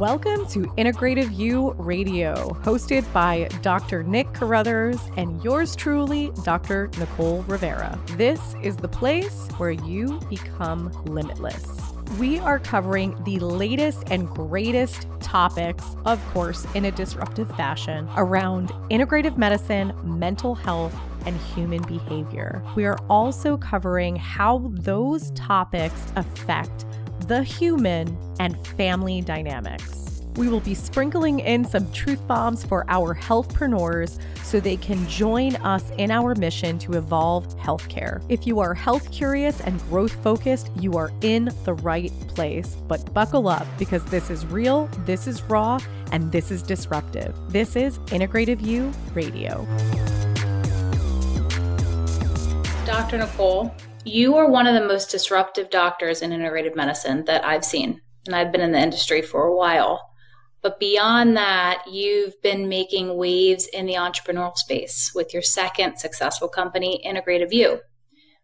Welcome 0.00 0.46
to 0.46 0.60
Integrative 0.78 1.36
You 1.36 1.72
Radio, 1.72 2.56
hosted 2.62 3.04
by 3.12 3.48
Dr. 3.60 4.02
Nick 4.02 4.32
Carruthers 4.32 4.98
and 5.18 5.44
yours 5.44 5.76
truly, 5.76 6.32
Dr. 6.42 6.88
Nicole 6.98 7.42
Rivera. 7.42 8.00
This 8.16 8.40
is 8.62 8.78
the 8.78 8.88
place 8.88 9.48
where 9.58 9.72
you 9.72 10.18
become 10.30 10.90
limitless. 11.04 11.66
We 12.18 12.38
are 12.38 12.58
covering 12.58 13.22
the 13.24 13.40
latest 13.40 14.04
and 14.10 14.26
greatest 14.30 15.06
topics, 15.20 15.84
of 16.06 16.18
course, 16.32 16.66
in 16.74 16.86
a 16.86 16.90
disruptive 16.90 17.54
fashion 17.54 18.08
around 18.16 18.70
integrative 18.90 19.36
medicine, 19.36 19.92
mental 20.02 20.54
health, 20.54 20.98
and 21.26 21.36
human 21.54 21.82
behavior. 21.82 22.62
We 22.74 22.86
are 22.86 22.96
also 23.10 23.58
covering 23.58 24.16
how 24.16 24.70
those 24.72 25.30
topics 25.32 26.10
affect 26.16 26.86
the 27.30 27.44
human 27.44 28.18
and 28.40 28.58
family 28.66 29.20
dynamics. 29.20 30.20
We 30.34 30.48
will 30.48 30.58
be 30.58 30.74
sprinkling 30.74 31.38
in 31.38 31.64
some 31.64 31.88
truth 31.92 32.18
bombs 32.26 32.64
for 32.64 32.84
our 32.88 33.14
healthpreneurs 33.14 34.20
so 34.42 34.58
they 34.58 34.76
can 34.76 35.06
join 35.06 35.54
us 35.54 35.92
in 35.96 36.10
our 36.10 36.34
mission 36.34 36.76
to 36.80 36.94
evolve 36.94 37.46
healthcare. 37.56 38.20
If 38.28 38.48
you 38.48 38.58
are 38.58 38.74
health 38.74 39.12
curious 39.12 39.60
and 39.60 39.80
growth 39.82 40.20
focused, 40.24 40.72
you 40.80 40.96
are 40.96 41.12
in 41.20 41.50
the 41.64 41.74
right 41.74 42.10
place. 42.26 42.74
But 42.88 43.14
buckle 43.14 43.46
up 43.46 43.68
because 43.78 44.04
this 44.06 44.28
is 44.28 44.44
real, 44.46 44.88
this 45.06 45.28
is 45.28 45.40
raw, 45.44 45.78
and 46.10 46.32
this 46.32 46.50
is 46.50 46.64
disruptive. 46.64 47.32
This 47.48 47.76
is 47.76 48.00
Integrative 48.08 48.60
You 48.60 48.90
Radio. 49.14 49.68
Dr. 52.84 53.18
Nicole, 53.18 53.72
you 54.04 54.36
are 54.36 54.48
one 54.48 54.66
of 54.66 54.74
the 54.74 54.86
most 54.86 55.10
disruptive 55.10 55.70
doctors 55.70 56.22
in 56.22 56.30
integrative 56.30 56.74
medicine 56.74 57.24
that 57.26 57.44
I've 57.44 57.64
seen, 57.64 58.00
and 58.26 58.34
I've 58.34 58.52
been 58.52 58.60
in 58.60 58.72
the 58.72 58.80
industry 58.80 59.22
for 59.22 59.46
a 59.46 59.54
while. 59.54 60.10
But 60.62 60.78
beyond 60.78 61.36
that, 61.36 61.84
you've 61.90 62.40
been 62.42 62.68
making 62.68 63.16
waves 63.16 63.66
in 63.66 63.86
the 63.86 63.94
entrepreneurial 63.94 64.56
space 64.56 65.12
with 65.14 65.32
your 65.32 65.42
second 65.42 65.98
successful 65.98 66.48
company, 66.48 67.02
Integrative 67.06 67.52
You, 67.52 67.80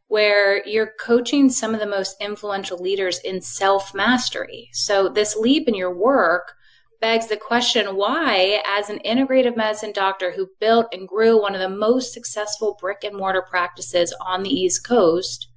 where 0.09 0.67
you're 0.67 0.93
coaching 0.99 1.51
some 1.51 1.75
of 1.75 1.81
the 1.81 1.87
most 1.87 2.17
influential 2.21 2.79
leaders 2.79 3.19
in 3.19 3.41
self 3.43 3.95
mastery. 3.95 4.71
So, 4.73 5.09
this 5.09 5.37
leap 5.37 5.69
in 5.69 5.75
your 5.75 5.95
work 5.95 6.55
begs 7.01 7.27
the 7.27 7.37
question 7.37 7.97
why, 7.97 8.63
as 8.67 8.91
an 8.91 9.01
integrative 9.05 9.57
medicine 9.57 9.93
doctor 9.93 10.33
who 10.33 10.49
built 10.61 10.87
and 10.93 11.09
grew 11.09 11.41
one 11.41 11.55
of 11.55 11.61
the 11.61 11.69
most 11.69 12.13
successful 12.13 12.77
brick 12.81 13.05
and 13.05 13.17
mortar 13.17 13.43
practices 13.43 14.15
on 14.21 14.43
the 14.43 14.51
East 14.51 14.87
Coast, 14.87 15.49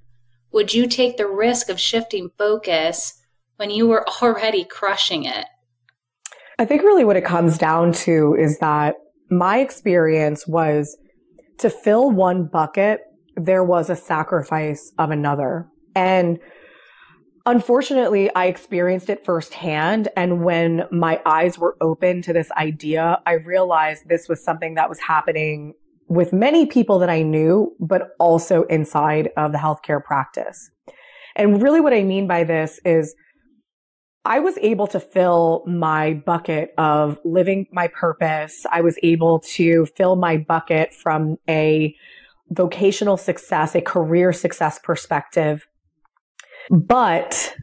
would 0.52 0.74
you 0.74 0.86
take 0.86 1.16
the 1.16 1.28
risk 1.28 1.68
of 1.68 1.80
shifting 1.80 2.30
focus 2.36 3.20
when 3.56 3.70
you 3.70 3.86
were 3.86 4.08
already 4.22 4.64
crushing 4.64 5.24
it? 5.24 5.46
I 6.58 6.64
think 6.64 6.82
really 6.82 7.04
what 7.04 7.16
it 7.16 7.24
comes 7.24 7.56
down 7.56 7.92
to 7.92 8.36
is 8.38 8.58
that 8.58 8.96
my 9.30 9.58
experience 9.58 10.46
was 10.46 10.96
to 11.58 11.70
fill 11.70 12.10
one 12.10 12.46
bucket, 12.46 13.00
there 13.36 13.64
was 13.64 13.88
a 13.88 13.96
sacrifice 13.96 14.92
of 14.98 15.10
another. 15.10 15.68
And 15.94 16.38
Unfortunately, 17.46 18.32
I 18.34 18.46
experienced 18.46 19.08
it 19.08 19.24
firsthand. 19.24 20.08
And 20.16 20.44
when 20.44 20.84
my 20.90 21.20
eyes 21.24 21.58
were 21.58 21.76
open 21.80 22.22
to 22.22 22.32
this 22.32 22.50
idea, 22.52 23.20
I 23.26 23.32
realized 23.34 24.08
this 24.08 24.28
was 24.28 24.44
something 24.44 24.74
that 24.74 24.88
was 24.88 25.00
happening 25.00 25.74
with 26.08 26.32
many 26.32 26.66
people 26.66 26.98
that 26.98 27.08
I 27.08 27.22
knew, 27.22 27.74
but 27.80 28.10
also 28.18 28.64
inside 28.64 29.30
of 29.36 29.52
the 29.52 29.58
healthcare 29.58 30.02
practice. 30.02 30.70
And 31.36 31.62
really 31.62 31.80
what 31.80 31.94
I 31.94 32.02
mean 32.02 32.26
by 32.26 32.44
this 32.44 32.80
is 32.84 33.14
I 34.24 34.40
was 34.40 34.58
able 34.58 34.86
to 34.88 35.00
fill 35.00 35.64
my 35.66 36.12
bucket 36.12 36.74
of 36.76 37.18
living 37.24 37.66
my 37.72 37.88
purpose. 37.88 38.66
I 38.70 38.82
was 38.82 38.98
able 39.02 39.38
to 39.54 39.86
fill 39.96 40.16
my 40.16 40.36
bucket 40.36 40.92
from 40.92 41.36
a 41.48 41.94
vocational 42.50 43.16
success, 43.16 43.74
a 43.74 43.80
career 43.80 44.32
success 44.32 44.78
perspective 44.82 45.66
but 46.70 47.54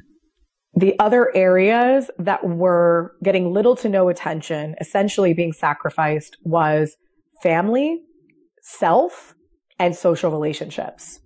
the 0.75 0.97
other 0.99 1.35
areas 1.35 2.11
that 2.19 2.47
were 2.47 3.13
getting 3.23 3.51
little 3.51 3.75
to 3.77 3.89
no 3.89 4.09
attention, 4.09 4.75
essentially 4.79 5.33
being 5.33 5.53
sacrificed, 5.53 6.37
was 6.43 6.97
family, 7.41 8.01
self, 8.61 9.33
and 9.79 9.95
social 9.95 10.29
relationships. 10.29 11.19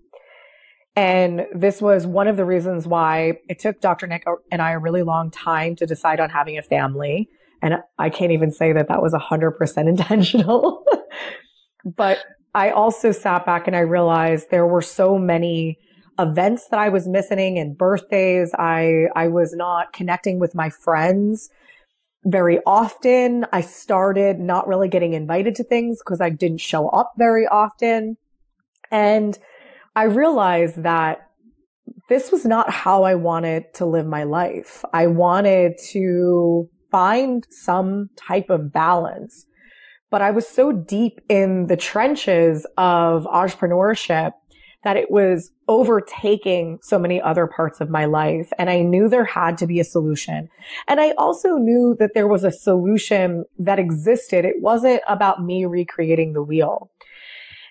And 0.96 1.48
this 1.54 1.82
was 1.82 2.06
one 2.06 2.28
of 2.28 2.38
the 2.38 2.46
reasons 2.46 2.86
why 2.86 3.40
it 3.50 3.60
took 3.60 3.82
Dr. 3.82 4.08
Nick 4.08 4.26
and 4.52 4.62
I 4.62 4.72
a 4.72 4.80
really 4.80 5.04
long 5.04 5.32
time 5.32 5.76
to 5.78 5.86
decide 5.86 6.20
on 6.20 6.30
having 6.30 6.58
a 6.58 6.62
family. 6.62 7.30
And 7.62 7.76
I 7.98 8.10
can't 8.10 8.32
even 8.32 8.52
say 8.52 8.74
that 8.74 8.90
that 8.90 9.02
was 9.02 9.14
100% 9.14 9.78
intentional. 9.88 10.86
but 11.84 12.20
I 12.54 12.70
also 12.70 13.12
sat 13.12 13.46
back 13.46 13.68
and 13.68 13.76
I 13.76 13.80
realized 13.80 14.48
there 14.52 14.68
were 14.68 14.82
so 14.82 15.18
many 15.18 15.78
events 16.22 16.68
that 16.70 16.80
I 16.80 16.90
was 16.90 17.08
missing 17.08 17.58
and 17.58 17.78
birthdays. 17.78 18.54
I, 18.58 19.06
I 19.16 19.28
was 19.28 19.54
not 19.54 19.94
connecting 19.94 20.40
with 20.40 20.56
my 20.56 20.70
friends 20.70 21.50
very 22.26 22.60
often. 22.66 23.46
I 23.52 23.62
started 23.62 24.40
not 24.40 24.68
really 24.68 24.88
getting 24.88 25.14
invited 25.14 25.56
to 25.56 25.64
things 25.64 26.00
because 26.00 26.22
I 26.22 26.30
didn't 26.30 26.60
show 26.60 26.88
up 26.90 27.14
very 27.18 27.48
often. 27.48 28.18
And 28.92 29.38
I 29.96 30.04
realized 30.04 30.84
that 30.84 31.28
this 32.10 32.32
was 32.32 32.46
not 32.46 32.70
how 32.70 33.04
I 33.04 33.16
wanted 33.16 33.74
to 33.76 33.86
live 33.86 34.06
my 34.06 34.24
life. 34.24 34.84
I 34.94 35.08
wanted 35.08 35.78
to 35.92 36.70
find 36.92 37.48
some 37.50 38.10
type 38.18 38.50
of 38.50 38.72
balance. 38.72 39.46
But 40.10 40.22
I 40.22 40.32
was 40.32 40.46
so 40.46 40.74
deep 40.74 41.22
in 41.30 41.68
the 41.68 41.78
trenches 41.78 42.68
of 42.78 43.24
entrepreneurship 43.24 44.34
that 44.84 44.98
it 44.98 45.12
was 45.12 45.52
overtaking 45.68 46.80
so 46.82 46.98
many 46.98 47.22
other 47.22 47.48
parts 47.48 47.82
of 47.82 47.90
my 47.90 48.06
life. 48.06 48.52
And 48.58 48.70
I 48.70 48.82
knew 48.82 49.08
there 49.08 49.26
had 49.26 49.58
to 49.60 49.68
be 49.68 49.80
a 49.80 49.84
solution. 49.84 50.50
And 50.88 51.00
I 51.00 51.12
also 51.12 51.56
knew 51.56 51.96
that 52.00 52.14
there 52.14 52.28
was 52.28 52.44
a 52.44 52.52
solution 52.52 53.46
that 53.60 53.80
existed. 53.80 54.44
It 54.44 54.62
wasn't 54.62 55.02
about 55.08 55.44
me 55.44 55.66
recreating 55.66 56.34
the 56.34 56.44
wheel. 56.44 56.90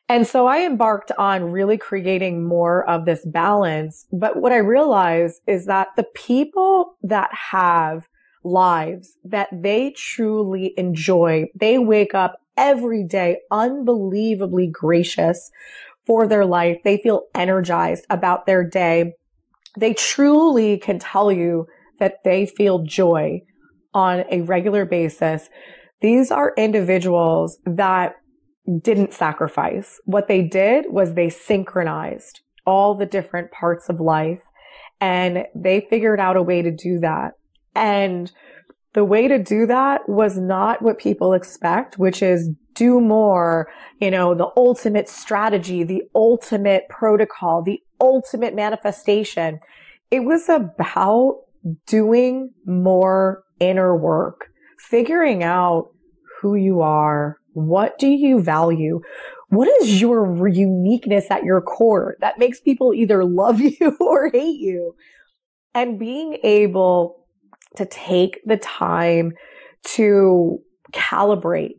And 0.09 0.27
so 0.27 0.47
I 0.47 0.63
embarked 0.67 1.13
on 1.19 1.53
really 1.53 1.79
creating 1.79 2.45
more 2.45 2.89
of 2.89 3.05
this 3.05 3.25
balance. 3.25 4.07
But 4.13 4.37
what 4.39 4.51
I 4.51 4.57
realized 4.57 5.41
is 5.47 5.67
that 5.67 5.89
the 5.97 6.07
people 6.15 6.97
that 7.03 7.31
have 7.33 8.09
lives 8.43 9.17
that 9.25 9.49
they 9.53 9.93
truly 9.97 10.75
enjoy, 10.77 11.47
they 11.55 11.79
wake 11.79 12.15
up 12.15 12.41
every 12.57 13.05
day 13.05 13.39
unbelievably 13.51 14.67
gracious 14.69 15.51
for 16.11 16.27
their 16.27 16.45
life. 16.45 16.79
They 16.83 16.97
feel 16.97 17.29
energized 17.37 18.05
about 18.11 18.45
their 18.45 18.65
day. 18.65 19.13
They 19.79 19.95
truly 19.95 20.77
can 20.77 20.99
tell 20.99 21.31
you 21.31 21.69
that 22.01 22.25
they 22.25 22.47
feel 22.47 22.83
joy 22.83 23.43
on 23.95 24.25
a 24.29 24.41
regular 24.41 24.85
basis. 24.85 25.49
These 26.01 26.33
are 26.33 26.53
individuals 26.59 27.59
that 27.65 28.17
didn't 28.83 29.13
sacrifice. 29.13 30.01
What 30.05 30.27
they 30.27 30.43
did 30.43 30.87
was 30.89 31.15
they 31.15 31.31
synchronized 31.31 32.41
all 32.67 32.97
the 32.97 33.07
different 33.07 33.53
parts 33.53 33.89
of 33.89 34.01
life 34.01 34.43
and 35.01 35.45
they 35.55 35.87
figured 35.91 36.19
out 36.19 36.37
a 36.37 36.43
way 36.43 36.61
to 36.61 36.73
do 36.73 36.99
that. 36.99 37.35
And 37.77 38.33
the 38.95 39.05
way 39.05 39.29
to 39.29 39.41
do 39.41 39.65
that 39.67 40.09
was 40.09 40.37
not 40.37 40.83
what 40.83 40.99
people 40.99 41.35
expect, 41.35 42.01
which 42.01 42.21
is 42.21 42.51
do 42.81 42.99
more, 42.99 43.71
you 44.01 44.11
know, 44.11 44.35
the 44.35 44.49
ultimate 44.57 45.07
strategy, 45.07 45.85
the 45.85 46.03
ultimate 46.15 46.89
protocol, 46.89 47.63
the 47.63 47.79
ultimate 48.01 48.55
manifestation. 48.55 49.59
It 50.11 50.21
was 50.21 50.49
about 50.49 51.43
doing 51.87 52.53
more 52.65 53.45
inner 53.61 53.95
work, 53.95 54.47
figuring 54.79 55.45
out 55.45 55.91
who 56.41 56.55
you 56.55 56.81
are, 56.81 57.37
what 57.53 57.99
do 57.99 58.09
you 58.09 58.41
value, 58.41 59.03
what 59.51 59.69
is 59.83 60.01
your 60.01 60.49
uniqueness 60.49 61.31
at 61.31 61.45
your 61.45 61.61
core 61.61 62.17
that 62.21 62.39
makes 62.39 62.61
people 62.61 62.95
either 62.95 63.27
love 63.27 63.61
you 63.61 63.95
or 64.01 64.31
hate 64.31 64.59
you, 64.59 64.95
and 65.75 65.99
being 65.99 66.39
able 66.45 67.27
to 67.77 67.85
take 67.85 68.41
the 68.47 68.57
time 68.57 69.33
to 69.85 70.59
calibrate 70.95 71.75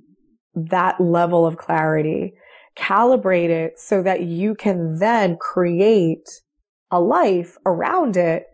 that 0.56 1.00
level 1.00 1.46
of 1.46 1.58
clarity, 1.58 2.34
calibrate 2.78 3.50
it 3.50 3.80
so 3.80 4.02
that 4.04 4.22
you 4.22 4.56
can 4.56 5.00
then 5.00 5.38
create 5.38 6.28
a 6.90 7.00
life 7.00 7.58
around 7.66 8.18
it, 8.18 8.46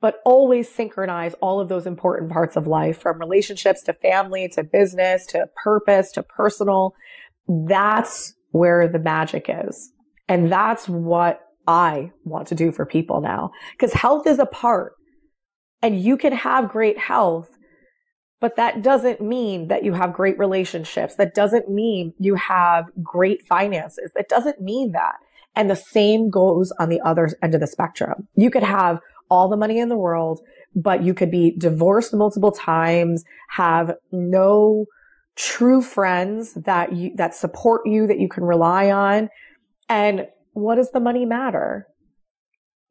but 0.00 0.20
always 0.24 0.68
synchronize 0.68 1.34
all 1.40 1.60
of 1.60 1.68
those 1.68 1.86
important 1.86 2.30
parts 2.30 2.56
of 2.56 2.66
life 2.66 3.00
from 3.00 3.18
relationships 3.18 3.82
to 3.82 3.92
family 3.92 4.48
to 4.48 4.62
business 4.62 5.26
to 5.26 5.48
purpose 5.62 6.12
to 6.12 6.22
personal. 6.22 6.94
That's 7.48 8.34
where 8.50 8.88
the 8.88 8.98
magic 8.98 9.46
is. 9.48 9.92
And 10.28 10.52
that's 10.52 10.88
what 10.88 11.40
I 11.66 12.12
want 12.24 12.48
to 12.48 12.54
do 12.54 12.72
for 12.72 12.86
people 12.86 13.20
now 13.20 13.50
because 13.72 13.92
health 13.92 14.26
is 14.26 14.38
a 14.38 14.46
part 14.46 14.94
and 15.82 16.00
you 16.00 16.16
can 16.16 16.32
have 16.32 16.70
great 16.70 16.98
health 16.98 17.57
But 18.40 18.56
that 18.56 18.82
doesn't 18.82 19.20
mean 19.20 19.68
that 19.68 19.84
you 19.84 19.94
have 19.94 20.12
great 20.12 20.38
relationships. 20.38 21.16
That 21.16 21.34
doesn't 21.34 21.68
mean 21.68 22.14
you 22.18 22.36
have 22.36 22.90
great 23.02 23.42
finances. 23.46 24.12
It 24.14 24.28
doesn't 24.28 24.60
mean 24.60 24.92
that. 24.92 25.16
And 25.56 25.68
the 25.68 25.76
same 25.76 26.30
goes 26.30 26.72
on 26.78 26.88
the 26.88 27.00
other 27.00 27.28
end 27.42 27.54
of 27.54 27.60
the 27.60 27.66
spectrum. 27.66 28.28
You 28.36 28.50
could 28.50 28.62
have 28.62 29.00
all 29.28 29.48
the 29.48 29.56
money 29.56 29.78
in 29.78 29.88
the 29.88 29.96
world, 29.96 30.40
but 30.74 31.02
you 31.02 31.14
could 31.14 31.30
be 31.30 31.56
divorced 31.58 32.14
multiple 32.14 32.52
times, 32.52 33.24
have 33.50 33.94
no 34.12 34.86
true 35.34 35.82
friends 35.82 36.54
that 36.54 36.92
you, 36.92 37.12
that 37.16 37.34
support 37.34 37.82
you, 37.86 38.06
that 38.06 38.20
you 38.20 38.28
can 38.28 38.44
rely 38.44 38.90
on. 38.90 39.28
And 39.88 40.28
what 40.52 40.76
does 40.76 40.90
the 40.92 41.00
money 41.00 41.24
matter? 41.24 41.86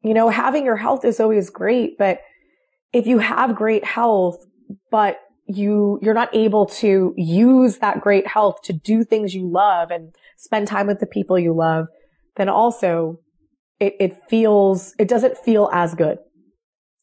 You 0.02 0.14
know, 0.14 0.28
having 0.28 0.64
your 0.64 0.76
health 0.76 1.04
is 1.04 1.20
always 1.20 1.50
great, 1.50 1.98
but 1.98 2.20
if 2.92 3.06
you 3.06 3.18
have 3.18 3.54
great 3.54 3.84
health, 3.84 4.44
but 4.90 5.18
you, 5.48 5.98
you're 6.02 6.14
not 6.14 6.34
able 6.34 6.66
to 6.66 7.14
use 7.16 7.78
that 7.78 8.00
great 8.00 8.26
health 8.26 8.60
to 8.64 8.72
do 8.72 9.02
things 9.02 9.34
you 9.34 9.48
love 9.48 9.90
and 9.90 10.14
spend 10.36 10.68
time 10.68 10.86
with 10.86 11.00
the 11.00 11.06
people 11.06 11.38
you 11.38 11.54
love, 11.54 11.86
then 12.36 12.48
also 12.48 13.18
it, 13.80 13.94
it 13.98 14.28
feels, 14.28 14.94
it 14.98 15.08
doesn't 15.08 15.38
feel 15.38 15.70
as 15.72 15.94
good. 15.94 16.18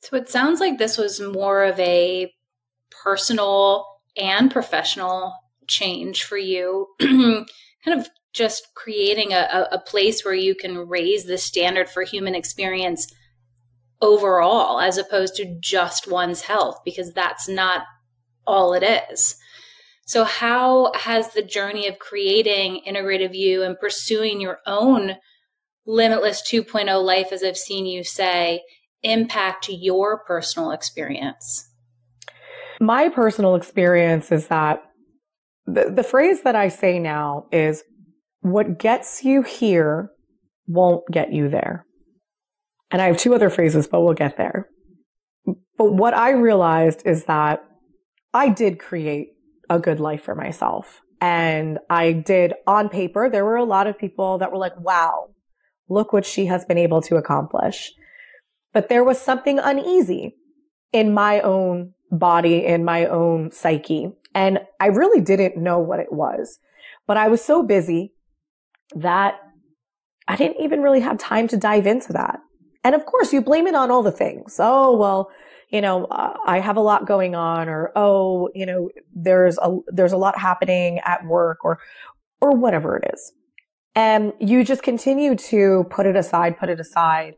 So 0.02 0.16
it 0.16 0.30
sounds 0.30 0.60
like 0.60 0.78
this 0.78 0.98
was 0.98 1.20
more 1.20 1.64
of 1.64 1.80
a 1.80 2.32
personal 3.04 3.86
and 4.16 4.52
professional 4.52 5.34
change 5.68 6.24
for 6.24 6.38
you, 6.38 6.88
kind 7.02 7.46
of 7.88 8.08
just 8.34 8.68
creating 8.76 9.34
a, 9.34 9.68
a 9.72 9.80
place 9.80 10.24
where 10.24 10.36
you 10.36 10.54
can 10.54 10.78
raise 10.88 11.26
the 11.26 11.38
standard 11.38 11.90
for 11.90 12.04
human 12.04 12.36
experience 12.36 13.12
overall, 14.02 14.80
as 14.80 14.98
opposed 14.98 15.36
to 15.38 15.58
just 15.60 16.08
one's 16.08 16.42
health, 16.42 16.80
because 16.86 17.14
that's 17.14 17.48
not 17.48 17.84
all 18.48 18.74
it 18.74 18.84
is. 19.12 19.36
So, 20.08 20.24
how 20.24 20.92
has 20.94 21.34
the 21.34 21.42
journey 21.42 21.88
of 21.88 21.98
creating 21.98 22.82
integrative 22.88 23.36
you 23.36 23.64
and 23.64 23.80
pursuing 23.80 24.40
your 24.40 24.60
own 24.68 25.16
limitless 25.88 26.42
2.0 26.42 27.04
life, 27.04 27.32
as 27.32 27.44
I've 27.44 27.58
seen 27.58 27.86
you 27.86 28.04
say, 28.04 28.62
impact 29.02 29.70
your 29.70 30.24
personal 30.26 30.72
experience? 30.72 31.70
My 32.80 33.10
personal 33.10 33.56
experience 33.56 34.32
is 34.32 34.48
that 34.48 34.84
the, 35.66 35.92
the 35.96 36.04
phrase 36.04 36.44
that 36.44 36.56
I 36.56 36.68
say 36.68 37.00
now 37.00 37.48
is 37.52 37.84
what 38.42 38.78
gets 38.78 39.24
you 39.24 39.42
here 39.42 40.12
won't 40.68 41.04
get 41.12 41.34
you 41.34 41.50
there. 41.50 41.86
And 42.92 43.02
I 43.02 43.08
have 43.08 43.18
two 43.18 43.34
other 43.34 43.50
phrases, 43.50 43.88
but 43.88 44.02
we'll 44.02 44.14
get 44.14 44.38
there. 44.38 44.70
But 45.78 45.94
what 45.94 46.14
I 46.14 46.32
realized 46.32 47.02
is 47.06 47.26
that 47.26 47.64
I 48.36 48.50
did 48.50 48.80
create 48.80 49.30
a 49.70 49.80
good 49.80 50.02
life 50.02 50.22
for 50.22 50.36
myself. 50.36 51.00
And 51.22 51.80
I 51.90 52.12
did 52.12 52.54
on 52.68 52.90
paper, 52.90 53.30
there 53.30 53.46
were 53.46 53.56
a 53.56 53.64
lot 53.64 53.88
of 53.88 53.98
people 53.98 54.40
that 54.40 54.52
were 54.52 54.58
like, 54.58 54.78
wow, 54.78 55.30
look 55.88 56.12
what 56.12 56.26
she 56.26 56.48
has 56.48 56.66
been 56.66 56.78
able 56.78 57.02
to 57.04 57.16
accomplish. 57.16 57.94
But 58.74 58.90
there 58.90 59.06
was 59.06 59.22
something 59.22 59.58
uneasy 59.58 60.36
in 60.92 61.14
my 61.14 61.40
own 61.40 61.94
body, 62.12 62.66
in 62.66 62.84
my 62.84 63.06
own 63.06 63.52
psyche. 63.52 64.12
And 64.34 64.60
I 64.82 64.88
really 64.88 65.22
didn't 65.22 65.56
know 65.56 65.80
what 65.80 66.02
it 66.02 66.12
was, 66.12 66.60
but 67.08 67.16
I 67.16 67.30
was 67.30 67.42
so 67.42 67.64
busy 67.64 68.12
that 68.94 69.36
I 70.28 70.36
didn't 70.36 70.62
even 70.62 70.82
really 70.82 71.00
have 71.00 71.18
time 71.18 71.48
to 71.48 71.58
dive 71.58 71.88
into 71.88 72.12
that. 72.12 72.40
And 72.84 72.96
of 72.96 73.06
course, 73.06 73.32
you 73.32 73.42
blame 73.42 73.66
it 73.66 73.76
on 73.76 73.92
all 73.92 74.04
the 74.04 74.12
things. 74.12 74.58
Oh, 74.60 74.98
well, 74.98 75.30
you 75.70 75.82
know, 75.82 76.06
uh, 76.06 76.38
I 76.46 76.60
have 76.60 76.78
a 76.78 76.82
lot 76.82 77.08
going 77.08 77.36
on 77.36 77.70
or, 77.70 77.92
oh, 77.96 78.50
you 78.54 78.66
know, 78.66 78.90
there's 79.14 79.58
a, 79.58 79.78
there's 79.88 80.14
a 80.14 80.18
lot 80.18 80.38
happening 80.38 81.00
at 81.06 81.26
work 81.26 81.64
or, 81.64 81.80
or 82.42 82.52
whatever 82.52 82.98
it 82.98 83.12
is. 83.14 83.34
And 83.96 84.34
you 84.40 84.64
just 84.64 84.84
continue 84.84 85.36
to 85.36 85.86
put 85.90 86.06
it 86.06 86.16
aside, 86.16 86.60
put 86.60 86.70
it 86.70 86.80
aside. 86.80 87.36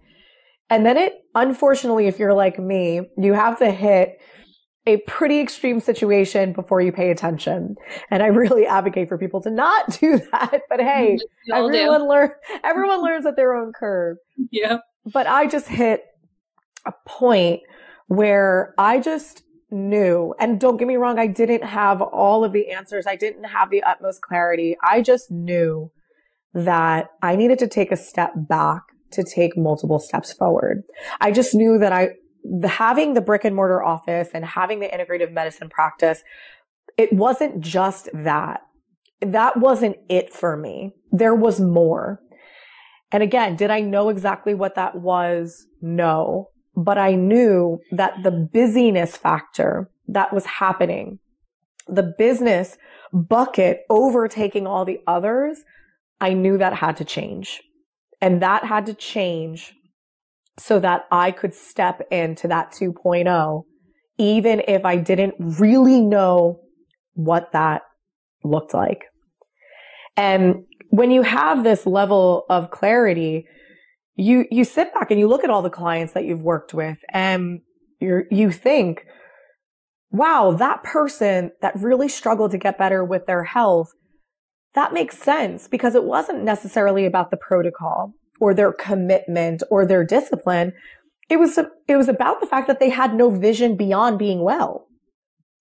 And 0.69 0.85
then 0.85 0.97
it, 0.97 1.13
unfortunately, 1.35 2.07
if 2.07 2.19
you're 2.19 2.33
like 2.33 2.59
me, 2.59 3.01
you 3.17 3.33
have 3.33 3.59
to 3.59 3.71
hit 3.71 4.19
a 4.87 4.97
pretty 5.05 5.39
extreme 5.39 5.79
situation 5.81 6.53
before 6.53 6.81
you 6.81 6.91
pay 6.91 7.11
attention. 7.11 7.75
And 8.09 8.23
I 8.23 8.27
really 8.27 8.65
advocate 8.65 9.09
for 9.09 9.17
people 9.17 9.41
to 9.41 9.51
not 9.51 9.89
do 9.99 10.19
that. 10.31 10.61
But 10.69 10.79
hey, 10.79 11.17
everyone 11.53 12.07
learn 12.07 12.31
everyone 12.63 13.03
learns 13.03 13.25
at 13.25 13.35
their 13.35 13.53
own 13.53 13.73
curve. 13.73 14.17
Yeah. 14.51 14.77
But 15.05 15.27
I 15.27 15.47
just 15.47 15.67
hit 15.67 16.05
a 16.85 16.93
point 17.05 17.61
where 18.07 18.73
I 18.77 18.99
just 18.99 19.43
knew, 19.69 20.33
and 20.39 20.59
don't 20.59 20.77
get 20.77 20.87
me 20.87 20.95
wrong, 20.95 21.19
I 21.19 21.27
didn't 21.27 21.63
have 21.63 22.01
all 22.01 22.43
of 22.43 22.53
the 22.53 22.71
answers. 22.71 23.05
I 23.05 23.15
didn't 23.15 23.45
have 23.45 23.69
the 23.69 23.83
utmost 23.83 24.21
clarity. 24.21 24.77
I 24.83 25.01
just 25.01 25.29
knew 25.29 25.91
that 26.53 27.09
I 27.21 27.35
needed 27.35 27.59
to 27.59 27.67
take 27.67 27.91
a 27.91 27.97
step 27.97 28.31
back 28.35 28.81
to 29.11 29.23
take 29.23 29.57
multiple 29.57 29.99
steps 29.99 30.33
forward. 30.33 30.83
I 31.21 31.31
just 31.31 31.53
knew 31.53 31.77
that 31.79 31.91
I 31.91 32.09
the, 32.43 32.67
having 32.67 33.13
the 33.13 33.21
brick 33.21 33.43
and 33.45 33.55
mortar 33.55 33.83
office 33.83 34.29
and 34.33 34.45
having 34.45 34.79
the 34.79 34.87
integrative 34.87 35.31
medicine 35.31 35.69
practice, 35.69 36.23
it 36.97 37.11
wasn't 37.13 37.59
just 37.61 38.09
that. 38.13 38.61
That 39.21 39.57
wasn't 39.57 39.97
it 40.09 40.33
for 40.33 40.55
me. 40.55 40.93
There 41.11 41.35
was 41.35 41.59
more. 41.59 42.21
And 43.11 43.23
again, 43.23 43.55
did 43.55 43.71
I 43.71 43.81
know 43.81 44.09
exactly 44.09 44.53
what 44.53 44.75
that 44.75 44.95
was? 44.95 45.65
No. 45.81 46.49
But 46.77 46.99
I 46.99 47.15
knew 47.15 47.81
that 47.91 48.21
the 48.21 48.31
busyness 48.31 49.17
factor 49.17 49.89
that 50.07 50.31
was 50.31 50.45
happening, 50.45 51.17
the 51.87 52.13
business 52.17 52.77
bucket 53.11 53.81
overtaking 53.89 54.67
all 54.67 54.85
the 54.85 55.01
others, 55.07 55.63
I 56.21 56.33
knew 56.33 56.59
that 56.59 56.75
had 56.75 56.95
to 56.97 57.03
change. 57.03 57.63
And 58.21 58.43
that 58.43 58.63
had 58.63 58.85
to 58.85 58.93
change 58.93 59.73
so 60.59 60.79
that 60.79 61.07
I 61.11 61.31
could 61.31 61.55
step 61.55 62.01
into 62.11 62.47
that 62.47 62.71
2.0, 62.71 63.63
even 64.19 64.61
if 64.67 64.85
I 64.85 64.97
didn't 64.97 65.35
really 65.39 65.99
know 65.99 66.61
what 67.13 67.51
that 67.53 67.81
looked 68.43 68.75
like. 68.75 69.05
And 70.15 70.65
when 70.89 71.09
you 71.09 71.23
have 71.23 71.63
this 71.63 71.85
level 71.85 72.45
of 72.49 72.71
clarity, 72.71 73.47
you, 74.17 74.45
you 74.51 74.63
sit 74.63 74.93
back 74.93 75.11
and 75.11 75.19
you 75.19 75.27
look 75.27 75.43
at 75.43 75.49
all 75.49 75.61
the 75.61 75.69
clients 75.69 76.13
that 76.13 76.25
you've 76.25 76.43
worked 76.43 76.73
with 76.73 76.97
and 77.09 77.61
you 77.99 78.23
you 78.29 78.51
think, 78.51 79.05
wow, 80.11 80.51
that 80.51 80.83
person 80.83 81.51
that 81.61 81.75
really 81.75 82.09
struggled 82.09 82.51
to 82.51 82.57
get 82.57 82.77
better 82.77 83.03
with 83.03 83.25
their 83.25 83.43
health, 83.43 83.91
that 84.73 84.93
makes 84.93 85.17
sense 85.17 85.67
because 85.67 85.95
it 85.95 86.03
wasn't 86.03 86.43
necessarily 86.43 87.05
about 87.05 87.31
the 87.31 87.37
protocol 87.37 88.13
or 88.39 88.53
their 88.53 88.71
commitment 88.71 89.63
or 89.69 89.85
their 89.85 90.03
discipline. 90.03 90.73
It 91.29 91.37
was, 91.37 91.57
it 91.87 91.95
was 91.95 92.07
about 92.07 92.39
the 92.39 92.47
fact 92.47 92.67
that 92.67 92.79
they 92.79 92.89
had 92.89 93.13
no 93.13 93.29
vision 93.29 93.75
beyond 93.75 94.17
being 94.17 94.41
well. 94.41 94.87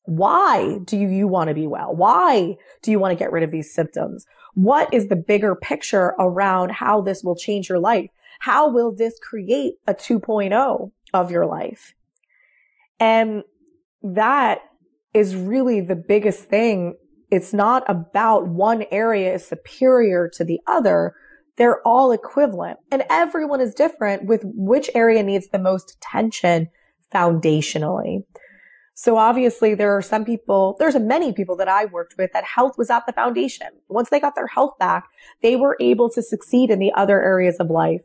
Why 0.05 0.79
do 0.85 0.97
you 0.97 1.27
want 1.27 1.49
to 1.49 1.55
be 1.55 1.67
well? 1.67 1.95
Why 1.95 2.57
do 2.83 2.91
you 2.91 2.99
want 3.01 3.13
to 3.13 3.19
get 3.19 3.33
rid 3.33 3.43
of 3.43 3.51
these 3.51 3.75
symptoms? 3.75 4.25
What 4.55 4.93
is 4.95 5.09
the 5.09 5.17
bigger 5.17 5.57
picture 5.57 6.15
around 6.19 6.71
how 6.71 7.01
this 7.01 7.25
will 7.25 7.35
change 7.35 7.69
your 7.69 7.81
life? 7.81 8.11
How 8.41 8.69
will 8.69 8.95
this 8.95 9.19
create 9.19 9.75
a 9.87 9.95
2.0 9.95 10.91
of 11.15 11.31
your 11.31 11.47
life? 11.47 11.95
And 12.99 13.43
that 14.03 14.61
is 15.15 15.35
really 15.35 15.81
the 15.81 15.97
biggest 15.97 16.45
thing. 16.45 16.97
It's 17.31 17.53
not 17.53 17.85
about 17.89 18.49
one 18.49 18.85
area 18.91 19.35
is 19.35 19.47
superior 19.47 20.29
to 20.35 20.45
the 20.45 20.61
other 20.67 21.15
they're 21.57 21.81
all 21.87 22.13
equivalent 22.13 22.79
and 22.91 23.05
everyone 23.09 23.61
is 23.61 23.75
different 23.75 24.27
with 24.27 24.43
which 24.45 24.91
area 24.95 25.23
needs 25.23 25.49
the 25.49 25.59
most 25.59 25.97
attention 25.97 26.69
foundationally. 27.13 28.25
So 28.95 29.19
obviously 29.19 29.75
there 29.75 29.95
are 29.95 30.03
some 30.03 30.25
people, 30.25 30.77
there's 30.79 30.99
many 30.99 31.33
people 31.33 31.57
that 31.57 31.69
I 31.69 31.87
worked 31.87 32.15
with 32.17 32.31
that 32.33 32.45
health 32.45 32.79
was 32.79 32.89
at 32.91 33.05
the 33.07 33.13
foundation. 33.13 33.69
Once 33.89 34.09
they 34.09 34.21
got 34.21 34.35
their 34.35 34.47
health 34.47 34.79
back, 34.79 35.09
they 35.43 35.57
were 35.57 35.77
able 35.81 36.09
to 36.11 36.23
succeed 36.23 36.71
in 36.71 36.79
the 36.79 36.93
other 36.95 37.23
areas 37.23 37.57
of 37.59 37.71
life. 37.71 38.01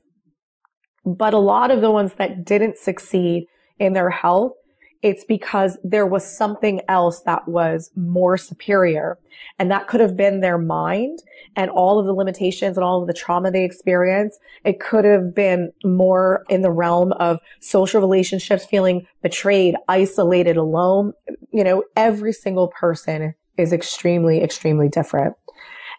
But 1.06 1.34
a 1.34 1.40
lot 1.40 1.72
of 1.72 1.82
the 1.82 1.92
ones 1.92 2.14
that 2.16 2.46
didn't 2.46 2.78
succeed 2.78 3.48
in 3.80 3.94
their 3.94 4.10
health 4.10 4.54
it's 5.02 5.24
because 5.24 5.78
there 5.84 6.06
was 6.06 6.26
something 6.26 6.82
else 6.88 7.22
that 7.22 7.48
was 7.48 7.90
more 7.96 8.38
superior. 8.38 9.18
And 9.58 9.72
that 9.72 9.88
could 9.88 10.00
have 10.00 10.16
been 10.16 10.42
their 10.42 10.60
mind 10.60 11.20
and 11.56 11.72
all 11.72 12.00
of 12.00 12.06
the 12.06 12.14
limitations 12.14 12.78
and 12.78 12.84
all 12.84 13.02
of 13.02 13.08
the 13.08 13.14
trauma 13.14 13.50
they 13.50 13.66
experienced. 13.66 14.40
It 14.64 14.80
could 14.80 15.06
have 15.06 15.34
been 15.34 15.72
more 15.84 16.44
in 16.50 16.62
the 16.62 16.72
realm 16.72 17.14
of 17.14 17.40
social 17.62 18.00
relationships, 18.00 18.66
feeling 18.66 19.08
betrayed, 19.24 19.76
isolated, 19.88 20.56
alone. 20.56 21.14
You 21.52 21.64
know, 21.64 21.84
every 21.96 22.34
single 22.34 22.68
person 22.68 23.34
is 23.58 23.74
extremely, 23.74 24.44
extremely 24.44 24.88
different. 24.88 25.36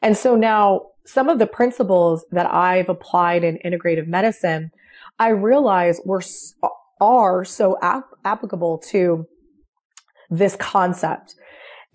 And 0.01 0.17
so 0.17 0.37
now 0.37 0.87
some 1.05 1.29
of 1.29 1.41
the 1.41 1.47
principles 1.47 2.25
that 2.31 2.47
I've 2.47 2.89
applied 2.89 3.43
in 3.43 3.59
integrative 3.65 4.07
medicine, 4.07 4.71
I 5.19 5.29
realize 5.29 6.01
were 6.05 6.23
are 7.01 7.45
so 7.45 7.77
ap- 7.83 8.11
applicable 8.25 8.79
to 8.79 9.27
this 10.31 10.57
concept. 10.57 11.35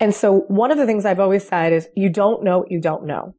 And 0.00 0.14
so 0.14 0.40
one 0.48 0.70
of 0.70 0.78
the 0.78 0.86
things 0.86 1.04
I've 1.04 1.18
always 1.18 1.46
said 1.46 1.72
is 1.72 1.88
you 1.96 2.10
don't 2.10 2.44
know 2.44 2.58
what 2.58 2.70
you 2.70 2.80
don't 2.80 3.06
know. 3.06 3.34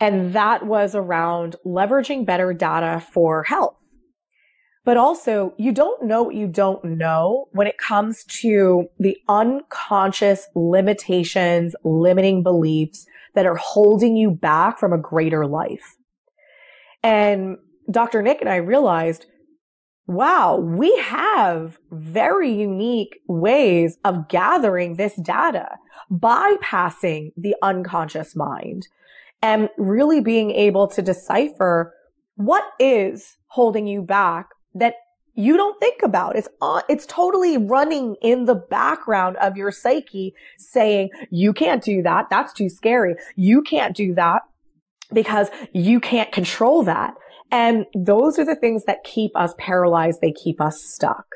And 0.00 0.32
that 0.32 0.66
was 0.66 0.94
around 0.94 1.56
leveraging 1.66 2.24
better 2.24 2.54
data 2.54 3.04
for 3.12 3.44
health. 3.44 3.76
But 4.86 4.96
also, 4.96 5.52
you 5.58 5.72
don't 5.72 6.06
know 6.06 6.22
what 6.22 6.34
you 6.34 6.46
don't 6.46 6.82
know 6.82 7.48
when 7.52 7.66
it 7.66 7.76
comes 7.76 8.24
to 8.40 8.86
the 8.98 9.18
unconscious 9.28 10.48
limitations, 10.54 11.76
limiting 11.84 12.42
beliefs 12.42 13.04
that 13.34 13.44
are 13.44 13.56
holding 13.56 14.16
you 14.16 14.30
back 14.30 14.78
from 14.78 14.94
a 14.94 14.98
greater 14.98 15.46
life. 15.46 15.96
And 17.02 17.58
Dr. 17.90 18.22
Nick 18.22 18.40
and 18.40 18.48
I 18.48 18.56
realized, 18.56 19.26
wow, 20.06 20.56
we 20.56 20.96
have 20.98 21.78
very 21.90 22.52
unique 22.52 23.20
ways 23.28 23.98
of 24.04 24.28
gathering 24.28 24.96
this 24.96 25.14
data, 25.16 25.78
bypassing 26.10 27.32
the 27.36 27.54
unconscious 27.62 28.34
mind 28.34 28.88
and 29.42 29.68
really 29.78 30.20
being 30.20 30.50
able 30.50 30.86
to 30.88 31.02
decipher 31.02 31.94
what 32.34 32.64
is 32.78 33.36
holding 33.48 33.86
you 33.86 34.02
back 34.02 34.48
that 34.74 34.94
you 35.34 35.56
don't 35.56 35.78
think 35.80 36.02
about. 36.02 36.36
It's 36.36 36.48
it's 36.88 37.06
totally 37.06 37.56
running 37.56 38.16
in 38.20 38.44
the 38.44 38.54
background 38.54 39.36
of 39.36 39.56
your 39.56 39.70
psyche 39.70 40.34
saying, 40.58 41.10
you 41.30 41.52
can't 41.52 41.82
do 41.82 42.02
that. 42.02 42.26
That's 42.30 42.52
too 42.52 42.68
scary. 42.68 43.14
You 43.36 43.62
can't 43.62 43.96
do 43.96 44.14
that 44.14 44.42
because 45.12 45.48
you 45.72 46.00
can't 46.00 46.32
control 46.32 46.82
that. 46.84 47.14
And 47.50 47.86
those 47.94 48.38
are 48.38 48.44
the 48.44 48.56
things 48.56 48.84
that 48.84 49.04
keep 49.04 49.32
us 49.34 49.54
paralyzed. 49.58 50.20
They 50.20 50.32
keep 50.32 50.60
us 50.60 50.80
stuck. 50.82 51.26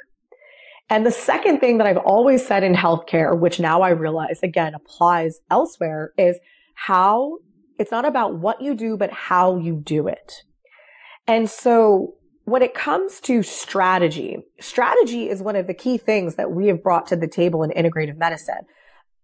And 0.90 1.06
the 1.06 1.10
second 1.10 1.60
thing 1.60 1.78
that 1.78 1.86
I've 1.86 1.96
always 1.96 2.46
said 2.46 2.62
in 2.62 2.74
healthcare, 2.74 3.38
which 3.38 3.58
now 3.58 3.82
I 3.82 3.90
realize 3.90 4.40
again 4.42 4.74
applies 4.74 5.40
elsewhere 5.50 6.12
is 6.18 6.38
how 6.74 7.38
it's 7.78 7.90
not 7.90 8.04
about 8.04 8.38
what 8.38 8.60
you 8.60 8.74
do, 8.74 8.96
but 8.96 9.10
how 9.10 9.58
you 9.58 9.80
do 9.84 10.06
it. 10.06 10.32
And 11.26 11.48
so 11.48 12.14
when 12.44 12.62
it 12.62 12.74
comes 12.74 13.20
to 13.20 13.42
strategy, 13.42 14.36
strategy 14.60 15.30
is 15.30 15.42
one 15.42 15.56
of 15.56 15.66
the 15.66 15.74
key 15.74 15.96
things 15.96 16.34
that 16.36 16.52
we 16.52 16.66
have 16.66 16.82
brought 16.82 17.06
to 17.06 17.16
the 17.16 17.26
table 17.26 17.62
in 17.62 17.70
integrative 17.70 18.18
medicine. 18.18 18.66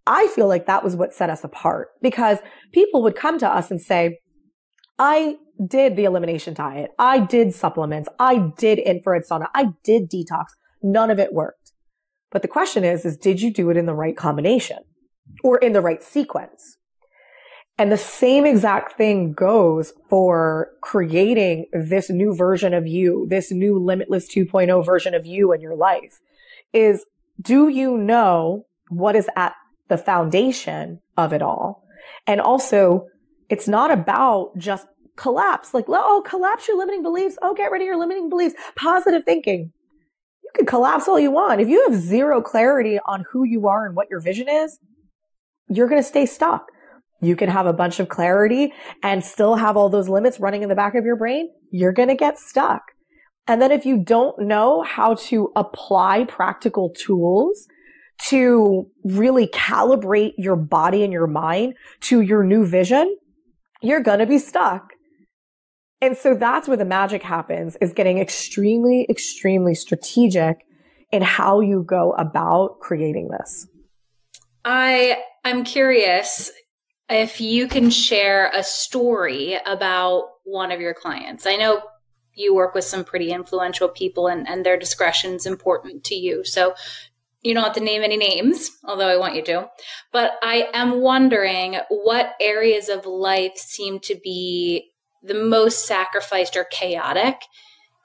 I 0.06 0.28
feel 0.28 0.48
like 0.48 0.66
that 0.66 0.82
was 0.82 0.96
what 0.96 1.12
set 1.12 1.28
us 1.28 1.44
apart 1.44 1.88
because 2.00 2.38
people 2.72 3.02
would 3.02 3.14
come 3.14 3.38
to 3.38 3.48
us 3.48 3.70
and 3.70 3.80
say, 3.80 4.18
I 4.98 5.36
did 5.66 5.96
the 5.96 6.04
elimination 6.04 6.54
diet. 6.54 6.90
I 6.98 7.20
did 7.20 7.54
supplements. 7.54 8.08
I 8.18 8.52
did 8.56 8.78
infrared 8.78 9.22
sauna. 9.30 9.48
I 9.54 9.74
did 9.84 10.10
detox. 10.10 10.46
None 10.82 11.10
of 11.10 11.18
it 11.18 11.32
worked. 11.32 11.72
But 12.30 12.42
the 12.42 12.48
question 12.48 12.84
is, 12.84 13.04
is 13.04 13.16
did 13.16 13.42
you 13.42 13.52
do 13.52 13.70
it 13.70 13.76
in 13.76 13.86
the 13.86 13.94
right 13.94 14.16
combination 14.16 14.78
or 15.42 15.58
in 15.58 15.72
the 15.72 15.80
right 15.80 16.02
sequence? 16.02 16.76
And 17.76 17.90
the 17.90 17.96
same 17.96 18.44
exact 18.44 18.96
thing 18.96 19.32
goes 19.32 19.94
for 20.08 20.68
creating 20.82 21.66
this 21.72 22.10
new 22.10 22.34
version 22.34 22.74
of 22.74 22.86
you, 22.86 23.26
this 23.30 23.50
new 23.50 23.78
limitless 23.78 24.28
2.0 24.28 24.84
version 24.84 25.14
of 25.14 25.24
you 25.24 25.52
in 25.52 25.60
your 25.60 25.74
life 25.74 26.20
is 26.72 27.06
do 27.40 27.68
you 27.68 27.96
know 27.96 28.66
what 28.90 29.16
is 29.16 29.28
at 29.34 29.54
the 29.88 29.96
foundation 29.96 31.00
of 31.16 31.32
it 31.32 31.40
all? 31.40 31.82
And 32.26 32.40
also, 32.40 33.06
it's 33.48 33.66
not 33.66 33.90
about 33.90 34.52
just 34.58 34.86
collapse, 35.16 35.74
like, 35.74 35.86
oh, 35.88 36.22
collapse 36.26 36.68
your 36.68 36.78
limiting 36.78 37.02
beliefs. 37.02 37.36
Oh, 37.42 37.54
get 37.54 37.70
rid 37.70 37.82
of 37.82 37.86
your 37.86 37.98
limiting 37.98 38.28
beliefs. 38.28 38.54
Positive 38.76 39.24
thinking. 39.24 39.72
You 40.42 40.50
can 40.54 40.66
collapse 40.66 41.08
all 41.08 41.20
you 41.20 41.30
want. 41.30 41.60
If 41.60 41.68
you 41.68 41.86
have 41.88 42.00
zero 42.00 42.42
clarity 42.42 42.98
on 43.06 43.24
who 43.30 43.44
you 43.44 43.68
are 43.68 43.86
and 43.86 43.94
what 43.94 44.08
your 44.10 44.20
vision 44.20 44.48
is, 44.48 44.78
you're 45.68 45.88
going 45.88 46.02
to 46.02 46.08
stay 46.08 46.26
stuck. 46.26 46.66
You 47.22 47.36
can 47.36 47.48
have 47.48 47.66
a 47.66 47.72
bunch 47.72 48.00
of 48.00 48.08
clarity 48.08 48.72
and 49.02 49.22
still 49.22 49.56
have 49.56 49.76
all 49.76 49.88
those 49.88 50.08
limits 50.08 50.40
running 50.40 50.62
in 50.62 50.68
the 50.68 50.74
back 50.74 50.94
of 50.94 51.04
your 51.04 51.16
brain. 51.16 51.50
You're 51.70 51.92
going 51.92 52.08
to 52.08 52.14
get 52.14 52.38
stuck. 52.38 52.82
And 53.46 53.60
then 53.60 53.70
if 53.70 53.84
you 53.84 54.02
don't 54.02 54.38
know 54.40 54.82
how 54.82 55.14
to 55.14 55.52
apply 55.56 56.24
practical 56.24 56.90
tools 56.90 57.66
to 58.28 58.86
really 59.04 59.48
calibrate 59.48 60.32
your 60.36 60.56
body 60.56 61.02
and 61.04 61.12
your 61.12 61.26
mind 61.26 61.74
to 62.02 62.20
your 62.20 62.44
new 62.44 62.66
vision, 62.66 63.16
you're 63.82 64.02
going 64.02 64.18
to 64.18 64.26
be 64.26 64.38
stuck. 64.38 64.89
And 66.02 66.16
so 66.16 66.34
that's 66.34 66.66
where 66.66 66.76
the 66.76 66.84
magic 66.84 67.22
happens 67.22 67.76
is 67.80 67.92
getting 67.92 68.18
extremely, 68.18 69.06
extremely 69.10 69.74
strategic 69.74 70.64
in 71.12 71.22
how 71.22 71.60
you 71.60 71.82
go 71.82 72.12
about 72.12 72.80
creating 72.80 73.28
this. 73.28 73.66
I 74.64 75.18
I'm 75.44 75.64
curious 75.64 76.50
if 77.08 77.40
you 77.40 77.66
can 77.66 77.90
share 77.90 78.50
a 78.54 78.62
story 78.62 79.58
about 79.66 80.28
one 80.44 80.70
of 80.70 80.80
your 80.80 80.94
clients. 80.94 81.46
I 81.46 81.56
know 81.56 81.82
you 82.34 82.54
work 82.54 82.74
with 82.74 82.84
some 82.84 83.04
pretty 83.04 83.32
influential 83.32 83.88
people 83.88 84.28
and, 84.28 84.48
and 84.48 84.64
their 84.64 84.78
discretion 84.78 85.34
is 85.34 85.46
important 85.46 86.04
to 86.04 86.14
you. 86.14 86.44
So 86.44 86.74
you 87.42 87.54
don't 87.54 87.64
have 87.64 87.74
to 87.74 87.80
name 87.80 88.02
any 88.02 88.16
names, 88.16 88.70
although 88.84 89.08
I 89.08 89.16
want 89.16 89.34
you 89.34 89.42
to. 89.44 89.68
But 90.12 90.32
I 90.42 90.68
am 90.72 91.00
wondering 91.00 91.78
what 91.88 92.34
areas 92.40 92.88
of 92.88 93.06
life 93.06 93.56
seem 93.56 93.98
to 94.00 94.14
be 94.22 94.90
the 95.22 95.34
most 95.34 95.86
sacrificed 95.86 96.56
or 96.56 96.64
chaotic 96.64 97.36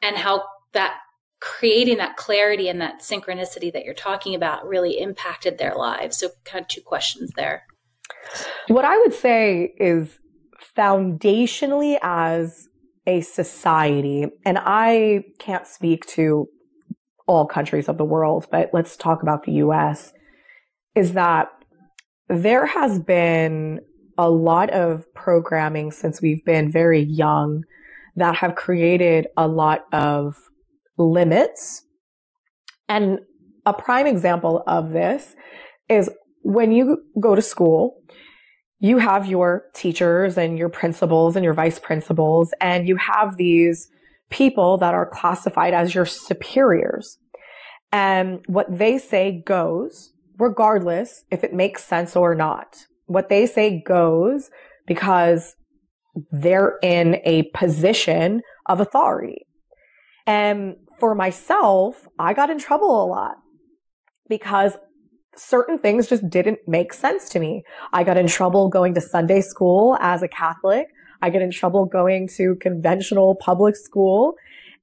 and 0.02 0.18
how 0.18 0.44
that 0.74 0.98
creating 1.40 1.98
that 1.98 2.18
clarity 2.18 2.70
and 2.70 2.82
that 2.82 3.02
synchronicity 3.02 3.72
that 3.72 3.86
you're 3.86 3.94
talking 3.94 4.34
about 4.36 4.68
really 4.68 5.00
impacted 5.00 5.58
their 5.58 5.76
lives. 5.76 6.18
So 6.18 6.30
kind 6.44 6.64
of 6.64 6.68
two 6.68 6.82
questions 6.82 7.32
there. 7.36 7.64
What 8.68 8.86
I 8.86 8.98
would 8.98 9.14
say 9.14 9.74
is 9.78 10.18
foundationally 10.76 11.98
as 12.02 12.68
a 13.06 13.22
society, 13.22 14.26
and 14.44 14.58
I 14.60 15.26
can't 15.40 15.68
speak 15.68 16.06
to 16.08 16.48
all 17.28 17.46
countries 17.46 17.88
of 17.88 17.98
the 17.98 18.06
world, 18.06 18.48
but 18.52 18.72
let's 18.74 18.98
talk 18.98 19.22
about 19.22 19.44
the 19.44 19.54
US, 19.54 20.14
is 20.96 21.14
that 21.14 21.50
there 22.28 22.66
has 22.66 23.00
been 23.00 23.82
a 24.18 24.30
lot 24.30 24.70
of 24.70 25.06
programming 25.14 25.92
since 25.92 26.22
we've 26.22 26.44
been 26.46 26.72
very 26.72 27.02
young 27.02 27.64
that 28.16 28.36
have 28.36 28.56
created 28.56 29.28
a 29.36 29.48
lot 29.48 29.86
of 29.92 30.38
limits. 30.98 31.84
And 32.88 33.20
a 33.66 33.74
prime 33.74 34.08
example 34.08 34.64
of 34.68 34.92
this 34.92 35.36
is 35.90 36.10
when 36.44 36.72
you 36.72 37.04
go 37.20 37.36
to 37.36 37.42
school, 37.42 38.02
you 38.80 39.00
have 39.00 39.26
your 39.26 39.66
teachers 39.74 40.38
and 40.38 40.58
your 40.58 40.70
principals 40.70 41.36
and 41.36 41.44
your 41.44 41.54
vice 41.54 41.80
principals, 41.80 42.54
and 42.62 42.88
you 42.88 42.96
have 42.98 43.38
these 43.38 43.90
people 44.30 44.78
that 44.78 44.94
are 44.94 45.10
classified 45.10 45.74
as 45.74 45.96
your 45.96 46.06
superiors. 46.06 47.18
And 47.92 48.44
what 48.48 48.68
they 48.70 48.98
say 48.98 49.42
goes, 49.46 50.14
regardless 50.38 51.24
if 51.32 51.44
it 51.44 51.54
makes 51.54 51.84
sense 51.84 52.16
or 52.16 52.36
not. 52.36 52.86
What 53.06 53.30
they 53.30 53.46
say 53.46 53.82
goes 53.86 54.50
because 54.88 55.56
they're 56.32 56.78
in 56.82 57.18
a 57.26 57.44
position 57.54 58.42
of 58.66 58.80
authority. 58.80 59.46
And 60.26 60.76
for 61.00 61.14
myself, 61.14 62.08
I 62.18 62.34
got 62.34 62.50
in 62.50 62.58
trouble 62.58 63.04
a 63.04 63.06
lot 63.06 63.36
because 64.28 64.78
certain 65.36 65.78
things 65.78 66.08
just 66.08 66.30
didn't 66.30 66.60
make 66.68 66.94
sense 66.94 67.30
to 67.30 67.40
me. 67.40 67.64
I 67.94 68.04
got 68.04 68.18
in 68.18 68.28
trouble 68.28 68.70
going 68.70 68.94
to 68.96 69.02
Sunday 69.02 69.42
school 69.42 69.98
as 70.00 70.24
a 70.24 70.28
Catholic. 70.28 70.88
I 71.22 71.30
get 71.30 71.42
in 71.42 71.52
trouble 71.52 71.86
going 71.86 72.30
to 72.38 72.56
conventional 72.56 73.36
public 73.36 73.76
school. 73.76 74.36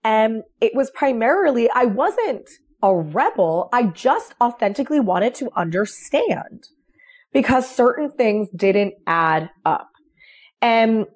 And 0.05 0.43
it 0.61 0.73
was 0.75 0.91
primarily, 0.91 1.71
I 1.75 1.87
wasn't 1.87 2.49
a 2.83 2.95
rebel. 2.95 3.69
I 3.73 3.85
just 3.85 4.35
authentically 4.41 5.00
wanted 5.00 5.35
to 5.37 5.50
understand 5.57 6.69
because 7.33 7.69
certain 7.69 8.11
things 8.11 8.49
didn't 8.55 8.95
add 9.07 9.51
up. 9.65 9.89
And 10.61 11.07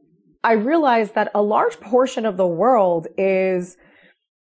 I 0.43 0.53
realized 0.53 1.15
that 1.15 1.31
a 1.35 1.43
large 1.43 1.81
portion 1.81 2.25
of 2.27 2.37
the 2.37 2.47
world 2.47 3.07
is 3.19 3.77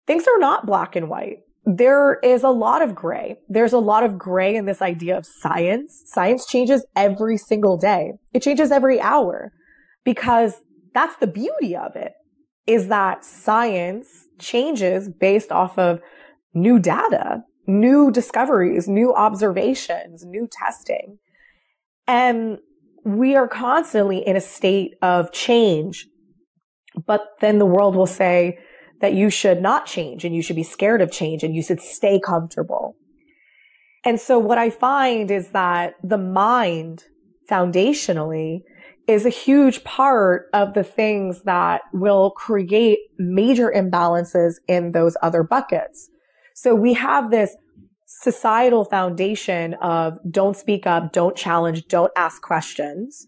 things 0.06 0.26
are 0.26 0.38
not 0.38 0.66
black 0.66 0.97
and 0.97 1.09
white 1.09 1.38
there 1.66 2.18
is 2.23 2.42
a 2.42 2.50
lot 2.50 2.83
of 2.83 2.94
gray. 2.94 3.37
There's 3.49 3.73
a 3.73 3.78
lot 3.78 4.04
of 4.04 4.18
gray 4.18 4.54
in 4.54 4.66
this 4.66 4.83
idea 4.83 5.16
of 5.16 5.26
science. 5.26 6.02
Science 6.06 6.47
changes 6.47 6.85
every 6.94 7.38
single 7.38 7.78
day. 7.78 8.12
It 8.35 8.42
changes 8.42 8.71
every 8.71 9.00
hour 9.00 9.52
because 10.04 10.61
that's 10.92 11.16
the 11.16 11.26
beauty 11.26 11.75
of 11.75 11.97
it 11.97 12.12
is 12.66 12.88
that 12.88 13.25
science 13.25 14.09
changes 14.38 15.09
based 15.09 15.50
off 15.50 15.78
of 15.78 16.00
new 16.52 16.78
data, 16.78 17.42
new 17.66 18.11
discoveries, 18.11 18.87
new 18.87 19.14
observations, 19.14 20.25
new 20.25 20.47
testing. 20.50 21.18
And 22.06 22.58
we 23.04 23.37
are 23.37 23.49
constantly 23.49 24.18
in 24.26 24.37
a 24.37 24.40
state 24.40 24.94
of 25.02 25.32
change. 25.32 26.06
But 27.06 27.23
then 27.40 27.58
the 27.58 27.66
world 27.66 27.96
will 27.96 28.06
say, 28.06 28.58
that 29.04 29.12
you 29.12 29.28
should 29.28 29.61
not 29.61 29.84
change 29.84 30.25
and 30.25 30.34
you 30.34 30.40
should 30.40 30.56
be 30.56 30.62
scared 30.62 31.02
of 31.02 31.11
change 31.12 31.42
and 31.42 31.54
you 31.54 31.62
should 31.62 31.78
stay 31.78 32.18
comfortable. 32.18 32.96
And 34.02 34.18
so 34.18 34.38
what 34.38 34.56
I 34.56 34.70
find 34.70 35.30
is 35.30 35.50
that 35.50 35.94
the 36.02 36.16
mind 36.16 37.04
foundationally 37.50 38.61
is 39.06 39.26
a 39.26 39.30
huge 39.30 39.84
part 39.84 40.46
of 40.54 40.73
the 40.73 40.84
things 40.84 41.42
that 41.42 41.82
will 41.92 42.30
create 42.30 42.99
major 43.18 43.70
imbalances 43.76 44.54
in 44.68 44.92
those 44.92 45.18
other 45.20 45.42
buckets. 45.42 46.08
So 46.54 46.75
we 46.75 46.94
have 46.94 47.30
this 47.30 47.54
societal 48.06 48.84
foundation 48.84 49.75
of 49.75 50.18
don't 50.30 50.56
speak 50.56 50.87
up, 50.87 51.12
don't 51.12 51.37
challenge, 51.37 51.87
don't 51.87 52.12
ask 52.16 52.42
questions. 52.42 53.26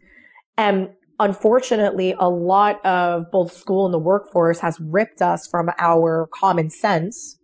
And 0.56 0.90
unfortunately, 1.18 2.14
a 2.18 2.28
lot 2.28 2.85
of 2.85 3.30
both 3.30 3.52
school 3.52 3.87
and 3.87 3.95
the 3.95 3.99
workforce 3.99 4.61
has 4.61 4.78
ripped 4.80 5.23
us 5.23 5.47
from 5.47 5.71
our 5.78 6.28
common 6.33 6.71
sense 6.71 7.38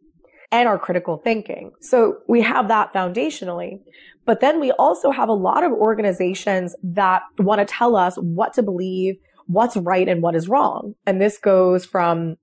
and 0.51 0.69
our 0.69 0.79
critical 0.79 1.17
thinking. 1.17 1.73
So 1.81 2.19
we 2.29 2.43
have 2.43 2.69
that 2.69 2.93
foundationally. 2.93 3.81
But 4.25 4.41
then 4.41 4.61
we 4.61 4.71
also 4.73 5.11
have 5.11 5.29
a 5.29 5.35
lot 5.35 5.65
of 5.65 5.73
organizations 5.73 6.77
that 6.83 7.23
want 7.39 7.59
to 7.61 7.65
tell 7.65 7.97
us 7.97 8.17
what 8.17 8.53
to 8.55 8.63
believe, 8.63 9.17
what's 9.47 9.77
right 9.77 10.09
and 10.09 10.23
what 10.23 10.37
is 10.37 10.49
wrong. 10.49 10.95
And 11.07 11.21
this 11.21 11.39
goes 11.39 11.85
from 11.85 12.37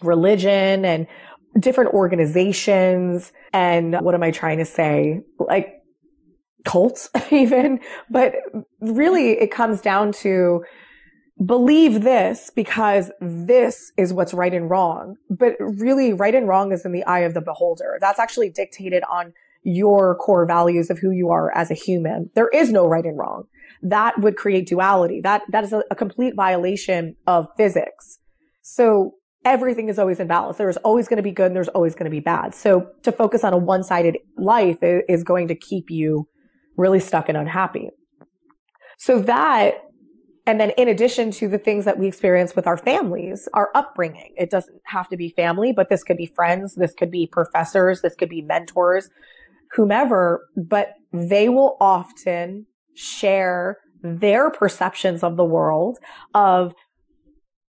religion 0.00 0.84
and 0.84 1.06
different 1.58 1.92
organizations. 1.94 3.32
And 3.52 3.96
what 4.00 4.14
am 4.14 4.22
I 4.22 4.30
trying 4.30 4.58
to 4.58 4.64
say? 4.64 5.22
Like 5.38 5.82
cults 6.64 7.08
even. 7.30 7.80
But 8.10 8.34
really 8.80 9.32
it 9.32 9.50
comes 9.50 9.80
down 9.80 10.12
to 10.12 10.64
believe 11.44 12.02
this 12.02 12.50
because 12.54 13.10
this 13.20 13.92
is 13.96 14.12
what's 14.12 14.34
right 14.34 14.52
and 14.52 14.68
wrong. 14.68 15.16
But 15.30 15.54
really 15.58 16.12
right 16.12 16.34
and 16.34 16.48
wrong 16.48 16.72
is 16.72 16.84
in 16.84 16.92
the 16.92 17.04
eye 17.04 17.20
of 17.20 17.34
the 17.34 17.40
beholder. 17.40 17.98
That's 18.00 18.18
actually 18.18 18.50
dictated 18.50 19.02
on 19.10 19.32
your 19.62 20.16
core 20.16 20.46
values 20.46 20.90
of 20.90 20.98
who 20.98 21.10
you 21.10 21.30
are 21.30 21.54
as 21.56 21.70
a 21.70 21.74
human. 21.74 22.30
There 22.34 22.48
is 22.48 22.72
no 22.72 22.86
right 22.86 23.04
and 23.04 23.18
wrong. 23.18 23.44
That 23.82 24.20
would 24.20 24.36
create 24.36 24.66
duality. 24.66 25.20
That, 25.20 25.42
that 25.50 25.64
is 25.64 25.72
a, 25.72 25.84
a 25.90 25.94
complete 25.94 26.34
violation 26.34 27.16
of 27.26 27.46
physics. 27.56 28.18
So 28.62 29.14
everything 29.48 29.88
is 29.88 29.98
always 29.98 30.20
in 30.20 30.26
balance. 30.26 30.58
There's 30.58 30.76
always 30.78 31.08
going 31.08 31.16
to 31.16 31.22
be 31.22 31.32
good 31.32 31.46
and 31.46 31.56
there's 31.56 31.68
always 31.68 31.94
going 31.94 32.04
to 32.04 32.10
be 32.10 32.20
bad. 32.20 32.54
So 32.54 32.90
to 33.02 33.10
focus 33.10 33.42
on 33.44 33.54
a 33.54 33.56
one-sided 33.56 34.18
life 34.36 34.76
is 34.82 35.24
going 35.24 35.48
to 35.48 35.54
keep 35.54 35.90
you 35.90 36.28
really 36.76 37.00
stuck 37.00 37.28
and 37.30 37.38
unhappy. 37.38 37.88
So 38.98 39.20
that, 39.22 39.84
and 40.46 40.60
then 40.60 40.70
in 40.76 40.88
addition 40.88 41.30
to 41.32 41.48
the 41.48 41.58
things 41.58 41.86
that 41.86 41.98
we 41.98 42.06
experience 42.06 42.54
with 42.54 42.66
our 42.66 42.76
families, 42.76 43.48
our 43.54 43.70
upbringing, 43.74 44.34
it 44.36 44.50
doesn't 44.50 44.80
have 44.84 45.08
to 45.08 45.16
be 45.16 45.30
family, 45.30 45.72
but 45.72 45.88
this 45.88 46.04
could 46.04 46.18
be 46.18 46.26
friends. 46.26 46.74
This 46.74 46.92
could 46.92 47.10
be 47.10 47.26
professors. 47.26 48.02
This 48.02 48.14
could 48.14 48.28
be 48.28 48.42
mentors 48.42 49.08
whomever, 49.72 50.46
but 50.56 50.94
they 51.12 51.48
will 51.48 51.76
often 51.80 52.66
share 52.94 53.78
their 54.02 54.50
perceptions 54.50 55.22
of 55.22 55.36
the 55.36 55.44
world 55.44 55.98
of 56.34 56.74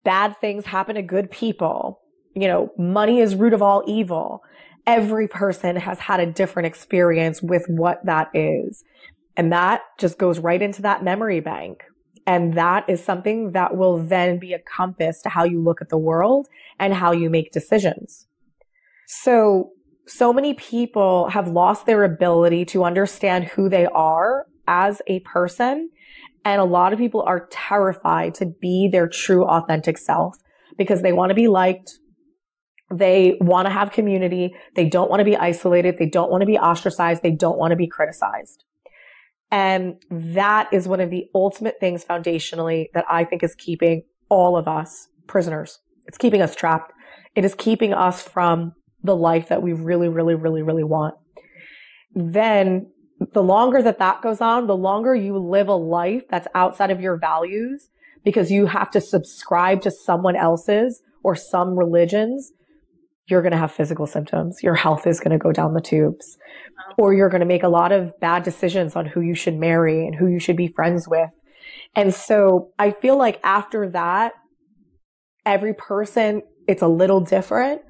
bad 0.04 0.36
things 0.40 0.66
happen 0.66 0.96
to 0.96 1.02
good 1.02 1.30
people. 1.32 2.02
You 2.36 2.48
know, 2.48 2.72
money 2.78 3.20
is 3.20 3.36
root 3.36 3.54
of 3.54 3.62
all 3.62 3.84
evil. 3.88 4.42
Every 4.88 5.28
person 5.28 5.76
has 5.76 6.00
had 6.00 6.20
a 6.20 6.26
different 6.26 6.68
experience 6.68 7.42
with 7.42 7.66
what 7.68 8.06
that 8.06 8.30
is. 8.34 8.84
And 9.38 9.52
that 9.52 9.82
just 10.00 10.18
goes 10.18 10.40
right 10.40 10.62
into 10.62 10.82
that 10.82 11.04
memory 11.04 11.40
bank. 11.40 11.84
And 12.28 12.54
that 12.56 12.90
is 12.90 13.04
something 13.04 13.52
that 13.52 13.76
will 13.76 13.98
then 13.98 14.38
be 14.38 14.54
a 14.54 14.60
compass 14.60 15.22
to 15.24 15.30
how 15.30 15.44
you 15.44 15.62
look 15.62 15.82
at 15.82 15.90
the 15.90 15.98
world 15.98 16.48
and 16.80 16.94
how 16.94 17.12
you 17.12 17.30
make 17.30 17.52
decisions. 17.52 18.28
So 19.08 19.72
so 20.08 20.34
many 20.34 20.54
people 20.54 21.30
have 21.30 21.48
lost 21.48 21.86
their 21.86 22.04
ability 22.04 22.66
to 22.66 22.84
understand 22.84 23.46
who 23.46 23.70
they 23.70 23.86
are 23.86 24.46
as 24.68 25.02
a 25.08 25.20
person. 25.22 25.90
And 26.44 26.60
a 26.60 26.66
lot 26.66 26.94
of 26.94 27.00
people 27.00 27.22
are 27.22 27.48
terrified 27.52 28.34
to 28.36 28.46
be 28.46 28.90
their 28.92 29.08
true 29.08 29.46
authentic 29.46 29.98
self 29.98 30.36
because 30.78 31.02
they 31.02 31.14
want 31.14 31.30
to 31.30 31.36
be 31.36 31.48
liked. 31.48 31.92
They 32.94 33.38
want 33.40 33.68
to 33.68 33.74
have 33.74 33.92
community. 33.92 34.56
They 34.76 34.90
don't 34.90 35.10
want 35.10 35.20
to 35.20 35.26
be 35.26 35.38
isolated. 35.38 35.98
They 35.98 36.10
don't 36.10 36.32
want 36.32 36.42
to 36.42 36.48
be 36.48 36.58
ostracized. 36.58 37.22
They 37.22 37.32
don't 37.32 37.58
want 37.58 37.72
to 37.72 37.78
be 37.78 37.88
criticized. 37.88 38.64
And 39.52 40.02
that 40.10 40.70
is 40.72 40.88
one 40.88 41.02
of 41.02 41.10
the 41.10 41.26
ultimate 41.36 41.76
things 41.80 42.06
foundationally 42.06 42.86
that 42.94 43.06
I 43.10 43.26
think 43.26 43.44
is 43.44 43.54
keeping 43.56 44.04
all 44.30 44.58
of 44.58 44.68
us 44.68 45.08
prisoners. 45.28 45.80
It's 46.08 46.18
keeping 46.18 46.42
us 46.42 46.56
trapped. 46.56 46.94
It 47.36 47.46
is 47.46 47.54
keeping 47.56 47.94
us 47.94 48.22
from 48.22 48.74
the 49.04 49.16
life 49.16 49.50
that 49.50 49.62
we 49.62 49.74
really, 49.74 50.08
really, 50.08 50.36
really, 50.36 50.62
really 50.62 50.84
want. 50.84 51.16
Then 52.14 52.92
the 53.34 53.44
longer 53.44 53.82
that 53.82 54.00
that 54.00 54.22
goes 54.22 54.42
on, 54.42 54.68
the 54.68 54.76
longer 54.76 55.14
you 55.14 55.38
live 55.38 55.68
a 55.68 55.76
life 55.76 56.24
that's 56.30 56.48
outside 56.56 56.92
of 56.92 57.02
your 57.02 57.18
values 57.18 57.90
because 58.24 58.52
you 58.52 58.66
have 58.66 58.92
to 58.92 59.02
subscribe 59.02 59.82
to 59.82 59.92
someone 59.92 60.36
else's 60.36 61.02
or 61.24 61.36
some 61.36 61.78
religions, 61.78 62.52
you're 63.28 63.42
going 63.42 63.52
to 63.52 63.58
have 63.58 63.72
physical 63.72 64.08
symptoms. 64.08 64.64
Your 64.64 64.76
health 64.76 65.06
is 65.06 65.20
going 65.20 65.32
to 65.32 65.38
go 65.38 65.52
down 65.52 65.74
the 65.74 65.82
tubes 65.82 66.38
or 66.98 67.14
you're 67.14 67.30
going 67.30 67.42
to 67.42 67.46
make 67.46 67.64
a 67.64 67.70
lot 67.70 67.92
of 67.92 68.20
bad 68.20 68.44
decisions 68.44 68.96
on 68.96 69.06
who 69.06 69.22
you 69.22 69.36
should 69.36 69.56
marry 69.56 70.06
and 70.06 70.16
who 70.16 70.28
you 70.28 70.40
should 70.40 70.58
be 70.58 70.68
friends 70.68 71.08
with. 71.08 71.30
And 71.96 72.14
so 72.14 72.72
I 72.80 72.92
feel 72.92 73.18
like 73.18 73.40
after 73.44 73.90
that, 73.90 74.34
every 75.46 75.74
person, 75.74 76.42
it's 76.68 76.82
a 76.82 76.88
little 76.88 77.22
different 77.22 77.82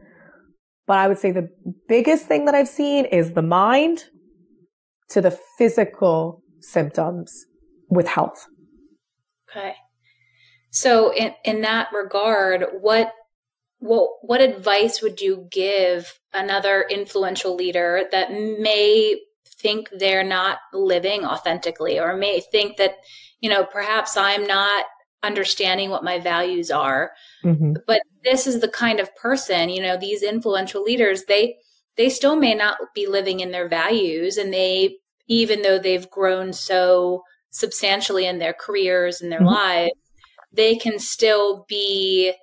but 0.91 0.97
I 0.97 1.07
would 1.07 1.19
say 1.19 1.31
the 1.31 1.47
biggest 1.87 2.25
thing 2.25 2.43
that 2.45 2.53
I've 2.53 2.67
seen 2.67 3.05
is 3.05 3.31
the 3.31 3.41
mind 3.41 4.03
to 5.11 5.21
the 5.21 5.37
physical 5.57 6.41
symptoms 6.59 7.45
with 7.89 8.07
health. 8.07 8.47
Okay. 9.49 9.75
So 10.71 11.13
in, 11.13 11.33
in 11.43 11.61
that 11.61 11.89
regard, 11.93 12.65
what 12.79 13.13
what 13.79 14.09
what 14.21 14.41
advice 14.41 15.01
would 15.01 15.19
you 15.19 15.47
give 15.49 16.19
another 16.33 16.85
influential 16.89 17.55
leader 17.55 18.03
that 18.11 18.31
may 18.31 19.19
think 19.57 19.89
they're 19.91 20.23
not 20.23 20.59
living 20.71 21.25
authentically 21.25 21.99
or 21.99 22.15
may 22.15 22.39
think 22.39 22.77
that 22.77 22.95
you 23.41 23.49
know 23.49 23.65
perhaps 23.65 24.15
i'm 24.15 24.45
not 24.45 24.85
understanding 25.23 25.89
what 25.89 26.03
my 26.03 26.19
values 26.19 26.69
are 26.69 27.11
mm-hmm. 27.43 27.73
but 27.87 28.01
this 28.23 28.45
is 28.45 28.61
the 28.61 28.67
kind 28.67 28.99
of 28.99 29.15
person 29.15 29.67
you 29.67 29.81
know 29.81 29.97
these 29.97 30.21
influential 30.21 30.83
leaders 30.83 31.23
they 31.27 31.55
they 31.97 32.09
still 32.09 32.35
may 32.35 32.53
not 32.53 32.77
be 32.93 33.07
living 33.07 33.39
in 33.39 33.51
their 33.51 33.67
values 33.67 34.37
and 34.37 34.53
they 34.53 34.95
even 35.31 35.61
though 35.61 35.79
they've 35.79 36.09
grown 36.09 36.53
so 36.53 37.23
substantially 37.49 38.25
in 38.25 38.39
their 38.39 38.53
careers 38.53 39.21
and 39.21 39.31
their 39.31 39.39
mm-hmm. 39.39 39.47
lives 39.47 39.91
they 40.53 40.75
can 40.75 40.99
still 40.99 41.65
be 41.67 42.33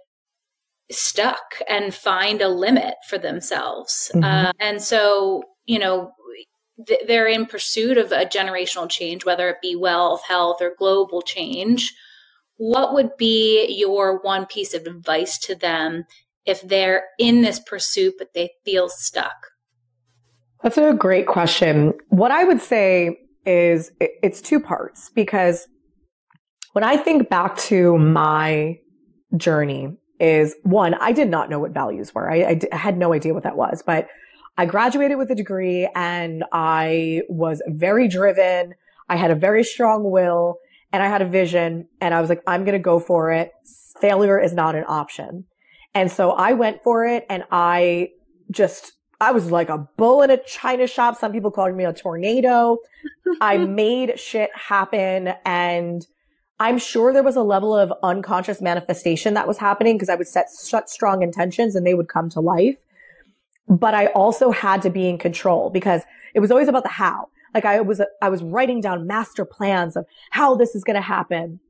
stuck 0.91 1.61
and 1.69 1.95
find 1.95 2.41
a 2.41 2.49
limit 2.49 2.95
for 3.09 3.19
themselves 3.19 4.11
mm-hmm. 4.15 4.25
uh, 4.25 4.53
and 4.59 4.83
so 4.83 5.43
you 5.67 5.79
know 5.79 6.11
they're 7.07 7.27
in 7.27 7.45
pursuit 7.45 7.99
of 7.99 8.13
a 8.13 8.25
generational 8.25 8.89
change 8.89 9.25
whether 9.25 9.49
it 9.49 9.57
be 9.61 9.77
wealth 9.77 10.23
health 10.27 10.59
or 10.61 10.75
global 10.79 11.23
change 11.23 11.95
what 12.59 12.93
would 12.93 13.17
be 13.17 13.67
your 13.79 14.21
one 14.21 14.45
piece 14.45 14.75
of 14.75 14.87
advice 14.87 15.39
to 15.39 15.55
them 15.55 16.05
if 16.45 16.61
they're 16.63 17.05
in 17.19 17.41
this 17.41 17.61
pursuit 17.61 18.15
but 18.19 18.35
they 18.35 18.51
feel 18.65 18.89
stuck? 18.89 19.48
That's 20.63 20.79
a 20.79 20.93
great 20.93 21.27
question. 21.27 21.93
What 22.09 22.31
I 22.31 22.45
would 22.45 22.61
say 22.61 23.19
is 23.47 23.93
it's 24.01 24.41
two 24.41 24.61
parts 24.61 25.11
because 25.15 25.67
when 26.73 26.85
I 26.85 26.97
think 26.97 27.29
back 27.31 27.57
to 27.59 27.97
my 27.99 28.79
journey 29.37 29.97
is 30.21 30.55
one, 30.65 30.95
I 30.95 31.13
did 31.13 31.29
not 31.29 31.49
know 31.49 31.59
what 31.59 31.73
values 31.73 32.15
were. 32.15 32.31
I, 32.31 32.61
I 32.73 32.77
had 32.77 32.99
no 32.99 33.13
idea 33.13 33.35
what 33.35 33.45
that 33.45 33.57
was, 33.57 33.83
but 33.87 34.09
I 34.57 34.67
graduated 34.67 35.17
with 35.17 35.31
a 35.31 35.37
degree 35.37 35.89
and 35.95 36.45
I 36.53 37.23
was 37.29 37.63
very 37.69 38.09
driven. 38.09 38.75
I 39.09 39.17
had 39.17 39.31
a 39.31 39.37
very 39.37 39.63
strong 39.63 40.11
will 40.11 40.57
and 40.93 41.03
I 41.03 41.07
had 41.07 41.23
a 41.23 41.27
vision 41.29 41.87
and 42.01 42.13
I 42.13 42.21
was 42.21 42.29
like, 42.29 42.43
I'm 42.47 42.65
going 42.65 42.73
to 42.73 42.83
go 42.83 42.99
for 42.99 43.31
it. 43.31 43.53
Failure 44.01 44.41
is 44.41 44.53
not 44.53 44.75
an 44.75 44.85
option. 44.89 45.45
And 45.95 46.11
so 46.11 46.33
I 46.33 46.53
went 46.53 46.83
for 46.83 47.07
it 47.07 47.25
and 47.31 47.45
I 47.53 48.11
just, 48.51 48.93
I 49.21 49.33
was 49.33 49.51
like 49.51 49.69
a 49.69 49.79
bull 49.79 50.23
in 50.23 50.31
a 50.31 50.37
china 50.37 50.87
shop. 50.87 51.19
Some 51.19 51.33
people 51.33 51.51
called 51.51 51.75
me 51.75 51.85
a 51.85 51.93
tornado. 51.93 52.79
I 53.41 53.57
made 53.59 54.19
shit 54.19 54.51
happen 54.55 55.35
and 55.45 56.07
I'm 56.61 56.79
sure 56.79 57.13
there 57.13 57.23
was 57.23 57.37
a 57.37 57.43
level 57.43 57.75
of 57.75 57.93
unconscious 58.03 58.61
manifestation 58.61 59.35
that 59.35 59.47
was 59.47 59.59
happening 59.59 59.97
because 59.97 60.09
I 60.09 60.17
would 60.17 60.27
set 60.27 60.51
such 60.51 60.89
strong 60.89 61.23
intentions 61.23 61.77
and 61.77 61.87
they 61.87 61.95
would 61.95 62.09
come 62.09 62.29
to 62.31 62.41
life. 62.41 62.77
But 63.69 63.95
I 63.95 64.07
also 64.07 64.51
had 64.51 64.83
to 64.83 64.91
be 64.91 65.09
in 65.09 65.19
control 65.19 65.71
because 65.71 66.03
it 66.35 66.41
was 66.41 66.51
always 66.51 66.69
about 66.69 66.83
the 66.83 66.89
how. 66.89 67.29
Like 67.55 67.65
I 67.65 67.81
was, 67.81 68.01
I 68.23 68.29
was 68.29 68.43
writing 68.43 68.81
down 68.81 69.07
master 69.07 69.45
plans 69.45 69.97
of 69.97 70.07
how 70.31 70.55
this 70.55 70.75
is 70.75 70.85
going 70.85 70.97
to 70.97 71.01
happen. 71.03 71.61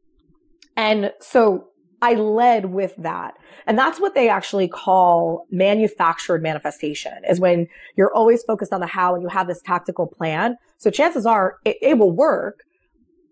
And 0.76 1.12
so 1.20 1.68
I 2.00 2.14
led 2.14 2.66
with 2.66 2.94
that. 2.98 3.34
And 3.66 3.78
that's 3.78 4.00
what 4.00 4.14
they 4.14 4.28
actually 4.28 4.68
call 4.68 5.46
manufactured 5.50 6.42
manifestation 6.42 7.12
is 7.28 7.40
when 7.40 7.66
you're 7.96 8.14
always 8.14 8.42
focused 8.44 8.72
on 8.72 8.80
the 8.80 8.87
how 8.87 9.14
and 9.14 9.22
you 9.22 9.28
have 9.28 9.48
this 9.48 9.61
tactical 9.62 10.06
plan. 10.06 10.56
So 10.76 10.90
chances 10.90 11.26
are 11.26 11.56
it, 11.64 11.76
it 11.82 11.98
will 11.98 12.12
work, 12.12 12.61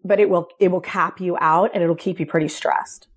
but 0.04 0.18
it 0.18 0.28
will, 0.28 0.48
it 0.58 0.68
will 0.70 0.80
cap 0.80 1.20
you 1.20 1.36
out 1.40 1.70
and 1.74 1.82
it'll 1.82 1.94
keep 1.94 2.18
you 2.18 2.26
pretty 2.26 2.48
stressed. 2.48 3.08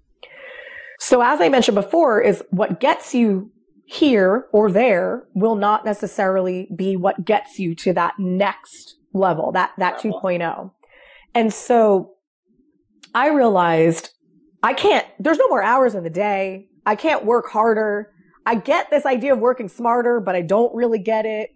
So 1.00 1.22
as 1.22 1.42
I 1.42 1.50
mentioned 1.50 1.76
before 1.76 2.22
is 2.22 2.44
what 2.52 2.80
gets 2.80 3.16
you 3.16 3.52
here 3.86 4.46
or 4.52 4.72
there 4.72 5.24
will 5.34 5.56
not 5.56 5.84
necessarily 5.84 6.68
be 6.76 6.96
what 6.96 7.26
gets 7.26 7.58
you 7.58 7.74
to 7.74 7.94
that 7.94 8.14
next 8.20 8.98
level, 9.14 9.52
that, 9.54 9.72
that 9.80 10.00
2.0. 10.00 10.72
And 11.34 11.52
so 11.52 12.12
I 13.16 13.30
realized 13.30 14.12
I 14.62 14.74
can't, 14.74 15.06
there's 15.20 15.38
no 15.38 15.48
more 15.48 15.64
hours 15.64 15.96
in 15.96 16.04
the 16.04 16.10
day. 16.10 16.68
I 16.86 16.96
can't 16.96 17.26
work 17.26 17.50
harder. 17.50 18.12
I 18.46 18.56
get 18.56 18.90
this 18.90 19.06
idea 19.06 19.34
of 19.34 19.40
working 19.40 19.70
smarter, 19.70 20.20
but 20.20 20.36
I 20.36 20.42
don't 20.42 20.74
really 20.76 21.00
get 21.00 21.26
it. 21.26 21.52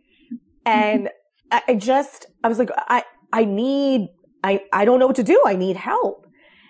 And 0.65 1.09
I 1.51 1.75
just, 1.75 2.27
I 2.43 2.47
was 2.47 2.59
like, 2.59 2.69
I, 2.77 3.03
I 3.31 3.45
need, 3.45 4.09
I, 4.43 4.61
I 4.71 4.85
don't 4.85 4.99
know 4.99 5.07
what 5.07 5.15
to 5.17 5.23
do. 5.23 5.41
I 5.45 5.55
need 5.55 5.75
help. 5.75 6.27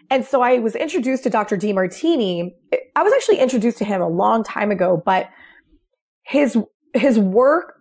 And 0.09 0.25
so 0.25 0.41
I 0.41 0.59
was 0.59 0.75
introduced 0.75 1.23
to 1.23 1.29
Dr. 1.29 1.57
Demartini. 1.57 2.51
I 2.95 3.03
was 3.03 3.13
actually 3.13 3.39
introduced 3.39 3.77
to 3.79 3.85
him 3.85 4.01
a 4.01 4.07
long 4.07 4.43
time 4.43 4.71
ago, 4.71 5.01
but 5.03 5.29
his, 6.23 6.57
his 6.93 7.17
work 7.17 7.75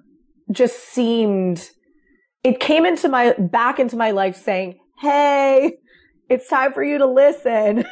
just 0.51 0.79
seemed, 0.79 1.71
it 2.45 2.61
came 2.61 2.87
into 2.87 3.09
my, 3.09 3.33
back 3.33 3.79
into 3.79 3.97
my 3.97 4.11
life 4.11 4.37
saying, 4.37 4.79
Hey, 4.99 5.79
it's 6.33 6.49
time 6.49 6.73
for 6.73 6.83
you 6.83 6.97
to 6.97 7.07
listen. 7.07 7.85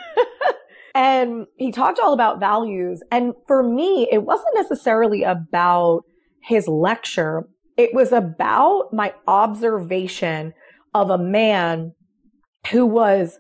and 0.95 1.47
he 1.59 1.71
talked 1.71 2.01
all 2.01 2.15
about 2.15 2.41
values. 2.41 3.03
And 3.13 3.35
for 3.47 3.63
me, 3.63 4.09
it 4.11 4.23
wasn't 4.23 4.55
necessarily 4.55 5.23
about 5.25 6.05
his 6.43 6.67
lecture. 6.67 7.45
It 7.77 7.93
was 7.93 8.13
about 8.13 8.95
my 8.95 9.13
observation 9.27 10.55
of 10.95 11.11
a 11.11 11.19
man 11.19 11.93
who 12.71 12.87
was 12.87 13.39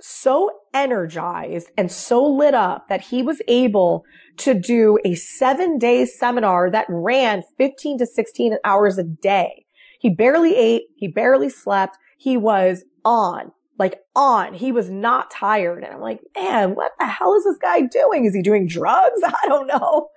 so 0.00 0.50
energized 0.74 1.70
and 1.78 1.90
so 1.90 2.24
lit 2.24 2.54
up 2.54 2.88
that 2.88 3.02
he 3.02 3.22
was 3.22 3.40
able 3.46 4.02
to 4.38 4.52
do 4.52 4.98
a 5.04 5.14
seven 5.14 5.78
day 5.78 6.04
seminar 6.04 6.72
that 6.72 6.86
ran 6.88 7.44
15 7.56 7.98
to 7.98 8.06
16 8.06 8.56
hours 8.64 8.98
a 8.98 9.04
day. 9.04 9.64
He 10.00 10.10
barely 10.10 10.56
ate. 10.56 10.82
He 10.96 11.06
barely 11.06 11.48
slept. 11.48 11.96
He 12.18 12.36
was 12.36 12.84
on 13.04 13.52
like 13.78 14.00
on. 14.14 14.54
He 14.54 14.72
was 14.72 14.90
not 14.90 15.30
tired. 15.30 15.82
And 15.82 15.92
I'm 15.94 16.00
like, 16.00 16.20
man, 16.36 16.74
what 16.74 16.92
the 16.98 17.06
hell 17.06 17.34
is 17.34 17.44
this 17.44 17.58
guy 17.60 17.82
doing? 17.82 18.24
Is 18.24 18.34
he 18.34 18.42
doing 18.42 18.66
drugs? 18.66 19.20
I 19.24 19.48
don't 19.48 19.66
know. 19.66 20.08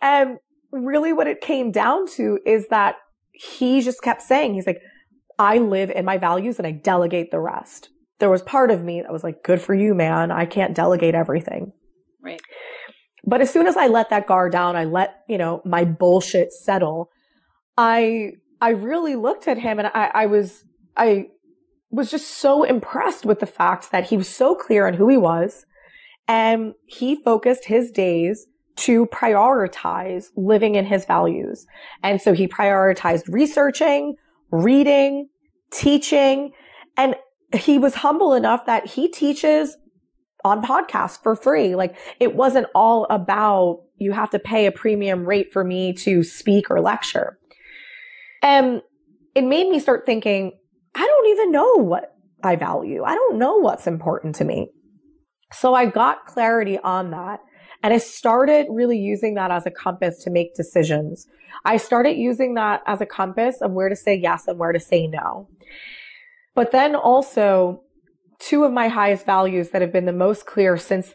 And 0.00 0.38
really 0.72 1.12
what 1.12 1.26
it 1.26 1.40
came 1.40 1.70
down 1.70 2.06
to 2.06 2.38
is 2.44 2.68
that 2.68 2.96
he 3.32 3.80
just 3.80 4.02
kept 4.02 4.22
saying, 4.22 4.54
he's 4.54 4.66
like, 4.66 4.80
I 5.38 5.58
live 5.58 5.90
in 5.90 6.04
my 6.04 6.18
values 6.18 6.58
and 6.58 6.66
I 6.66 6.72
delegate 6.72 7.30
the 7.30 7.40
rest. 7.40 7.90
There 8.18 8.30
was 8.30 8.42
part 8.42 8.72
of 8.72 8.82
me 8.82 9.00
that 9.00 9.12
was 9.12 9.22
like, 9.22 9.44
good 9.44 9.60
for 9.60 9.74
you, 9.74 9.94
man. 9.94 10.32
I 10.32 10.44
can't 10.44 10.74
delegate 10.74 11.14
everything. 11.14 11.72
Right. 12.20 12.40
But 13.24 13.40
as 13.40 13.50
soon 13.50 13.66
as 13.68 13.76
I 13.76 13.86
let 13.86 14.10
that 14.10 14.26
guard 14.26 14.52
down, 14.52 14.74
I 14.74 14.84
let, 14.84 15.22
you 15.28 15.38
know, 15.38 15.62
my 15.64 15.84
bullshit 15.84 16.52
settle. 16.52 17.10
I, 17.76 18.32
I 18.60 18.70
really 18.70 19.14
looked 19.14 19.46
at 19.46 19.58
him 19.58 19.78
and 19.78 19.88
I, 19.88 20.10
I 20.12 20.26
was, 20.26 20.64
I 20.96 21.28
was 21.90 22.10
just 22.10 22.28
so 22.28 22.64
impressed 22.64 23.24
with 23.24 23.40
the 23.40 23.46
fact 23.46 23.90
that 23.92 24.08
he 24.08 24.16
was 24.16 24.28
so 24.28 24.54
clear 24.54 24.86
on 24.86 24.94
who 24.94 25.08
he 25.08 25.16
was 25.16 25.64
and 26.26 26.74
he 26.86 27.16
focused 27.22 27.64
his 27.64 27.90
days 27.90 28.46
to 28.76 29.06
prioritize 29.06 30.26
living 30.36 30.76
in 30.76 30.84
his 30.84 31.04
values. 31.04 31.66
And 32.02 32.20
so 32.20 32.32
he 32.32 32.46
prioritized 32.46 33.24
researching, 33.28 34.14
reading, 34.52 35.28
teaching, 35.72 36.52
and 36.96 37.16
he 37.54 37.78
was 37.78 37.94
humble 37.94 38.34
enough 38.34 38.66
that 38.66 38.86
he 38.86 39.08
teaches 39.08 39.76
on 40.44 40.62
podcasts 40.62 41.20
for 41.20 41.34
free. 41.34 41.74
Like 41.74 41.96
it 42.20 42.34
wasn't 42.34 42.66
all 42.74 43.06
about 43.10 43.80
you 43.96 44.12
have 44.12 44.30
to 44.30 44.38
pay 44.38 44.66
a 44.66 44.72
premium 44.72 45.24
rate 45.24 45.52
for 45.52 45.64
me 45.64 45.92
to 45.94 46.22
speak 46.22 46.70
or 46.70 46.80
lecture. 46.80 47.38
And 48.42 48.82
it 49.34 49.42
made 49.42 49.68
me 49.68 49.80
start 49.80 50.06
thinking, 50.06 50.52
I 50.94 51.06
don't 51.06 51.26
even 51.28 51.52
know 51.52 51.74
what 51.74 52.14
I 52.42 52.56
value. 52.56 53.02
I 53.04 53.14
don't 53.14 53.38
know 53.38 53.56
what's 53.56 53.86
important 53.86 54.34
to 54.36 54.44
me. 54.44 54.68
So 55.52 55.74
I 55.74 55.86
got 55.86 56.26
clarity 56.26 56.78
on 56.78 57.10
that. 57.10 57.40
And 57.82 57.94
I 57.94 57.98
started 57.98 58.66
really 58.70 58.98
using 58.98 59.34
that 59.34 59.50
as 59.50 59.64
a 59.64 59.70
compass 59.70 60.22
to 60.24 60.30
make 60.30 60.54
decisions. 60.54 61.26
I 61.64 61.76
started 61.76 62.16
using 62.16 62.54
that 62.54 62.82
as 62.86 63.00
a 63.00 63.06
compass 63.06 63.60
of 63.60 63.72
where 63.72 63.88
to 63.88 63.96
say 63.96 64.16
yes 64.16 64.48
and 64.48 64.58
where 64.58 64.72
to 64.72 64.80
say 64.80 65.06
no. 65.06 65.48
But 66.54 66.72
then 66.72 66.96
also 66.96 67.82
two 68.40 68.64
of 68.64 68.72
my 68.72 68.88
highest 68.88 69.26
values 69.26 69.70
that 69.70 69.82
have 69.82 69.92
been 69.92 70.06
the 70.06 70.12
most 70.12 70.46
clear 70.46 70.76
since 70.76 71.14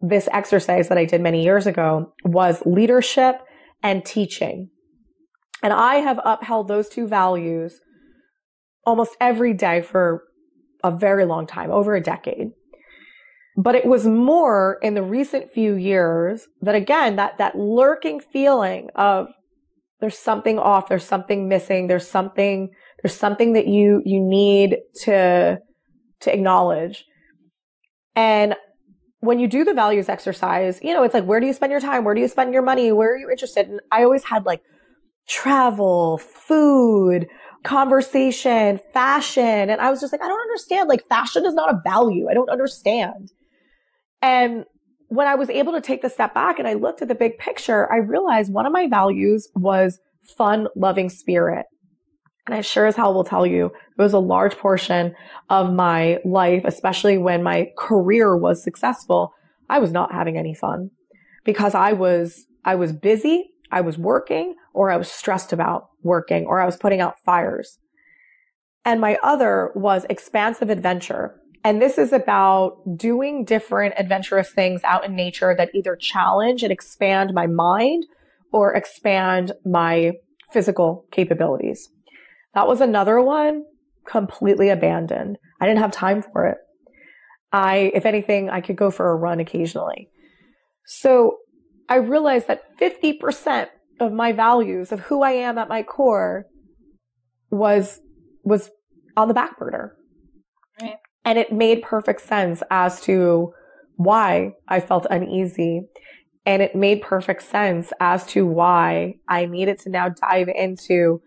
this 0.00 0.28
exercise 0.32 0.88
that 0.88 0.98
I 0.98 1.04
did 1.04 1.20
many 1.20 1.42
years 1.42 1.66
ago 1.66 2.12
was 2.24 2.62
leadership 2.64 3.40
and 3.82 4.04
teaching. 4.04 4.70
And 5.62 5.72
I 5.72 5.96
have 5.96 6.20
upheld 6.24 6.68
those 6.68 6.88
two 6.88 7.08
values 7.08 7.80
almost 8.84 9.16
every 9.20 9.54
day 9.54 9.82
for 9.82 10.24
a 10.84 10.90
very 10.90 11.24
long 11.24 11.46
time, 11.46 11.70
over 11.70 11.94
a 11.94 12.02
decade. 12.02 12.48
But 13.56 13.74
it 13.74 13.86
was 13.86 14.06
more 14.06 14.78
in 14.82 14.94
the 14.94 15.02
recent 15.02 15.50
few 15.50 15.74
years 15.74 16.46
that 16.62 16.76
again, 16.76 17.16
that, 17.16 17.38
that 17.38 17.58
lurking 17.58 18.20
feeling 18.20 18.88
of 18.94 19.26
there's 20.00 20.16
something 20.16 20.58
off, 20.60 20.88
there's 20.88 21.04
something 21.04 21.48
missing, 21.48 21.88
there's 21.88 22.06
something, 22.06 22.70
there's 23.02 23.16
something 23.16 23.54
that 23.54 23.66
you, 23.66 24.00
you 24.04 24.20
need 24.20 24.76
to, 25.02 25.58
to 26.20 26.32
acknowledge. 26.32 27.04
And 28.14 28.54
when 29.20 29.40
you 29.40 29.48
do 29.48 29.64
the 29.64 29.74
values 29.74 30.08
exercise, 30.08 30.78
you 30.80 30.94
know, 30.94 31.02
it's 31.02 31.14
like, 31.14 31.24
where 31.24 31.40
do 31.40 31.46
you 31.46 31.52
spend 31.52 31.72
your 31.72 31.80
time? 31.80 32.04
Where 32.04 32.14
do 32.14 32.20
you 32.20 32.28
spend 32.28 32.52
your 32.52 32.62
money? 32.62 32.92
Where 32.92 33.14
are 33.14 33.16
you 33.16 33.28
interested? 33.28 33.68
And 33.68 33.80
I 33.90 34.04
always 34.04 34.22
had 34.22 34.46
like 34.46 34.62
travel, 35.28 36.18
food, 36.18 37.26
conversation, 37.64 38.80
fashion. 38.92 39.70
And 39.70 39.80
I 39.80 39.90
was 39.90 40.00
just 40.00 40.12
like, 40.12 40.22
I 40.22 40.28
don't 40.28 40.40
understand. 40.40 40.88
Like 40.88 41.06
fashion 41.08 41.44
is 41.44 41.54
not 41.54 41.70
a 41.70 41.80
value. 41.84 42.28
I 42.30 42.34
don't 42.34 42.50
understand. 42.50 43.32
And 44.22 44.64
when 45.08 45.26
I 45.26 45.34
was 45.34 45.50
able 45.50 45.72
to 45.72 45.80
take 45.80 46.02
the 46.02 46.10
step 46.10 46.34
back 46.34 46.58
and 46.58 46.68
I 46.68 46.74
looked 46.74 47.02
at 47.02 47.08
the 47.08 47.14
big 47.14 47.38
picture, 47.38 47.90
I 47.92 47.96
realized 47.96 48.52
one 48.52 48.66
of 48.66 48.72
my 48.72 48.88
values 48.88 49.48
was 49.54 49.98
fun, 50.36 50.68
loving 50.76 51.08
spirit. 51.08 51.66
And 52.46 52.54
I 52.54 52.60
sure 52.62 52.86
as 52.86 52.96
hell 52.96 53.12
will 53.12 53.24
tell 53.24 53.46
you, 53.46 53.66
it 53.66 54.02
was 54.02 54.14
a 54.14 54.18
large 54.18 54.56
portion 54.56 55.14
of 55.50 55.72
my 55.72 56.18
life, 56.24 56.62
especially 56.64 57.18
when 57.18 57.42
my 57.42 57.68
career 57.76 58.36
was 58.36 58.62
successful. 58.62 59.32
I 59.68 59.78
was 59.80 59.92
not 59.92 60.12
having 60.12 60.38
any 60.38 60.54
fun 60.54 60.90
because 61.44 61.74
I 61.74 61.92
was, 61.92 62.46
I 62.64 62.74
was 62.74 62.92
busy. 62.92 63.50
I 63.70 63.80
was 63.80 63.98
working 63.98 64.54
or 64.72 64.90
I 64.90 64.96
was 64.96 65.10
stressed 65.10 65.52
about 65.52 65.90
working 66.02 66.46
or 66.46 66.60
I 66.60 66.66
was 66.66 66.76
putting 66.76 67.00
out 67.00 67.20
fires. 67.24 67.78
And 68.84 69.00
my 69.00 69.18
other 69.22 69.72
was 69.74 70.06
expansive 70.08 70.70
adventure. 70.70 71.40
And 71.64 71.82
this 71.82 71.98
is 71.98 72.12
about 72.12 72.78
doing 72.96 73.44
different 73.44 73.94
adventurous 73.98 74.50
things 74.50 74.80
out 74.84 75.04
in 75.04 75.14
nature 75.14 75.54
that 75.56 75.74
either 75.74 75.96
challenge 75.96 76.62
and 76.62 76.72
expand 76.72 77.34
my 77.34 77.46
mind 77.46 78.06
or 78.52 78.74
expand 78.74 79.52
my 79.64 80.12
physical 80.52 81.04
capabilities. 81.10 81.90
That 82.54 82.66
was 82.66 82.80
another 82.80 83.20
one 83.20 83.64
completely 84.06 84.70
abandoned. 84.70 85.36
I 85.60 85.66
didn't 85.66 85.80
have 85.80 85.92
time 85.92 86.22
for 86.22 86.46
it. 86.46 86.58
I, 87.52 87.90
if 87.94 88.06
anything, 88.06 88.48
I 88.50 88.60
could 88.60 88.76
go 88.76 88.90
for 88.90 89.10
a 89.10 89.16
run 89.16 89.40
occasionally. 89.40 90.08
So 90.86 91.38
I 91.88 91.96
realized 91.96 92.48
that 92.48 92.78
50% 92.78 93.68
of 94.00 94.12
my 94.12 94.32
values 94.32 94.92
of 94.92 95.00
who 95.00 95.22
I 95.22 95.32
am 95.32 95.58
at 95.58 95.68
my 95.68 95.82
core 95.82 96.46
was 97.50 98.00
was 98.44 98.70
on 99.16 99.28
the 99.28 99.34
back 99.34 99.58
burner. 99.58 99.94
Right. 100.80 100.96
And 101.24 101.38
it 101.38 101.52
made 101.52 101.82
perfect 101.82 102.20
sense 102.20 102.62
as 102.70 103.00
to 103.02 103.52
why 103.96 104.52
I 104.68 104.80
felt 104.80 105.06
uneasy. 105.10 105.82
And 106.46 106.62
it 106.62 106.74
made 106.74 107.02
perfect 107.02 107.42
sense 107.42 107.92
as 108.00 108.24
to 108.28 108.46
why 108.46 109.14
I 109.28 109.44
needed 109.46 109.80
to 109.80 109.90
now 109.90 110.08
dive 110.08 110.48
into 110.48 111.20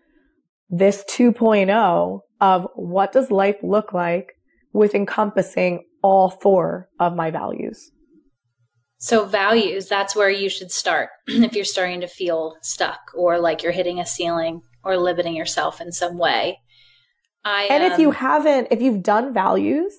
this 0.69 1.03
2.0 1.09 2.21
of 2.39 2.67
what 2.75 3.11
does 3.11 3.29
life 3.29 3.57
look 3.61 3.93
like 3.93 4.33
with 4.73 4.95
encompassing 4.95 5.83
all 6.01 6.29
four 6.29 6.89
of 6.99 7.15
my 7.15 7.29
values. 7.29 7.91
So, 9.03 9.25
values, 9.25 9.87
that's 9.87 10.15
where 10.15 10.29
you 10.29 10.47
should 10.47 10.71
start 10.71 11.09
if 11.27 11.55
you're 11.55 11.65
starting 11.65 12.01
to 12.01 12.07
feel 12.07 12.55
stuck 12.61 12.99
or 13.15 13.39
like 13.39 13.63
you're 13.63 13.71
hitting 13.71 13.99
a 13.99 14.05
ceiling 14.05 14.61
or 14.83 14.95
limiting 14.95 15.35
yourself 15.35 15.81
in 15.81 15.91
some 15.91 16.19
way. 16.19 16.59
I, 17.43 17.63
and 17.63 17.83
um, 17.83 17.91
if 17.91 17.97
you 17.97 18.09
um, 18.09 18.15
haven't, 18.15 18.67
if 18.69 18.79
you've 18.79 19.01
done 19.01 19.33
values 19.33 19.97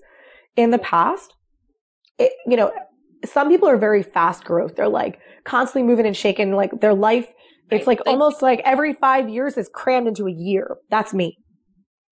in 0.54 0.70
the 0.70 0.78
past, 0.78 1.34
it, 2.20 2.30
you 2.46 2.56
know, 2.56 2.70
some 3.24 3.48
people 3.48 3.68
are 3.68 3.76
very 3.76 4.04
fast 4.04 4.44
growth. 4.44 4.76
They're 4.76 4.88
like 4.88 5.18
constantly 5.42 5.82
moving 5.82 6.06
and 6.06 6.16
shaking, 6.16 6.52
like 6.52 6.80
their 6.80 6.94
life. 6.94 7.26
It's 7.72 7.88
like 7.88 8.02
almost 8.06 8.40
like 8.40 8.60
every 8.64 8.92
five 8.92 9.28
years 9.28 9.56
is 9.56 9.68
crammed 9.74 10.06
into 10.06 10.28
a 10.28 10.32
year. 10.32 10.76
That's 10.90 11.12
me. 11.12 11.38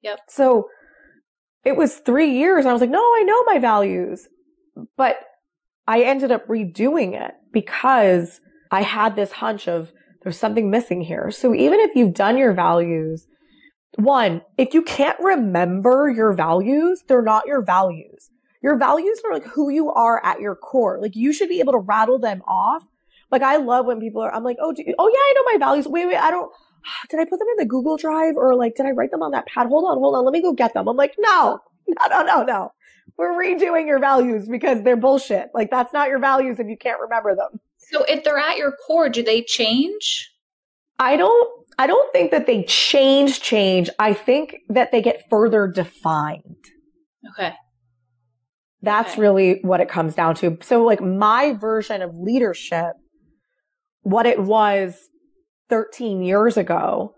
Yep. 0.03 0.19
So 0.29 0.67
it 1.65 1.77
was 1.77 1.99
three 1.99 2.33
years. 2.33 2.65
And 2.65 2.71
I 2.71 2.73
was 2.73 2.81
like, 2.81 2.91
no, 2.91 2.99
I 2.99 3.23
know 3.25 3.45
my 3.45 3.61
values. 3.61 4.27
But 4.97 5.17
I 5.91 6.03
ended 6.03 6.31
up 6.31 6.47
redoing 6.47 7.21
it 7.21 7.35
because 7.53 8.41
I 8.71 8.83
had 8.83 9.17
this 9.17 9.33
hunch 9.33 9.67
of 9.67 9.93
there's 10.23 10.39
something 10.39 10.71
missing 10.71 11.01
here. 11.01 11.33
So 11.33 11.53
even 11.53 11.81
if 11.81 11.97
you've 11.97 12.15
done 12.15 12.39
your 12.39 12.53
values, 12.53 13.27
one, 13.97 14.43
if 14.57 14.73
you 14.73 14.83
can't 14.83 15.19
remember 15.19 16.09
your 16.09 16.33
values, 16.33 17.03
they're 17.09 17.23
not 17.23 17.49
your 17.49 17.65
values. 17.65 18.31
Your 18.63 18.79
values 18.79 19.21
are 19.25 19.33
like 19.33 19.43
who 19.43 19.69
you 19.69 19.91
are 19.91 20.25
at 20.25 20.39
your 20.39 20.55
core. 20.55 21.01
Like 21.03 21.17
you 21.17 21.33
should 21.33 21.49
be 21.49 21.59
able 21.59 21.73
to 21.73 21.81
rattle 21.81 22.21
them 22.21 22.43
off. 22.47 22.85
Like 23.33 23.43
I 23.43 23.57
love 23.57 23.87
when 23.87 23.99
people 23.99 24.23
are, 24.23 24.33
I'm 24.33 24.45
like, 24.45 24.59
oh, 24.63 24.73
you, 24.77 24.95
oh 24.97 25.09
yeah, 25.09 25.19
I 25.19 25.33
know 25.35 25.53
my 25.53 25.59
values. 25.59 25.89
Wait, 25.89 26.07
wait, 26.07 26.19
I 26.19 26.31
don't, 26.31 26.53
did 27.11 27.19
I 27.19 27.25
put 27.25 27.41
them 27.41 27.49
in 27.51 27.65
the 27.65 27.69
Google 27.69 27.97
Drive 27.97 28.37
or 28.37 28.55
like, 28.55 28.77
did 28.77 28.87
I 28.87 28.91
write 28.91 29.11
them 29.11 29.25
on 29.25 29.33
that 29.33 29.47
pad? 29.47 29.67
Hold 29.67 29.91
on, 29.91 29.99
hold 29.99 30.15
on. 30.15 30.25
Let 30.25 30.33
me 30.33 30.41
go 30.41 30.53
get 30.53 30.73
them. 30.73 30.87
I'm 30.87 30.97
like, 30.97 31.17
no, 31.19 31.59
no, 31.89 32.07
no, 32.09 32.23
no, 32.23 32.43
no. 32.45 32.73
We're 33.21 33.35
redoing 33.35 33.87
your 33.87 33.99
values 33.99 34.49
because 34.49 34.83
they're 34.83 34.97
bullshit. 34.97 35.51
Like 35.53 35.71
that's 35.71 35.93
not 35.93 36.09
your 36.09 36.19
values 36.19 36.59
if 36.59 36.69
you 36.69 36.77
can't 36.79 36.99
remember 36.99 37.37
them. 37.37 37.61
So 37.77 38.03
if 38.05 38.25
they're 38.25 38.39
at 38.39 38.57
your 38.57 38.73
core, 38.87 39.11
do 39.11 39.23
they 39.23 39.43
change? 39.43 40.31
I 40.99 41.17
don't 41.17 41.67
I 41.79 41.87
don't 41.87 42.11
think 42.15 42.31
that 42.31 42.47
they 42.47 42.63
change 42.63 43.43
change. 43.43 43.91
I 43.99 44.15
think 44.15 44.57
that 44.71 44.91
they 44.91 45.03
get 45.03 45.29
further 45.29 45.67
defined. 45.67 46.65
Okay. 47.33 47.53
That's 48.81 49.13
okay. 49.13 49.21
really 49.21 49.61
what 49.65 49.83
it 49.83 49.91
comes 49.91 50.15
down 50.15 50.35
to. 50.37 50.57
So 50.63 50.83
like 50.83 51.03
my 51.03 51.53
version 51.53 52.01
of 52.01 52.17
leadership, 52.17 52.95
what 54.01 54.25
it 54.25 54.41
was 54.41 54.97
13 55.69 56.23
years 56.23 56.57
ago 56.57 57.17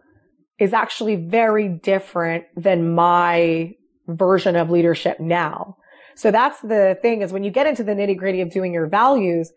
is 0.59 0.73
actually 0.73 1.15
very 1.15 1.69
different 1.69 2.47
than 2.57 2.93
my 2.93 3.75
version 4.09 4.57
of 4.57 4.69
leadership 4.69 5.21
now. 5.21 5.77
So 6.15 6.31
that's 6.31 6.61
the 6.61 6.99
thing 7.03 7.23
is 7.23 7.33
when 7.33 7.45
you 7.45 7.51
get 7.51 7.67
into 7.67 7.83
the 7.83 7.93
nitty 7.93 8.17
gritty 8.17 8.41
of 8.41 8.51
doing 8.51 8.73
your 8.73 8.87
values, 8.87 9.53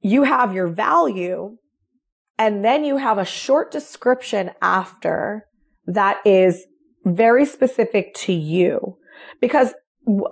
you 0.00 0.24
have 0.24 0.54
your 0.54 0.68
value 0.68 1.56
and 2.38 2.64
then 2.64 2.84
you 2.84 2.96
have 2.96 3.18
a 3.18 3.24
short 3.24 3.70
description 3.70 4.50
after 4.60 5.46
that 5.86 6.18
is 6.24 6.66
very 7.04 7.46
specific 7.46 8.14
to 8.14 8.32
you. 8.32 8.98
Because 9.40 9.74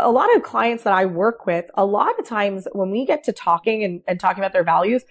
a 0.00 0.10
lot 0.10 0.34
of 0.36 0.42
clients 0.42 0.84
that 0.84 0.92
I 0.92 1.06
work 1.06 1.46
with, 1.46 1.66
a 1.74 1.86
lot 1.86 2.18
of 2.18 2.26
times 2.26 2.66
when 2.72 2.90
we 2.90 3.06
get 3.06 3.24
to 3.24 3.32
talking 3.32 3.84
and, 3.84 4.02
and 4.06 4.20
talking 4.20 4.42
about 4.42 4.52
their 4.52 4.64
values, 4.64 5.04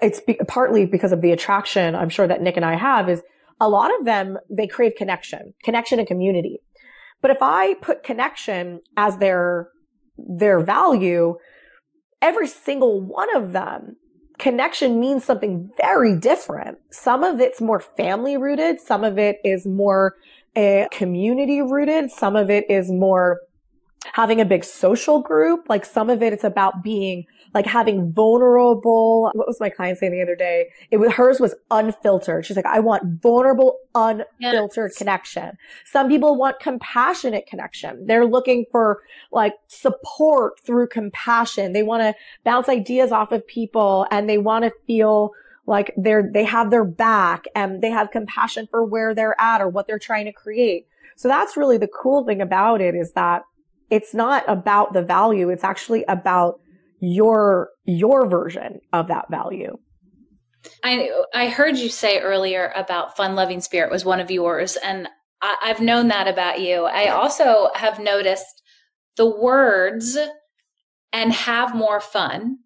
it's 0.00 0.20
be, 0.20 0.34
partly 0.48 0.86
because 0.86 1.12
of 1.12 1.20
the 1.20 1.32
attraction 1.32 1.94
I'm 1.94 2.08
sure 2.08 2.26
that 2.26 2.40
Nick 2.40 2.56
and 2.56 2.64
I 2.64 2.76
have 2.76 3.08
is 3.08 3.22
a 3.60 3.68
lot 3.68 3.90
of 3.98 4.04
them, 4.04 4.38
they 4.50 4.66
crave 4.66 4.94
connection, 4.96 5.54
connection 5.62 5.98
and 5.98 6.08
community. 6.08 6.60
But 7.22 7.30
if 7.30 7.38
I 7.40 7.74
put 7.74 8.02
connection 8.02 8.80
as 8.96 9.18
their, 9.18 9.68
their 10.16 10.60
value, 10.60 11.36
every 12.22 12.46
single 12.46 13.00
one 13.00 13.34
of 13.34 13.52
them 13.52 13.96
connection 14.38 15.00
means 15.00 15.24
something 15.24 15.70
very 15.76 16.16
different. 16.16 16.78
Some 16.90 17.24
of 17.24 17.40
it's 17.40 17.60
more 17.60 17.80
family 17.80 18.36
rooted. 18.36 18.80
Some 18.80 19.04
of 19.04 19.18
it 19.18 19.38
is 19.44 19.66
more 19.66 20.14
uh, 20.54 20.86
community 20.90 21.62
rooted. 21.62 22.10
Some 22.10 22.36
of 22.36 22.50
it 22.50 22.68
is 22.70 22.90
more 22.90 23.40
having 24.12 24.40
a 24.40 24.44
big 24.44 24.64
social 24.64 25.20
group. 25.20 25.68
Like 25.68 25.84
some 25.84 26.10
of 26.10 26.22
it, 26.22 26.32
it's 26.32 26.44
about 26.44 26.82
being 26.82 27.24
like 27.56 27.64
having 27.64 28.12
vulnerable. 28.12 29.30
What 29.32 29.46
was 29.46 29.58
my 29.60 29.70
client 29.70 29.98
saying 29.98 30.12
the 30.12 30.20
other 30.20 30.36
day? 30.36 30.68
It 30.90 30.98
was 30.98 31.14
hers 31.14 31.40
was 31.40 31.54
unfiltered. 31.70 32.44
She's 32.44 32.54
like, 32.54 32.66
I 32.66 32.80
want 32.80 33.22
vulnerable, 33.22 33.78
unfiltered 33.94 34.90
yes. 34.90 34.98
connection. 34.98 35.56
Some 35.86 36.08
people 36.08 36.36
want 36.36 36.60
compassionate 36.60 37.46
connection. 37.46 38.04
They're 38.04 38.26
looking 38.26 38.66
for 38.70 39.00
like 39.32 39.54
support 39.68 40.60
through 40.60 40.88
compassion. 40.88 41.72
They 41.72 41.82
want 41.82 42.02
to 42.02 42.14
bounce 42.44 42.68
ideas 42.68 43.10
off 43.10 43.32
of 43.32 43.46
people 43.46 44.06
and 44.10 44.28
they 44.28 44.36
want 44.36 44.66
to 44.66 44.72
feel 44.86 45.30
like 45.64 45.94
they're, 45.96 46.30
they 46.30 46.44
have 46.44 46.70
their 46.70 46.84
back 46.84 47.46
and 47.54 47.80
they 47.80 47.90
have 47.90 48.10
compassion 48.10 48.68
for 48.70 48.84
where 48.84 49.14
they're 49.14 49.40
at 49.40 49.62
or 49.62 49.68
what 49.70 49.86
they're 49.86 49.98
trying 49.98 50.26
to 50.26 50.32
create. 50.32 50.88
So 51.16 51.26
that's 51.26 51.56
really 51.56 51.78
the 51.78 51.88
cool 51.88 52.26
thing 52.26 52.42
about 52.42 52.82
it 52.82 52.94
is 52.94 53.12
that 53.12 53.44
it's 53.88 54.12
not 54.12 54.44
about 54.46 54.92
the 54.92 55.00
value. 55.00 55.48
It's 55.48 55.64
actually 55.64 56.04
about 56.06 56.60
your, 57.00 57.70
your 57.84 58.28
version 58.28 58.80
of 58.92 59.08
that 59.08 59.26
value. 59.30 59.76
I, 60.82 61.10
I 61.34 61.48
heard 61.48 61.76
you 61.76 61.88
say 61.88 62.20
earlier 62.20 62.72
about 62.74 63.16
fun 63.16 63.34
loving 63.34 63.60
spirit 63.60 63.90
was 63.90 64.04
one 64.04 64.20
of 64.20 64.30
yours. 64.30 64.76
And 64.76 65.08
I, 65.40 65.56
I've 65.62 65.80
known 65.80 66.08
that 66.08 66.28
about 66.28 66.60
you. 66.60 66.84
I 66.84 67.08
also 67.08 67.68
have 67.74 67.98
noticed 67.98 68.62
the 69.16 69.26
words 69.26 70.18
and 71.12 71.32
have 71.32 71.74
more 71.74 72.00
fun 72.00 72.58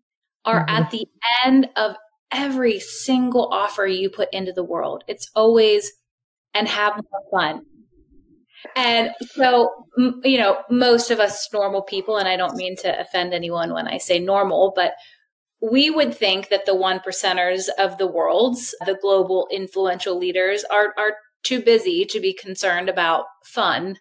are 0.44 0.64
mm-hmm. 0.64 0.82
at 0.82 0.90
the 0.90 1.06
end 1.44 1.68
of 1.76 1.96
every 2.32 2.80
single 2.80 3.48
offer 3.52 3.86
you 3.86 4.08
put 4.10 4.28
into 4.32 4.52
the 4.52 4.64
world. 4.64 5.04
It's 5.06 5.30
always 5.34 5.92
and 6.54 6.68
have 6.68 6.94
more 6.96 7.22
fun. 7.30 7.62
And 8.76 9.10
so, 9.20 9.70
you 10.24 10.38
know, 10.38 10.62
most 10.70 11.10
of 11.10 11.20
us 11.20 11.48
normal 11.52 11.82
people, 11.82 12.16
and 12.16 12.28
I 12.28 12.36
don't 12.36 12.56
mean 12.56 12.76
to 12.78 13.00
offend 13.00 13.34
anyone 13.34 13.72
when 13.72 13.88
I 13.88 13.98
say 13.98 14.18
normal, 14.18 14.72
but 14.74 14.92
we 15.62 15.90
would 15.90 16.14
think 16.14 16.48
that 16.48 16.66
the 16.66 16.74
one 16.74 17.00
percenters 17.00 17.68
of 17.78 17.98
the 17.98 18.06
world's, 18.06 18.74
the 18.86 18.98
global 19.00 19.48
influential 19.50 20.18
leaders, 20.18 20.64
are, 20.64 20.94
are 20.96 21.14
too 21.42 21.62
busy 21.62 22.04
to 22.06 22.20
be 22.20 22.32
concerned 22.32 22.88
about 22.88 23.26
fun. 23.44 23.96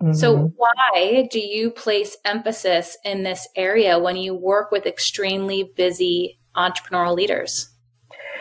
Mm-hmm. 0.00 0.12
So, 0.12 0.52
why 0.56 1.28
do 1.30 1.38
you 1.38 1.70
place 1.70 2.16
emphasis 2.24 2.96
in 3.04 3.22
this 3.22 3.46
area 3.56 3.98
when 3.98 4.16
you 4.16 4.34
work 4.34 4.72
with 4.72 4.86
extremely 4.86 5.72
busy 5.76 6.38
entrepreneurial 6.56 7.14
leaders? 7.14 7.73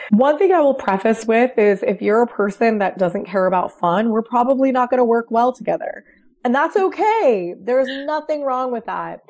One 0.09 0.37
thing 0.37 0.51
I 0.51 0.59
will 0.59 0.73
preface 0.73 1.25
with 1.25 1.57
is 1.57 1.83
if 1.83 2.01
you're 2.01 2.21
a 2.21 2.27
person 2.27 2.79
that 2.79 2.97
doesn't 2.97 3.25
care 3.25 3.45
about 3.45 3.77
fun, 3.79 4.09
we're 4.09 4.23
probably 4.23 4.71
not 4.71 4.89
going 4.89 4.99
to 4.99 5.05
work 5.05 5.27
well 5.29 5.53
together. 5.53 6.03
And 6.43 6.53
that's 6.53 6.75
okay. 6.75 7.55
There's 7.59 7.87
nothing 8.05 8.43
wrong 8.43 8.71
with 8.71 8.85
that. 8.85 9.21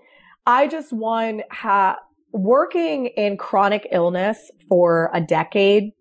I 0.46 0.68
just 0.68 0.92
want 0.92 1.44
ha- 1.52 2.00
working 2.32 3.06
in 3.06 3.38
chronic 3.38 3.88
illness 3.92 4.52
for 4.68 5.12
a 5.14 5.22
decade. 5.22 5.92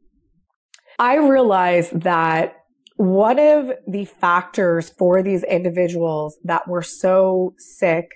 I 0.98 1.16
realized 1.16 2.00
that 2.00 2.54
one 2.96 3.38
of 3.38 3.72
the 3.86 4.04
factors 4.04 4.90
for 4.90 5.22
these 5.22 5.42
individuals 5.44 6.38
that 6.44 6.66
were 6.68 6.82
so 6.82 7.54
sick 7.58 8.06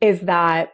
is 0.00 0.20
that 0.22 0.70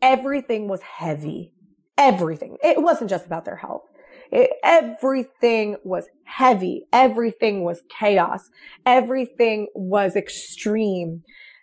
everything 0.00 0.68
was 0.68 0.80
heavy. 0.82 1.52
Everything. 1.98 2.56
It 2.62 2.82
wasn't 2.82 3.10
just 3.10 3.26
about 3.26 3.44
their 3.44 3.56
health. 3.56 3.82
It, 4.30 4.50
everything 4.62 5.76
was 5.84 6.06
heavy. 6.24 6.86
Everything 6.92 7.64
was 7.64 7.82
chaos. 7.98 8.48
Everything 8.86 9.68
was 9.74 10.16
extreme. 10.16 11.22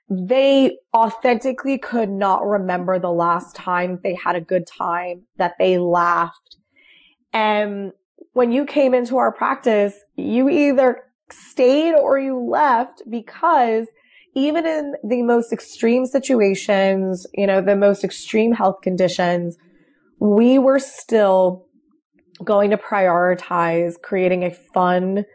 They 0.10 0.78
authentically 0.94 1.78
could 1.78 2.10
not 2.10 2.46
remember 2.46 3.00
the 3.00 3.12
last 3.12 3.56
time 3.56 4.00
they 4.04 4.16
had 4.16 4.36
a 4.36 4.42
good 4.42 4.66
time, 4.66 5.24
that 5.38 5.56
they 5.60 5.78
laughed. 5.78 6.58
And 7.34 7.92
when 8.34 8.52
you 8.52 8.66
came 8.66 8.94
into 8.94 9.18
our 9.18 9.32
practice, 9.32 9.96
you 10.16 10.50
either 10.50 11.04
stayed 11.30 11.94
or 11.94 12.18
you 12.18 12.40
left 12.40 13.02
because 13.10 13.88
even 14.34 14.66
in 14.66 14.94
the 15.04 15.24
most 15.24 15.52
extreme 15.52 16.06
situations, 16.06 17.26
you 17.34 17.48
know, 17.48 17.62
the 17.62 17.76
most 17.76 18.04
extreme 18.04 18.54
health 18.54 18.82
conditions, 18.82 19.58
we 20.20 20.60
were 20.60 20.80
still 20.80 21.67
going 22.44 22.72
to 22.72 22.78
prioritize 22.78 23.96
creating 24.02 24.44
a 24.44 24.52
fun 24.52 25.26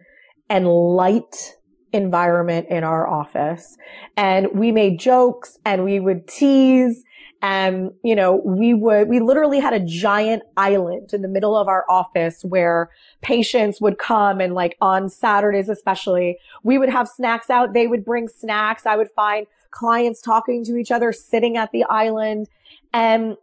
and 0.48 0.68
light 0.68 1.54
environment 1.92 2.66
in 2.68 2.84
our 2.84 3.08
office. 3.08 3.76
And 4.16 4.48
we 4.52 4.72
made 4.72 4.98
jokes 4.98 5.58
and 5.64 5.84
we 5.84 6.00
would 6.00 6.26
tease 6.26 7.04
and, 7.44 7.90
you 8.04 8.14
know, 8.14 8.40
we 8.44 8.72
would, 8.72 9.08
we 9.08 9.18
literally 9.18 9.58
had 9.58 9.74
a 9.74 9.80
giant 9.80 10.44
island 10.56 11.12
in 11.12 11.22
the 11.22 11.28
middle 11.28 11.56
of 11.56 11.66
our 11.66 11.84
office 11.90 12.44
where 12.44 12.88
patients 13.20 13.80
would 13.80 13.98
come 13.98 14.40
and 14.40 14.54
like 14.54 14.76
on 14.80 15.08
Saturdays, 15.08 15.68
especially, 15.68 16.38
we 16.62 16.78
would 16.78 16.88
have 16.88 17.08
snacks 17.08 17.50
out. 17.50 17.74
They 17.74 17.88
would 17.88 18.04
bring 18.04 18.28
snacks. 18.28 18.86
I 18.86 18.94
would 18.94 19.10
find 19.16 19.48
clients 19.72 20.22
talking 20.22 20.64
to 20.66 20.76
each 20.76 20.92
other, 20.92 21.12
sitting 21.12 21.56
at 21.56 21.72
the 21.72 21.82
island. 21.84 22.48
And 22.94 23.36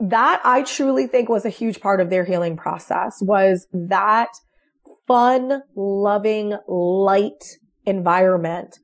that 0.00 0.40
I 0.44 0.62
truly 0.62 1.06
think 1.06 1.28
was 1.28 1.44
a 1.44 1.50
huge 1.50 1.80
part 1.80 2.00
of 2.00 2.10
their 2.10 2.24
healing 2.24 2.56
process 2.56 3.18
was 3.20 3.66
that 3.72 4.30
fun, 5.06 5.62
loving, 5.76 6.56
light 6.66 7.44
environment. 7.84 8.78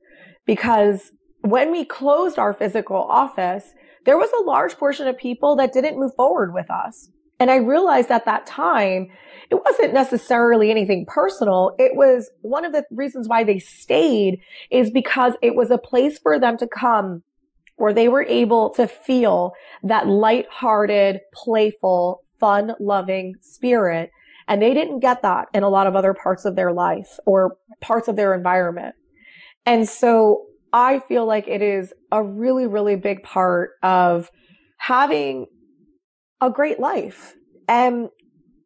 Because 0.45 1.13
when 1.41 1.73
we 1.73 1.85
closed 1.85 2.39
our 2.39 2.53
physical 2.53 2.97
office, 2.97 3.73
there 4.05 4.19
was 4.19 4.31
a 4.33 4.45
large 4.45 4.77
portion 4.77 5.09
of 5.09 5.17
people 5.17 5.57
that 5.57 5.73
didn't 5.73 5.99
move 5.99 6.13
forward 6.17 6.53
with 6.53 6.71
us. 6.71 7.11
And 7.39 7.51
I 7.51 7.57
realized 7.57 8.11
at 8.11 8.25
that 8.25 8.47
time, 8.47 9.09
it 9.51 9.63
wasn't 9.63 9.95
necessarily 9.95 10.71
anything 10.71 11.07
personal. 11.07 11.75
It 11.79 11.95
was 11.95 12.31
one 12.41 12.65
of 12.65 12.73
the 12.73 12.85
reasons 12.91 13.29
why 13.29 13.45
they 13.45 13.59
stayed 13.59 14.41
is 14.71 14.91
because 14.91 15.35
it 15.43 15.55
was 15.55 15.71
a 15.71 15.79
place 15.79 16.19
for 16.19 16.39
them 16.39 16.57
to 16.59 16.67
come 16.67 17.23
where 17.77 17.93
they 17.93 18.09
were 18.09 18.25
able 18.25 18.71
to 18.71 18.87
feel 18.87 19.53
that 19.83 20.07
light-hearted, 20.07 21.21
playful, 21.33 22.23
fun 22.41 22.73
loving 22.81 23.35
spirit. 23.41 24.11
And 24.49 24.63
they 24.63 24.75
didn't 24.75 25.01
get 25.01 25.23
that 25.23 25.49
in 25.53 25.63
a 25.63 25.69
lot 25.69 25.87
of 25.87 25.97
other 25.97 26.15
parts 26.15 26.45
of 26.45 26.57
their 26.57 26.73
life 26.73 27.19
or 27.27 27.57
parts 27.81 28.09
of 28.09 28.17
their 28.17 28.35
environment. 28.35 28.95
And 29.65 29.89
so 29.89 30.47
I 30.73 31.01
feel 31.01 31.27
like 31.27 31.49
it 31.49 31.63
is 31.63 31.93
a 32.13 32.23
really, 32.23 32.67
really 32.67 32.97
big 32.97 33.23
part 33.23 33.71
of 33.83 34.31
having 34.79 35.47
a 36.41 36.51
great 36.51 36.79
life. 36.79 37.35
And 37.69 38.09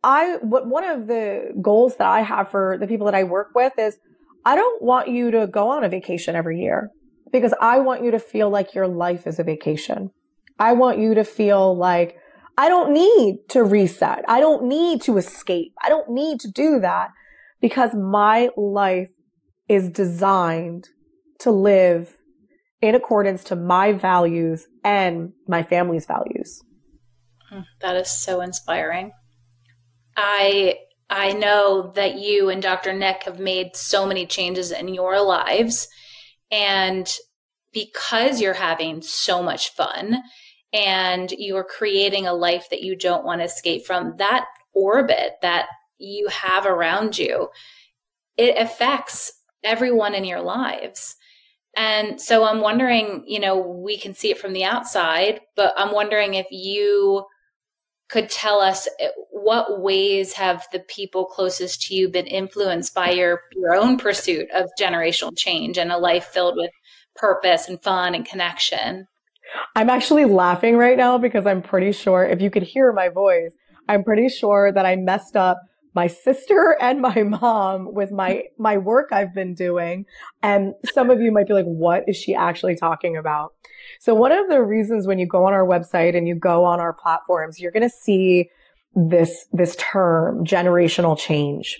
I, 0.02 0.36
what 0.42 0.66
one 0.66 0.84
of 0.84 1.06
the 1.06 1.52
goals 1.60 1.96
that 1.96 2.06
I 2.06 2.22
have 2.22 2.50
for 2.50 2.76
the 2.78 2.86
people 2.86 3.06
that 3.06 3.14
I 3.14 3.24
work 3.24 3.48
with 3.54 3.72
is 3.78 3.96
I 4.44 4.56
don't 4.56 4.82
want 4.82 5.08
you 5.08 5.30
to 5.30 5.46
go 5.46 5.70
on 5.70 5.84
a 5.84 5.88
vacation 5.88 6.34
every 6.34 6.60
year 6.60 6.90
because 7.32 7.54
I 7.60 7.78
want 7.80 8.04
you 8.04 8.10
to 8.10 8.18
feel 8.18 8.50
like 8.50 8.74
your 8.74 8.88
life 8.88 9.26
is 9.26 9.38
a 9.38 9.44
vacation. 9.44 10.10
I 10.58 10.72
want 10.72 10.98
you 10.98 11.14
to 11.14 11.24
feel 11.24 11.76
like 11.76 12.16
I 12.58 12.68
don't 12.68 12.92
need 12.92 13.48
to 13.50 13.64
reset. 13.64 14.24
I 14.28 14.40
don't 14.40 14.64
need 14.64 15.02
to 15.02 15.16
escape. 15.16 15.72
I 15.82 15.88
don't 15.88 16.10
need 16.10 16.40
to 16.40 16.50
do 16.50 16.80
that 16.80 17.10
because 17.60 17.94
my 17.94 18.50
life 18.56 19.10
is 19.68 19.88
designed 19.88 20.88
to 21.40 21.50
live 21.50 22.16
in 22.82 22.94
accordance 22.94 23.44
to 23.44 23.56
my 23.56 23.92
values 23.92 24.66
and 24.84 25.32
my 25.46 25.62
family's 25.62 26.06
values. 26.06 26.62
Hmm, 27.48 27.60
that 27.80 27.96
is 27.96 28.10
so 28.10 28.40
inspiring. 28.40 29.12
I 30.16 30.76
I 31.08 31.32
know 31.32 31.92
that 31.94 32.18
you 32.18 32.50
and 32.50 32.62
Dr. 32.62 32.92
Nick 32.92 33.24
have 33.24 33.40
made 33.40 33.74
so 33.74 34.06
many 34.06 34.26
changes 34.26 34.70
in 34.70 34.88
your 34.88 35.20
lives 35.20 35.88
and 36.50 37.12
because 37.72 38.40
you're 38.40 38.54
having 38.54 39.00
so 39.02 39.42
much 39.42 39.74
fun 39.74 40.22
and 40.72 41.30
you're 41.32 41.64
creating 41.64 42.26
a 42.26 42.32
life 42.32 42.68
that 42.70 42.82
you 42.82 42.96
don't 42.96 43.24
want 43.24 43.40
to 43.40 43.44
escape 43.44 43.84
from 43.84 44.16
that 44.18 44.46
orbit 44.72 45.34
that 45.42 45.66
you 45.98 46.28
have 46.28 46.66
around 46.66 47.18
you 47.18 47.48
it 48.40 48.56
affects 48.56 49.32
everyone 49.62 50.14
in 50.14 50.24
your 50.24 50.40
lives. 50.40 51.16
And 51.76 52.18
so 52.18 52.44
I'm 52.44 52.62
wondering, 52.62 53.24
you 53.26 53.38
know, 53.38 53.58
we 53.58 53.98
can 53.98 54.14
see 54.14 54.30
it 54.30 54.38
from 54.38 54.54
the 54.54 54.64
outside, 54.64 55.40
but 55.56 55.74
I'm 55.76 55.92
wondering 55.92 56.34
if 56.34 56.46
you 56.50 57.26
could 58.10 58.28
tell 58.28 58.60
us 58.60 58.88
eh, 58.98 59.08
what 59.30 59.80
ways 59.80 60.32
have 60.34 60.66
the 60.72 60.80
people 60.80 61.24
closest 61.24 61.82
to 61.82 61.94
you 61.94 62.08
been 62.08 62.26
influenced 62.26 62.94
by 62.94 63.10
your 63.10 63.42
your 63.54 63.74
own 63.74 63.96
pursuit 63.96 64.48
of 64.52 64.68
generational 64.78 65.36
change 65.36 65.78
and 65.78 65.90
a 65.90 65.98
life 65.98 66.26
filled 66.26 66.56
with 66.56 66.70
purpose 67.16 67.68
and 67.68 67.82
fun 67.82 68.14
and 68.14 68.26
connection. 68.26 69.06
I'm 69.74 69.90
actually 69.90 70.26
laughing 70.26 70.76
right 70.76 70.96
now 70.96 71.18
because 71.18 71.46
I'm 71.46 71.62
pretty 71.62 71.92
sure 71.92 72.24
if 72.24 72.40
you 72.40 72.50
could 72.50 72.62
hear 72.62 72.92
my 72.92 73.08
voice, 73.08 73.52
I'm 73.88 74.04
pretty 74.04 74.28
sure 74.28 74.72
that 74.72 74.86
I 74.86 74.96
messed 74.96 75.36
up 75.36 75.60
my 75.94 76.06
sister 76.06 76.76
and 76.80 77.00
my 77.00 77.22
mom 77.22 77.92
with 77.92 78.10
my 78.10 78.44
my 78.58 78.76
work 78.76 79.08
I've 79.12 79.34
been 79.34 79.54
doing 79.54 80.06
and 80.42 80.74
some 80.92 81.10
of 81.10 81.20
you 81.20 81.32
might 81.32 81.46
be 81.46 81.54
like 81.54 81.64
what 81.64 82.04
is 82.06 82.16
she 82.16 82.34
actually 82.34 82.76
talking 82.76 83.16
about 83.16 83.54
so 84.00 84.14
one 84.14 84.32
of 84.32 84.48
the 84.48 84.62
reasons 84.62 85.06
when 85.06 85.18
you 85.18 85.26
go 85.26 85.44
on 85.44 85.52
our 85.52 85.66
website 85.66 86.16
and 86.16 86.26
you 86.26 86.34
go 86.34 86.64
on 86.64 86.80
our 86.80 86.92
platforms 86.92 87.60
you're 87.60 87.72
going 87.72 87.88
to 87.88 87.94
see 87.94 88.48
this 88.94 89.46
this 89.52 89.76
term 89.76 90.44
generational 90.44 91.16
change 91.16 91.78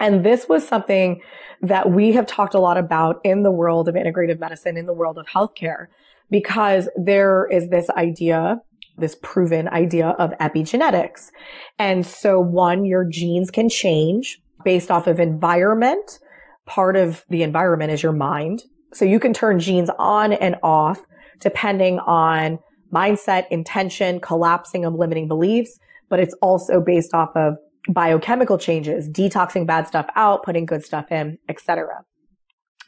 and 0.00 0.24
this 0.24 0.48
was 0.48 0.66
something 0.66 1.20
that 1.60 1.90
we 1.90 2.12
have 2.12 2.26
talked 2.26 2.54
a 2.54 2.60
lot 2.60 2.78
about 2.78 3.20
in 3.24 3.42
the 3.42 3.50
world 3.50 3.88
of 3.88 3.94
integrative 3.94 4.40
medicine 4.40 4.76
in 4.76 4.86
the 4.86 4.94
world 4.94 5.18
of 5.18 5.26
healthcare 5.26 5.86
because 6.30 6.88
there 6.96 7.46
is 7.50 7.68
this 7.68 7.90
idea 7.90 8.60
this 8.98 9.16
proven 9.22 9.68
idea 9.68 10.08
of 10.18 10.32
epigenetics. 10.38 11.30
And 11.78 12.06
so 12.06 12.40
one, 12.40 12.84
your 12.84 13.04
genes 13.04 13.50
can 13.50 13.68
change 13.68 14.40
based 14.64 14.90
off 14.90 15.06
of 15.06 15.20
environment. 15.20 16.18
Part 16.66 16.96
of 16.96 17.24
the 17.28 17.42
environment 17.42 17.92
is 17.92 18.02
your 18.02 18.12
mind. 18.12 18.62
So 18.92 19.04
you 19.04 19.18
can 19.18 19.32
turn 19.32 19.58
genes 19.58 19.90
on 19.98 20.32
and 20.32 20.56
off 20.62 21.00
depending 21.42 21.98
on 22.00 22.58
mindset, 22.92 23.46
intention, 23.50 24.20
collapsing 24.20 24.84
of 24.84 24.94
limiting 24.94 25.28
beliefs, 25.28 25.78
but 26.08 26.20
it's 26.20 26.34
also 26.42 26.80
based 26.80 27.14
off 27.14 27.30
of 27.34 27.54
biochemical 27.88 28.58
changes, 28.58 29.08
detoxing 29.08 29.66
bad 29.66 29.86
stuff 29.86 30.06
out, 30.14 30.44
putting 30.44 30.66
good 30.66 30.84
stuff 30.84 31.10
in, 31.10 31.38
etc. 31.48 32.04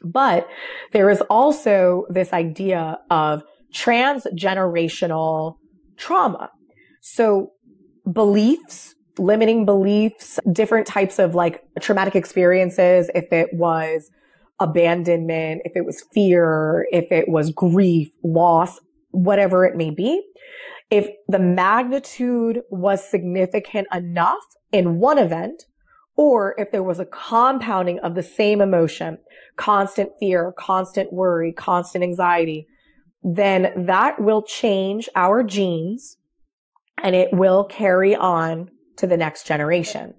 But 0.03 0.47
there 0.91 1.09
is 1.09 1.21
also 1.29 2.05
this 2.09 2.33
idea 2.33 2.99
of 3.09 3.43
transgenerational 3.73 5.55
trauma. 5.97 6.49
So 7.01 7.51
beliefs, 8.11 8.95
limiting 9.17 9.65
beliefs, 9.65 10.39
different 10.51 10.87
types 10.87 11.19
of 11.19 11.35
like 11.35 11.61
traumatic 11.81 12.15
experiences, 12.15 13.09
if 13.15 13.31
it 13.31 13.49
was 13.53 14.09
abandonment, 14.59 15.61
if 15.65 15.73
it 15.75 15.85
was 15.85 16.03
fear, 16.13 16.87
if 16.91 17.11
it 17.11 17.27
was 17.27 17.51
grief, 17.51 18.09
loss, 18.23 18.79
whatever 19.11 19.65
it 19.65 19.75
may 19.75 19.89
be. 19.89 20.21
If 20.89 21.09
the 21.27 21.39
magnitude 21.39 22.61
was 22.69 23.07
significant 23.09 23.87
enough 23.93 24.43
in 24.71 24.99
one 24.99 25.17
event, 25.17 25.63
or 26.15 26.55
if 26.57 26.71
there 26.71 26.83
was 26.83 26.99
a 26.99 27.05
compounding 27.05 27.99
of 27.99 28.15
the 28.15 28.23
same 28.23 28.61
emotion, 28.61 29.17
constant 29.57 30.11
fear, 30.19 30.53
constant 30.57 31.11
worry, 31.11 31.51
constant 31.51 32.03
anxiety, 32.03 32.67
then 33.23 33.73
that 33.75 34.21
will 34.21 34.43
change 34.43 35.09
our 35.15 35.43
genes 35.43 36.17
and 37.03 37.15
it 37.15 37.33
will 37.33 37.65
carry 37.65 38.15
on 38.15 38.69
to 38.97 39.07
the 39.07 39.17
next 39.17 39.45
generation. 39.45 40.13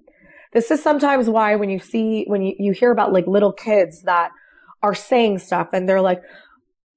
This 0.53 0.71
is 0.71 0.83
sometimes 0.83 1.29
why 1.29 1.57
when 1.57 1.71
you 1.71 1.79
see, 1.79 2.25
when 2.27 2.43
you, 2.43 2.55
you 2.59 2.73
hear 2.73 2.91
about 2.91 3.13
like 3.13 3.27
little 3.27 3.53
kids 3.53 4.03
that 4.03 4.31
are 4.83 4.95
saying 4.95 5.39
stuff 5.39 5.69
and 5.73 5.89
they're 5.89 6.01
like, 6.01 6.23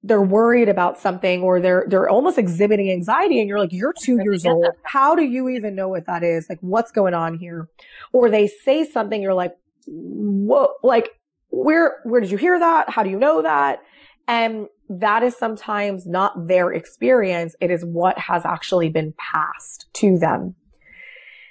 they're 0.02 0.22
worried 0.22 0.68
about 0.68 0.98
something 0.98 1.42
or 1.42 1.60
they're, 1.60 1.84
they're 1.88 2.08
almost 2.08 2.38
exhibiting 2.38 2.90
anxiety 2.90 3.38
and 3.38 3.48
you're 3.48 3.58
like, 3.58 3.72
you're 3.72 3.92
two 3.92 4.18
years 4.22 4.46
old. 4.46 4.66
How 4.82 5.14
do 5.14 5.22
you 5.22 5.48
even 5.50 5.74
know 5.74 5.88
what 5.88 6.06
that 6.06 6.22
is? 6.22 6.46
Like, 6.48 6.58
what's 6.62 6.90
going 6.90 7.12
on 7.12 7.36
here? 7.36 7.68
Or 8.12 8.30
they 8.30 8.46
say 8.46 8.84
something, 8.84 9.20
you're 9.20 9.34
like, 9.34 9.52
whoa, 9.86 10.68
like, 10.82 11.10
where, 11.50 11.98
where 12.04 12.20
did 12.20 12.30
you 12.30 12.38
hear 12.38 12.58
that? 12.58 12.88
How 12.88 13.02
do 13.02 13.10
you 13.10 13.18
know 13.18 13.42
that? 13.42 13.80
And 14.26 14.68
that 14.88 15.22
is 15.22 15.36
sometimes 15.36 16.06
not 16.06 16.46
their 16.46 16.72
experience. 16.72 17.54
It 17.60 17.70
is 17.70 17.84
what 17.84 18.18
has 18.18 18.46
actually 18.46 18.88
been 18.88 19.12
passed 19.18 19.86
to 19.94 20.18
them. 20.18 20.54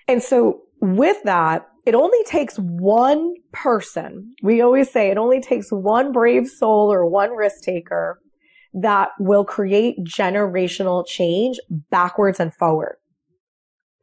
And 0.07 0.23
so 0.23 0.61
with 0.81 1.17
that, 1.23 1.68
it 1.89 1.95
only 1.95 2.23
takes 2.25 2.55
one 2.57 3.33
person. 3.51 4.35
We 4.43 4.61
always 4.61 4.91
say 4.91 5.09
it 5.09 5.17
only 5.17 5.41
takes 5.41 5.71
one 5.71 6.11
brave 6.11 6.47
soul 6.47 6.93
or 6.93 7.03
one 7.07 7.31
risk 7.31 7.63
taker 7.63 8.19
that 8.75 9.09
will 9.19 9.43
create 9.43 9.97
generational 10.03 11.03
change 11.07 11.57
backwards 11.89 12.39
and 12.39 12.53
forward. 12.53 12.97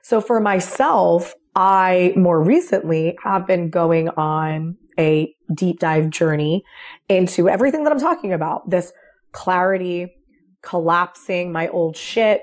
So 0.02 0.20
for 0.20 0.40
myself, 0.40 1.32
I 1.54 2.12
more 2.16 2.42
recently 2.42 3.16
have 3.22 3.46
been 3.46 3.70
going 3.70 4.08
on 4.08 4.76
a 4.98 5.32
deep 5.54 5.78
dive 5.78 6.10
journey 6.10 6.64
into 7.08 7.48
everything 7.48 7.84
that 7.84 7.92
I'm 7.92 8.00
talking 8.00 8.32
about. 8.32 8.68
This 8.68 8.92
clarity, 9.30 10.12
collapsing 10.60 11.52
my 11.52 11.68
old 11.68 11.96
shit 11.96 12.40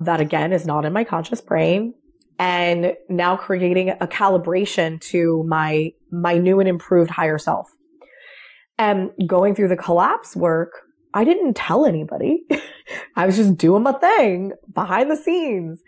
that 0.00 0.22
again 0.22 0.54
is 0.54 0.64
not 0.64 0.86
in 0.86 0.94
my 0.94 1.04
conscious 1.04 1.42
brain 1.42 1.92
and 2.38 2.94
now 3.08 3.36
creating 3.36 3.90
a 3.90 4.06
calibration 4.06 5.00
to 5.00 5.44
my 5.44 5.92
my 6.10 6.38
new 6.38 6.60
and 6.60 6.68
improved 6.68 7.10
higher 7.10 7.38
self. 7.38 7.70
And 8.78 9.10
going 9.26 9.54
through 9.54 9.68
the 9.68 9.76
collapse 9.76 10.36
work, 10.36 10.72
I 11.14 11.24
didn't 11.24 11.54
tell 11.54 11.84
anybody. 11.84 12.44
I 13.16 13.26
was 13.26 13.36
just 13.36 13.56
doing 13.56 13.82
my 13.82 13.92
thing 13.92 14.52
behind 14.72 15.10
the 15.10 15.16
scenes. 15.16 15.82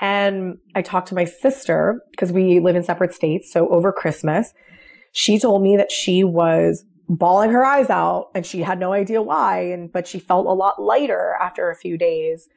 And 0.00 0.58
I 0.74 0.82
talked 0.82 1.08
to 1.08 1.14
my 1.14 1.24
sister 1.24 2.02
because 2.10 2.32
we 2.32 2.58
live 2.58 2.74
in 2.74 2.82
separate 2.82 3.14
states. 3.14 3.52
So 3.52 3.68
over 3.68 3.92
Christmas, 3.92 4.52
she 5.12 5.38
told 5.38 5.62
me 5.62 5.76
that 5.76 5.92
she 5.92 6.24
was 6.24 6.84
bawling 7.08 7.50
her 7.50 7.64
eyes 7.64 7.90
out 7.90 8.30
and 8.34 8.44
she 8.44 8.62
had 8.62 8.78
no 8.78 8.92
idea 8.92 9.20
why 9.20 9.60
and 9.60 9.92
but 9.92 10.06
she 10.06 10.18
felt 10.18 10.46
a 10.46 10.52
lot 10.52 10.80
lighter 10.80 11.36
after 11.40 11.70
a 11.70 11.76
few 11.76 11.98
days 11.98 12.48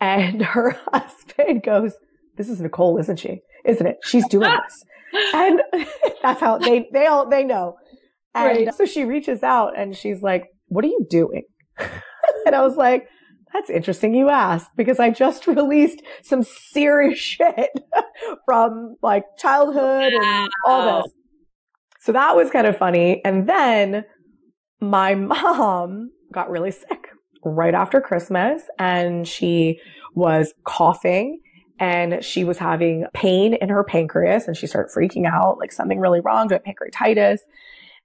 and 0.00 0.42
her 0.54 0.78
husband 0.92 1.62
goes 1.62 1.94
this 2.40 2.48
is 2.48 2.60
nicole 2.60 2.98
isn't 2.98 3.18
she 3.18 3.40
isn't 3.64 3.86
it 3.86 3.96
she's 4.02 4.26
doing 4.28 4.50
this 4.50 4.84
and 5.34 5.60
that's 6.22 6.40
how 6.40 6.58
they 6.58 6.88
they 6.92 7.06
all 7.06 7.28
they 7.28 7.44
know 7.44 7.76
and 8.34 8.66
right. 8.66 8.74
so 8.74 8.86
she 8.86 9.04
reaches 9.04 9.42
out 9.42 9.78
and 9.78 9.96
she's 9.96 10.22
like 10.22 10.44
what 10.68 10.84
are 10.84 10.88
you 10.88 11.06
doing 11.10 11.42
and 12.46 12.54
i 12.54 12.62
was 12.62 12.76
like 12.76 13.06
That's 13.52 13.70
interesting 13.70 14.14
you 14.14 14.28
asked 14.28 14.70
because 14.76 15.00
I 15.00 15.10
just 15.10 15.46
released 15.46 16.02
some 16.22 16.44
serious 16.72 17.18
shit 17.18 17.70
from 18.44 18.96
like 19.02 19.24
childhood 19.38 20.12
wow. 20.14 20.42
and 20.44 20.50
all 20.64 21.02
this. 21.02 21.12
So 22.00 22.12
that 22.12 22.36
was 22.36 22.50
kind 22.50 22.66
of 22.66 22.76
funny. 22.78 23.20
And 23.24 23.48
then 23.48 24.04
my 24.80 25.14
mom 25.14 26.10
got 26.32 26.50
really 26.50 26.70
sick 26.70 27.08
right 27.44 27.74
after 27.74 28.00
Christmas 28.00 28.62
and 28.78 29.26
she 29.26 29.80
was 30.14 30.54
coughing 30.64 31.40
and 31.80 32.22
she 32.22 32.44
was 32.44 32.58
having 32.58 33.06
pain 33.14 33.54
in 33.54 33.70
her 33.70 33.82
pancreas 33.82 34.46
and 34.46 34.56
she 34.56 34.66
started 34.66 34.92
freaking 34.94 35.26
out 35.26 35.58
like 35.58 35.72
something 35.72 35.98
really 35.98 36.20
wrong, 36.20 36.46
doing 36.46 36.60
pancreatitis. 36.60 37.38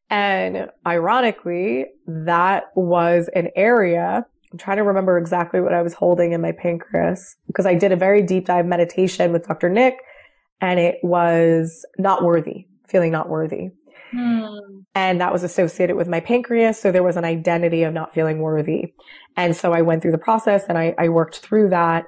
And 0.09 0.69
ironically, 0.88 1.88
that 2.07 2.65
was 2.76 3.30
an 3.36 3.49
area. 3.55 4.26
I'm 4.51 4.57
trying 4.57 4.78
to 4.78 4.84
remember 4.84 5.17
exactly 5.17 5.59
what 5.59 5.73
I 5.73 5.82
was 5.82 5.93
holding 5.93 6.32
in 6.32 6.41
my 6.41 6.53
pancreas 6.53 7.36
because 7.47 7.65
I 7.65 7.76
did 7.76 7.91
a 7.91 7.97
very 7.97 8.21
deep 8.21 8.45
dive 8.45 8.65
meditation 8.65 9.34
with 9.34 9.45
Dr. 9.45 9.69
Nick 9.69 9.97
and 10.61 10.80
it 10.80 10.95
was 11.03 11.86
not 11.97 12.23
worthy, 12.23 12.67
feeling 12.88 13.11
not 13.11 13.28
worthy. 13.28 13.71
Hmm. 14.11 14.45
And 14.93 15.19
that 15.19 15.34
was 15.34 15.43
associated 15.43 15.97
with 15.97 16.07
my 16.07 16.21
pancreas. 16.21 16.80
So 16.80 16.93
there 16.93 17.03
was 17.03 17.17
an 17.17 17.26
identity 17.26 17.84
of 17.84 17.93
not 17.93 18.13
feeling 18.13 18.39
worthy. 18.39 18.93
And 19.36 19.53
so 19.53 19.73
I 19.73 19.82
went 19.82 20.01
through 20.01 20.13
the 20.13 20.17
process 20.17 20.63
and 20.69 20.78
I, 20.78 20.95
I 20.97 21.09
worked 21.09 21.39
through 21.39 21.71
that. 21.71 22.05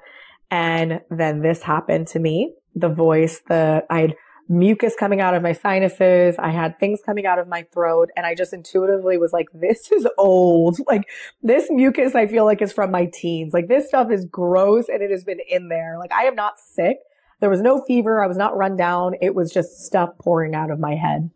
And 0.50 1.02
then 1.10 1.42
this 1.42 1.64
happened 1.64 2.08
to 2.10 2.20
me. 2.20 2.54
The 2.76 2.90
voice, 2.90 3.42
the, 3.48 3.84
I 3.90 4.02
had 4.02 4.16
mucus 4.50 4.96
coming 4.98 5.20
out 5.20 5.34
of 5.34 5.44
my 5.44 5.52
sinuses. 5.52 6.36
I 6.40 6.52
had 6.52 6.80
things 6.80 7.02
coming 7.06 7.26
out 7.26 7.40
of 7.40 7.48
my 7.48 7.64
throat 7.74 8.10
and 8.16 8.26
I 8.26 8.34
just 8.34 8.54
intuitively 8.54 9.18
was 9.18 9.34
like, 9.34 9.48
this 9.54 9.92
is 9.92 10.08
old. 10.18 10.78
Like 10.88 11.10
this 11.44 11.70
mucus, 11.70 12.16
I 12.16 12.28
feel 12.28 12.46
like 12.46 12.62
is 12.62 12.72
from 12.72 12.92
my 12.92 13.10
teens. 13.12 13.54
Like 13.54 13.68
this 13.68 13.90
stuff 13.90 14.10
is 14.10 14.26
gross 14.26 14.86
and 14.88 15.02
it 15.02 15.12
has 15.12 15.26
been 15.26 15.40
in 15.50 15.68
there. 15.68 15.98
Like 16.00 16.14
I 16.14 16.24
am 16.24 16.36
not 16.36 16.60
sick. 16.60 17.00
There 17.42 17.50
was 17.50 17.62
no 17.62 17.84
fever. 17.86 18.24
I 18.24 18.28
was 18.28 18.38
not 18.38 18.56
run 18.56 18.78
down. 18.78 19.16
It 19.22 19.36
was 19.36 19.52
just 19.52 19.86
stuff 19.86 20.12
pouring 20.18 20.56
out 20.56 20.72
of 20.72 20.80
my 20.80 20.96
head. 20.96 21.30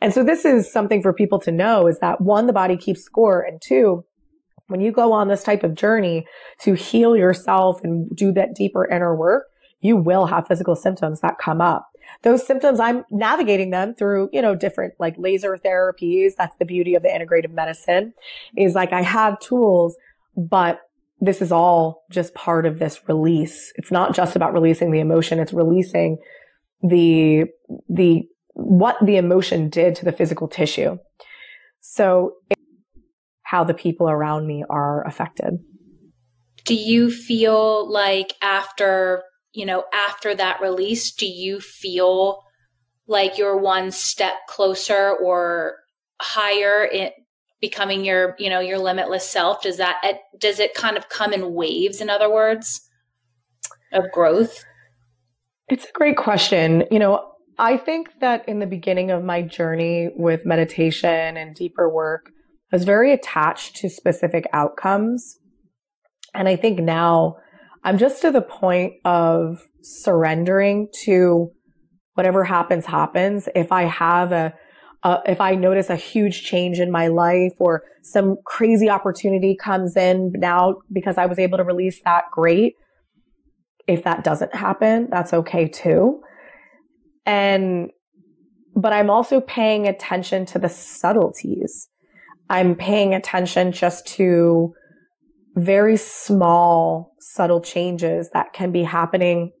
And 0.00 0.14
so 0.14 0.24
this 0.24 0.46
is 0.46 0.72
something 0.72 1.02
for 1.02 1.12
people 1.12 1.38
to 1.40 1.52
know 1.52 1.86
is 1.86 1.98
that 1.98 2.20
one, 2.20 2.46
the 2.46 2.52
body 2.52 2.76
keeps 2.76 3.02
score 3.02 3.42
and 3.42 3.60
two, 3.60 4.04
when 4.68 4.80
you 4.80 4.92
go 4.92 5.12
on 5.12 5.28
this 5.28 5.42
type 5.42 5.62
of 5.62 5.74
journey 5.74 6.26
to 6.60 6.74
heal 6.74 7.16
yourself 7.16 7.82
and 7.84 8.14
do 8.14 8.32
that 8.32 8.54
deeper 8.54 8.86
inner 8.86 9.14
work, 9.14 9.46
you 9.80 9.96
will 9.96 10.26
have 10.26 10.46
physical 10.46 10.74
symptoms 10.74 11.20
that 11.20 11.38
come 11.38 11.60
up. 11.60 11.88
Those 12.22 12.46
symptoms, 12.46 12.80
I'm 12.80 13.04
navigating 13.10 13.70
them 13.70 13.94
through, 13.94 14.30
you 14.32 14.40
know, 14.40 14.54
different 14.54 14.94
like 14.98 15.14
laser 15.18 15.58
therapies. 15.58 16.32
That's 16.36 16.56
the 16.56 16.64
beauty 16.64 16.94
of 16.94 17.02
the 17.02 17.08
integrative 17.08 17.52
medicine 17.52 18.14
is 18.56 18.74
like 18.74 18.92
I 18.92 19.02
have 19.02 19.38
tools, 19.40 19.96
but 20.36 20.80
this 21.20 21.42
is 21.42 21.52
all 21.52 22.04
just 22.10 22.34
part 22.34 22.66
of 22.66 22.78
this 22.78 23.00
release. 23.08 23.72
It's 23.76 23.90
not 23.90 24.14
just 24.14 24.36
about 24.36 24.54
releasing 24.54 24.90
the 24.90 25.00
emotion. 25.00 25.38
It's 25.38 25.52
releasing 25.52 26.18
the, 26.82 27.44
the, 27.88 28.22
what 28.54 28.96
the 29.04 29.16
emotion 29.16 29.68
did 29.68 29.94
to 29.96 30.04
the 30.04 30.12
physical 30.12 30.48
tissue. 30.48 30.98
So 31.80 32.34
how 33.54 33.62
the 33.62 33.72
people 33.72 34.10
around 34.10 34.48
me 34.48 34.64
are 34.68 35.06
affected. 35.06 35.60
Do 36.64 36.74
you 36.74 37.08
feel 37.08 37.88
like 37.88 38.32
after, 38.42 39.22
you 39.52 39.64
know, 39.64 39.84
after 40.08 40.34
that 40.34 40.60
release, 40.60 41.12
do 41.12 41.24
you 41.24 41.60
feel 41.60 42.42
like 43.06 43.38
you're 43.38 43.56
one 43.56 43.92
step 43.92 44.34
closer 44.48 45.14
or 45.22 45.76
higher 46.20 46.84
in 46.84 47.10
becoming 47.60 48.04
your, 48.04 48.34
you 48.40 48.50
know, 48.50 48.58
your 48.58 48.78
limitless 48.78 49.28
self? 49.28 49.62
Does 49.62 49.76
that 49.76 50.02
does 50.36 50.58
it 50.58 50.74
kind 50.74 50.96
of 50.96 51.08
come 51.08 51.32
in 51.32 51.54
waves 51.54 52.00
in 52.00 52.10
other 52.10 52.32
words 52.32 52.80
of 53.92 54.10
growth? 54.10 54.64
It's 55.68 55.84
a 55.84 55.92
great 55.92 56.16
question. 56.16 56.82
You 56.90 56.98
know, 56.98 57.24
I 57.56 57.76
think 57.76 58.08
that 58.20 58.48
in 58.48 58.58
the 58.58 58.66
beginning 58.66 59.12
of 59.12 59.22
my 59.22 59.42
journey 59.42 60.10
with 60.16 60.44
meditation 60.44 61.36
and 61.36 61.54
deeper 61.54 61.88
work, 61.88 62.33
I 62.74 62.76
was 62.76 62.84
very 62.84 63.12
attached 63.12 63.76
to 63.76 63.88
specific 63.88 64.48
outcomes. 64.52 65.38
And 66.34 66.48
I 66.48 66.56
think 66.56 66.80
now 66.80 67.36
I'm 67.84 67.98
just 67.98 68.20
to 68.22 68.32
the 68.32 68.42
point 68.42 68.94
of 69.04 69.62
surrendering 69.82 70.88
to 71.04 71.52
whatever 72.14 72.42
happens, 72.42 72.84
happens. 72.84 73.48
If 73.54 73.70
I 73.70 73.84
have 73.84 74.32
a, 74.32 74.54
a, 75.04 75.18
if 75.24 75.40
I 75.40 75.54
notice 75.54 75.88
a 75.88 75.94
huge 75.94 76.42
change 76.42 76.80
in 76.80 76.90
my 76.90 77.06
life 77.06 77.52
or 77.60 77.84
some 78.02 78.38
crazy 78.44 78.90
opportunity 78.90 79.54
comes 79.56 79.96
in 79.96 80.32
now 80.34 80.78
because 80.92 81.16
I 81.16 81.26
was 81.26 81.38
able 81.38 81.58
to 81.58 81.64
release 81.64 82.00
that, 82.04 82.24
great. 82.32 82.74
If 83.86 84.02
that 84.02 84.24
doesn't 84.24 84.52
happen, 84.52 85.06
that's 85.12 85.32
okay 85.32 85.68
too. 85.68 86.22
And, 87.24 87.92
but 88.74 88.92
I'm 88.92 89.10
also 89.10 89.40
paying 89.40 89.86
attention 89.86 90.44
to 90.46 90.58
the 90.58 90.68
subtleties. 90.68 91.88
I'm 92.50 92.74
paying 92.74 93.14
attention 93.14 93.72
just 93.72 94.06
to 94.08 94.74
very 95.56 95.96
small, 95.96 97.14
subtle 97.20 97.60
changes 97.60 98.30
that 98.32 98.52
can 98.52 98.72
be 98.72 98.82
happening. 98.82 99.52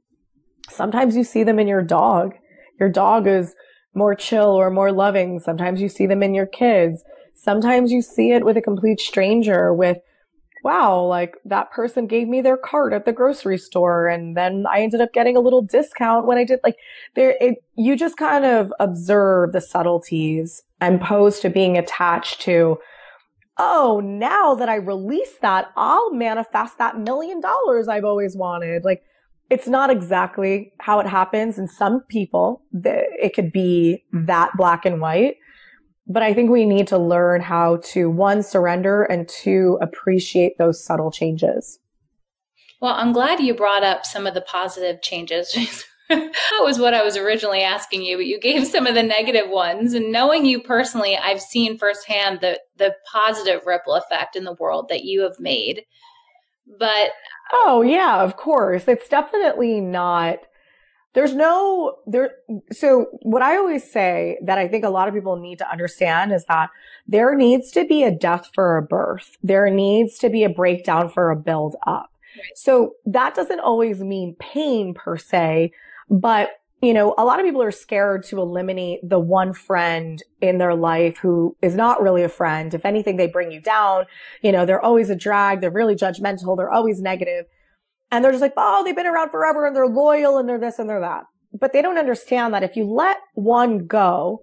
Sometimes 0.68 1.16
you 1.16 1.24
see 1.24 1.44
them 1.44 1.58
in 1.58 1.68
your 1.68 1.82
dog. 1.82 2.34
Your 2.80 2.88
dog 2.88 3.26
is 3.26 3.54
more 3.94 4.14
chill 4.14 4.50
or 4.50 4.70
more 4.70 4.92
loving. 4.92 5.38
Sometimes 5.38 5.80
you 5.80 5.88
see 5.88 6.06
them 6.06 6.22
in 6.22 6.34
your 6.34 6.46
kids. 6.46 7.02
Sometimes 7.34 7.92
you 7.92 8.02
see 8.02 8.32
it 8.32 8.44
with 8.44 8.56
a 8.56 8.62
complete 8.62 9.00
stranger 9.00 9.72
with 9.72 9.98
wow, 10.64 11.04
like 11.04 11.34
that 11.44 11.70
person 11.70 12.06
gave 12.06 12.26
me 12.26 12.40
their 12.40 12.56
card 12.56 12.94
at 12.94 13.04
the 13.04 13.12
grocery 13.12 13.58
store 13.58 14.08
and 14.08 14.34
then 14.34 14.64
I 14.68 14.80
ended 14.80 15.02
up 15.02 15.12
getting 15.12 15.36
a 15.36 15.40
little 15.40 15.60
discount 15.60 16.26
when 16.26 16.38
I 16.38 16.44
did 16.44 16.58
like 16.64 16.76
there 17.14 17.36
it 17.38 17.56
you 17.76 17.96
just 17.96 18.16
kind 18.16 18.46
of 18.46 18.72
observe 18.80 19.52
the 19.52 19.60
subtleties 19.60 20.62
and 20.84 21.00
opposed 21.00 21.42
to 21.42 21.50
being 21.50 21.76
attached 21.78 22.40
to 22.42 22.78
oh, 23.56 24.00
now 24.02 24.54
that 24.54 24.68
I 24.68 24.74
release 24.76 25.36
that, 25.40 25.70
I'll 25.76 26.12
manifest 26.12 26.78
that 26.78 26.98
million 26.98 27.40
dollars 27.40 27.86
I've 27.86 28.04
always 28.04 28.36
wanted. 28.36 28.84
Like 28.84 29.02
it's 29.50 29.68
not 29.68 29.90
exactly 29.90 30.72
how 30.80 31.00
it 31.00 31.06
happens 31.06 31.58
And 31.58 31.70
some 31.70 32.00
people. 32.08 32.62
It 32.72 33.34
could 33.34 33.52
be 33.52 34.02
that 34.12 34.50
black 34.56 34.84
and 34.84 35.00
white. 35.00 35.36
But 36.06 36.22
I 36.22 36.34
think 36.34 36.50
we 36.50 36.66
need 36.66 36.86
to 36.88 36.98
learn 36.98 37.40
how 37.40 37.78
to 37.92 38.10
one, 38.10 38.42
surrender 38.42 39.04
and 39.04 39.28
two, 39.28 39.78
appreciate 39.80 40.58
those 40.58 40.84
subtle 40.84 41.10
changes. 41.10 41.78
Well, 42.80 42.92
I'm 42.92 43.12
glad 43.12 43.40
you 43.40 43.54
brought 43.54 43.84
up 43.84 44.04
some 44.04 44.26
of 44.26 44.34
the 44.34 44.42
positive 44.42 45.00
changes. 45.00 45.84
that 46.08 46.60
was 46.60 46.78
what 46.78 46.94
I 46.94 47.02
was 47.02 47.16
originally 47.16 47.62
asking 47.62 48.02
you, 48.02 48.16
but 48.16 48.26
you 48.26 48.38
gave 48.38 48.66
some 48.66 48.86
of 48.86 48.94
the 48.94 49.02
negative 49.02 49.48
ones. 49.48 49.94
And 49.94 50.12
knowing 50.12 50.44
you 50.44 50.62
personally, 50.62 51.16
I've 51.16 51.40
seen 51.40 51.78
firsthand 51.78 52.40
the 52.40 52.60
the 52.76 52.94
positive 53.10 53.66
ripple 53.66 53.94
effect 53.94 54.36
in 54.36 54.44
the 54.44 54.54
world 54.54 54.88
that 54.88 55.04
you 55.04 55.22
have 55.22 55.38
made. 55.38 55.82
But 56.78 57.10
oh 57.52 57.82
yeah, 57.82 58.22
of 58.22 58.36
course. 58.36 58.88
It's 58.88 59.08
definitely 59.08 59.80
not 59.80 60.38
there's 61.14 61.34
no 61.34 61.96
there 62.06 62.32
so 62.70 63.06
what 63.22 63.40
i 63.40 63.56
always 63.56 63.90
say 63.90 64.36
that 64.42 64.58
i 64.58 64.68
think 64.68 64.84
a 64.84 64.90
lot 64.90 65.08
of 65.08 65.14
people 65.14 65.36
need 65.36 65.58
to 65.58 65.70
understand 65.70 66.32
is 66.32 66.44
that 66.46 66.68
there 67.06 67.34
needs 67.34 67.70
to 67.70 67.86
be 67.86 68.02
a 68.02 68.10
death 68.10 68.50
for 68.52 68.76
a 68.76 68.82
birth 68.82 69.36
there 69.42 69.70
needs 69.70 70.18
to 70.18 70.28
be 70.28 70.44
a 70.44 70.48
breakdown 70.48 71.08
for 71.08 71.30
a 71.30 71.36
build 71.36 71.76
up 71.86 72.10
so 72.54 72.94
that 73.06 73.34
doesn't 73.34 73.60
always 73.60 74.00
mean 74.00 74.36
pain 74.38 74.92
per 74.92 75.16
se 75.16 75.70
but 76.10 76.50
you 76.84 76.92
know, 76.92 77.14
a 77.16 77.24
lot 77.24 77.40
of 77.40 77.46
people 77.46 77.62
are 77.62 77.70
scared 77.70 78.24
to 78.24 78.38
eliminate 78.38 79.00
the 79.02 79.18
one 79.18 79.54
friend 79.54 80.22
in 80.42 80.58
their 80.58 80.74
life 80.74 81.16
who 81.16 81.56
is 81.62 81.74
not 81.74 82.02
really 82.02 82.22
a 82.22 82.28
friend. 82.28 82.74
If 82.74 82.84
anything, 82.84 83.16
they 83.16 83.26
bring 83.26 83.50
you 83.50 83.60
down. 83.62 84.04
You 84.42 84.52
know, 84.52 84.66
they're 84.66 84.84
always 84.84 85.08
a 85.08 85.16
drag. 85.16 85.62
They're 85.62 85.70
really 85.70 85.94
judgmental. 85.94 86.58
They're 86.58 86.70
always 86.70 87.00
negative. 87.00 87.46
And 88.10 88.22
they're 88.22 88.32
just 88.32 88.42
like, 88.42 88.52
oh, 88.58 88.84
they've 88.84 88.94
been 88.94 89.06
around 89.06 89.30
forever 89.30 89.66
and 89.66 89.74
they're 89.74 89.86
loyal 89.86 90.36
and 90.36 90.46
they're 90.46 90.58
this 90.58 90.78
and 90.78 90.88
they're 90.88 91.00
that. 91.00 91.24
But 91.58 91.72
they 91.72 91.80
don't 91.80 91.96
understand 91.96 92.52
that 92.52 92.62
if 92.62 92.76
you 92.76 92.84
let 92.84 93.16
one 93.32 93.86
go, 93.86 94.40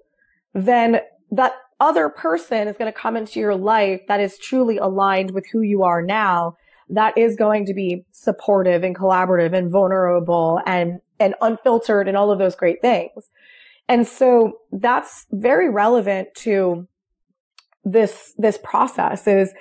then 0.56 1.02
that 1.30 1.54
other 1.80 2.10
person 2.10 2.68
is 2.68 2.76
going 2.76 2.92
to 2.92 3.00
come 3.00 3.16
into 3.16 3.40
your 3.40 3.56
life 3.56 4.02
that 4.08 4.20
is 4.20 4.40
truly 4.40 4.78
aligned 4.78 5.32
with 5.32 5.46
who 5.52 5.62
you 5.62 5.84
are 5.84 6.02
now. 6.02 6.56
That 6.90 7.18
is 7.18 7.36
going 7.36 7.66
to 7.68 7.74
be 7.74 8.04
supportive 8.12 8.84
and 8.84 8.96
collaborative 8.98 9.56
and 9.56 9.72
vulnerable 9.72 10.60
and, 10.66 11.00
and 11.22 11.36
unfiltered 11.42 12.08
and 12.08 12.18
all 12.18 12.32
of 12.32 12.40
those 12.40 12.56
great 12.56 12.82
things. 12.82 13.30
And 13.88 14.08
so 14.08 14.54
that's 14.72 15.26
very 15.32 15.70
relevant 15.70 16.30
to 16.38 16.88
this, 17.84 18.34
this 18.38 18.60
process 18.62 19.28
is 19.28 19.54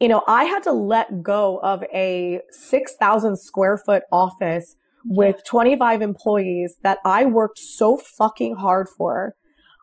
you 0.00 0.08
know, 0.08 0.22
I 0.26 0.44
had 0.44 0.62
to 0.62 0.72
let 0.72 1.22
go 1.22 1.60
of 1.62 1.84
a 1.92 2.40
6,000 2.50 3.36
square 3.36 3.76
foot 3.76 4.04
office 4.10 4.76
with 5.04 5.44
25 5.44 6.00
employees 6.00 6.76
that 6.82 6.98
I 7.04 7.26
worked 7.26 7.58
so 7.58 7.98
fucking 7.98 8.56
hard 8.56 8.88
for. 8.88 9.34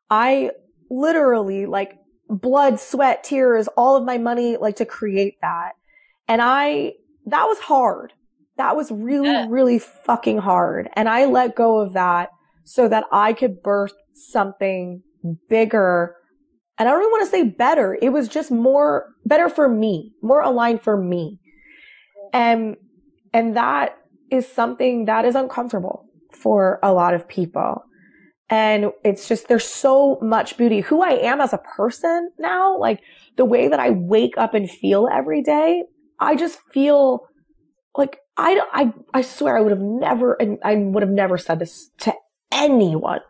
I 0.10 0.52
literally 0.90 1.68
like 1.68 1.94
blood, 2.30 2.80
sweat, 2.80 3.24
tears, 3.24 3.68
all 3.78 3.96
of 3.96 4.06
my 4.06 4.18
money, 4.18 4.58
like 4.58 4.78
to 4.78 4.86
create 4.86 5.36
that. 5.42 5.74
And 6.28 6.42
I 6.42 6.94
that 7.28 7.46
was 7.46 7.60
hard. 7.60 8.14
That 8.58 8.76
was 8.76 8.92
really, 8.92 9.30
yeah. 9.30 9.48
really 9.50 9.80
fucking 9.80 10.40
hard. 10.40 10.90
And 10.96 11.08
I 11.08 11.26
let 11.26 11.56
go 11.56 11.80
of 11.80 11.94
that 11.94 12.30
so 12.64 12.88
that 12.90 13.06
I 13.12 13.34
could 13.34 13.62
birth 13.62 13.94
something 14.14 15.02
bigger. 15.50 16.16
And 16.78 16.90
I 16.90 16.92
don't 16.92 17.02
even 17.02 17.12
want 17.12 17.26
to 17.26 17.32
say 17.32 17.44
better. 17.44 17.98
It 18.02 18.10
was 18.10 18.28
just 18.28 18.52
more 18.52 19.08
better 19.26 19.50
for 19.50 19.70
me, 19.70 20.12
more 20.22 20.42
aligned 20.42 20.82
for 20.82 20.98
me. 20.98 21.40
And, 22.34 22.76
and 23.34 23.56
that 23.56 23.98
is 24.32 24.48
something 24.48 25.06
that 25.06 25.26
is 25.26 25.36
uncomfortable 25.36 26.06
for 26.34 26.80
a 26.84 26.94
lot 26.94 27.14
of 27.14 27.28
people. 27.28 27.84
And 28.50 28.92
it's 29.04 29.28
just, 29.28 29.48
there's 29.48 29.68
so 29.68 30.18
much 30.22 30.58
beauty. 30.58 30.82
Who 30.82 31.02
I 31.02 31.12
am 31.12 31.42
as 31.42 31.54
a 31.54 31.58
person 31.58 32.32
now, 32.40 32.78
like 32.78 33.02
the 33.36 33.46
way 33.46 33.68
that 33.68 33.80
I 33.80 33.90
wake 33.90 34.38
up 34.38 34.54
and 34.54 34.70
feel 34.70 35.08
every 35.12 35.42
day, 35.42 35.84
I 36.20 36.36
just 36.36 36.60
feel 36.72 37.28
like 37.96 38.20
I, 38.38 38.62
I, 38.72 38.94
I 39.14 39.22
swear 39.22 39.58
I 39.58 39.62
would 39.62 39.72
have 39.72 39.82
never, 39.82 40.34
and 40.34 40.60
I 40.64 40.76
would 40.76 41.04
have 41.04 41.12
never 41.12 41.38
said 41.38 41.60
this 41.60 41.90
to 42.00 42.14
anyone. 42.52 43.22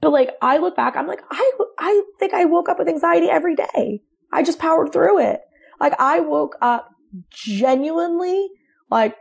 But 0.00 0.12
like, 0.12 0.30
I 0.42 0.58
look 0.58 0.76
back, 0.76 0.96
I'm 0.96 1.06
like, 1.06 1.22
I, 1.30 1.52
I 1.78 2.02
think 2.18 2.34
I 2.34 2.44
woke 2.44 2.68
up 2.68 2.78
with 2.78 2.88
anxiety 2.88 3.28
every 3.28 3.54
day. 3.54 4.02
I 4.32 4.42
just 4.42 4.58
powered 4.58 4.92
through 4.92 5.20
it. 5.20 5.40
Like, 5.80 5.94
I 5.98 6.20
woke 6.20 6.56
up 6.60 6.90
genuinely 7.30 8.48
like 8.90 9.16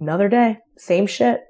another 0.00 0.28
day, 0.28 0.58
same 0.76 1.06
shit, 1.06 1.40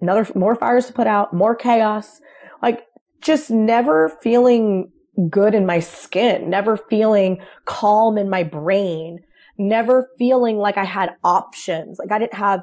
another, 0.00 0.26
more 0.34 0.54
fires 0.54 0.86
to 0.86 0.92
put 0.92 1.06
out, 1.06 1.32
more 1.32 1.54
chaos, 1.54 2.20
like 2.62 2.80
just 3.22 3.50
never 3.50 4.10
feeling 4.22 4.90
good 5.30 5.54
in 5.54 5.66
my 5.66 5.80
skin, 5.80 6.50
never 6.50 6.76
feeling 6.76 7.40
calm 7.64 8.18
in 8.18 8.28
my 8.28 8.42
brain, 8.42 9.20
never 9.58 10.08
feeling 10.18 10.58
like 10.58 10.76
I 10.76 10.84
had 10.84 11.14
options. 11.22 11.98
Like 11.98 12.12
I 12.12 12.18
didn't 12.18 12.34
have, 12.34 12.62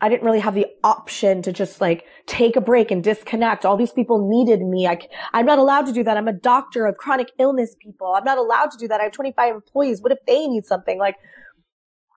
I 0.00 0.08
didn't 0.08 0.24
really 0.24 0.40
have 0.40 0.54
the 0.54 0.66
option 0.82 1.42
to 1.42 1.52
just 1.52 1.80
like 1.80 2.04
take 2.26 2.56
a 2.56 2.60
break 2.60 2.90
and 2.90 3.02
disconnect. 3.02 3.64
All 3.64 3.76
these 3.76 3.92
people 3.92 4.28
needed 4.28 4.60
me. 4.60 4.86
I, 4.86 4.98
I'm 5.32 5.46
not 5.46 5.58
allowed 5.58 5.86
to 5.86 5.92
do 5.92 6.02
that. 6.04 6.16
I'm 6.16 6.28
a 6.28 6.32
doctor 6.32 6.86
of 6.86 6.96
chronic 6.96 7.30
illness 7.38 7.76
people. 7.80 8.14
I'm 8.14 8.24
not 8.24 8.38
allowed 8.38 8.70
to 8.72 8.78
do 8.78 8.88
that. 8.88 9.00
I 9.00 9.04
have 9.04 9.12
25 9.12 9.54
employees. 9.54 10.02
What 10.02 10.12
if 10.12 10.18
they 10.26 10.46
need 10.46 10.64
something? 10.64 10.98
Like 10.98 11.16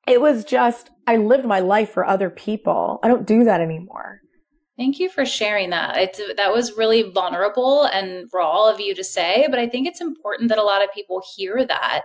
it 0.08 0.22
was 0.22 0.44
just, 0.44 0.92
I 1.08 1.18
lived 1.18 1.46
my 1.46 1.60
life 1.60 1.92
for 1.92 2.06
other 2.06 2.30
people. 2.30 3.00
I 3.04 3.08
don't 3.08 3.26
do 3.26 3.44
that 3.44 3.62
anymore. 3.62 4.22
Thank 4.78 5.00
you 5.00 5.10
for 5.10 5.26
sharing 5.26 5.70
that. 5.70 5.98
It's, 5.98 6.22
that 6.36 6.52
was 6.52 6.76
really 6.76 7.04
vulnerable 7.04 7.86
and 7.86 8.28
raw 8.34 8.70
of 8.70 8.82
you 8.82 8.94
to 8.96 9.04
say, 9.04 9.48
but 9.50 9.58
I 9.58 9.70
think 9.70 9.88
it's 9.88 10.02
important 10.02 10.50
that 10.50 10.58
a 10.58 10.64
lot 10.64 10.84
of 10.84 10.92
people 10.94 11.24
hear 11.36 11.66
that 11.66 12.02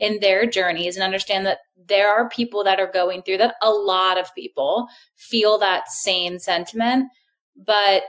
in 0.00 0.18
their 0.20 0.46
journeys 0.46 0.96
and 0.96 1.04
understand 1.04 1.46
that 1.46 1.58
there 1.86 2.10
are 2.10 2.28
people 2.28 2.64
that 2.64 2.80
are 2.80 2.90
going 2.90 3.22
through 3.22 3.38
that. 3.38 3.54
A 3.62 3.70
lot 3.70 4.18
of 4.18 4.34
people 4.34 4.88
feel 5.16 5.58
that 5.58 5.90
same 5.90 6.38
sentiment, 6.38 7.06
but 7.54 8.02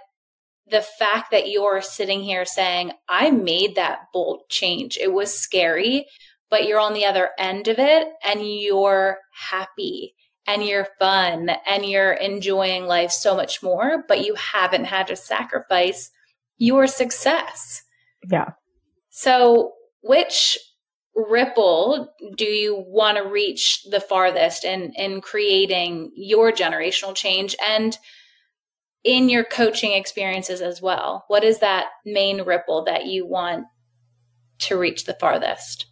the 0.70 0.82
fact 0.82 1.32
that 1.32 1.50
you're 1.50 1.82
sitting 1.82 2.24
here 2.24 2.46
saying, 2.46 2.94
I 3.10 3.30
made 3.30 3.76
that 3.76 4.04
bold 4.14 4.44
change, 4.50 4.98
it 4.98 5.12
was 5.12 5.38
scary, 5.38 6.08
but 6.50 6.66
you're 6.66 6.80
on 6.80 6.94
the 6.94 7.06
other 7.06 7.32
end 7.38 7.68
of 7.68 7.78
it 7.78 8.08
and 8.26 8.42
you're 8.42 9.18
happy 9.34 10.16
and 10.48 10.64
you're 10.64 10.88
fun 10.98 11.52
and 11.68 11.86
you're 11.86 12.14
enjoying 12.14 12.86
life 12.86 13.12
so 13.12 13.36
much 13.36 13.62
more, 13.62 14.04
but 14.08 14.26
you 14.26 14.36
haven't 14.36 14.86
had 14.86 15.08
to 15.08 15.16
sacrifice 15.16 16.10
your 16.58 16.88
success. 16.88 17.84
Yeah. 18.30 18.52
So, 19.10 19.74
which 20.04 20.58
ripple 21.16 22.14
do 22.38 22.45
you 22.45 22.84
want 22.88 23.18
to 23.18 23.28
reach 23.28 23.84
the 23.89 23.99
farthest 23.99 24.64
in 24.64 24.93
in 24.95 25.22
creating 25.22 26.12
your 26.16 26.51
generational 26.51 27.14
change 27.14 27.55
and 27.66 27.97
in 29.03 29.30
your 29.30 29.43
coaching 29.43 29.93
experiences 29.93 30.62
as 30.62 30.82
well? 30.82 31.26
What 31.28 31.43
is 31.43 31.59
that 31.59 31.88
main 32.05 32.43
ripple 32.43 32.86
that 32.86 33.05
you 33.05 33.26
want 33.26 33.66
to 34.59 34.78
reach 34.78 35.05
the 35.05 35.18
farthest? 35.20 35.86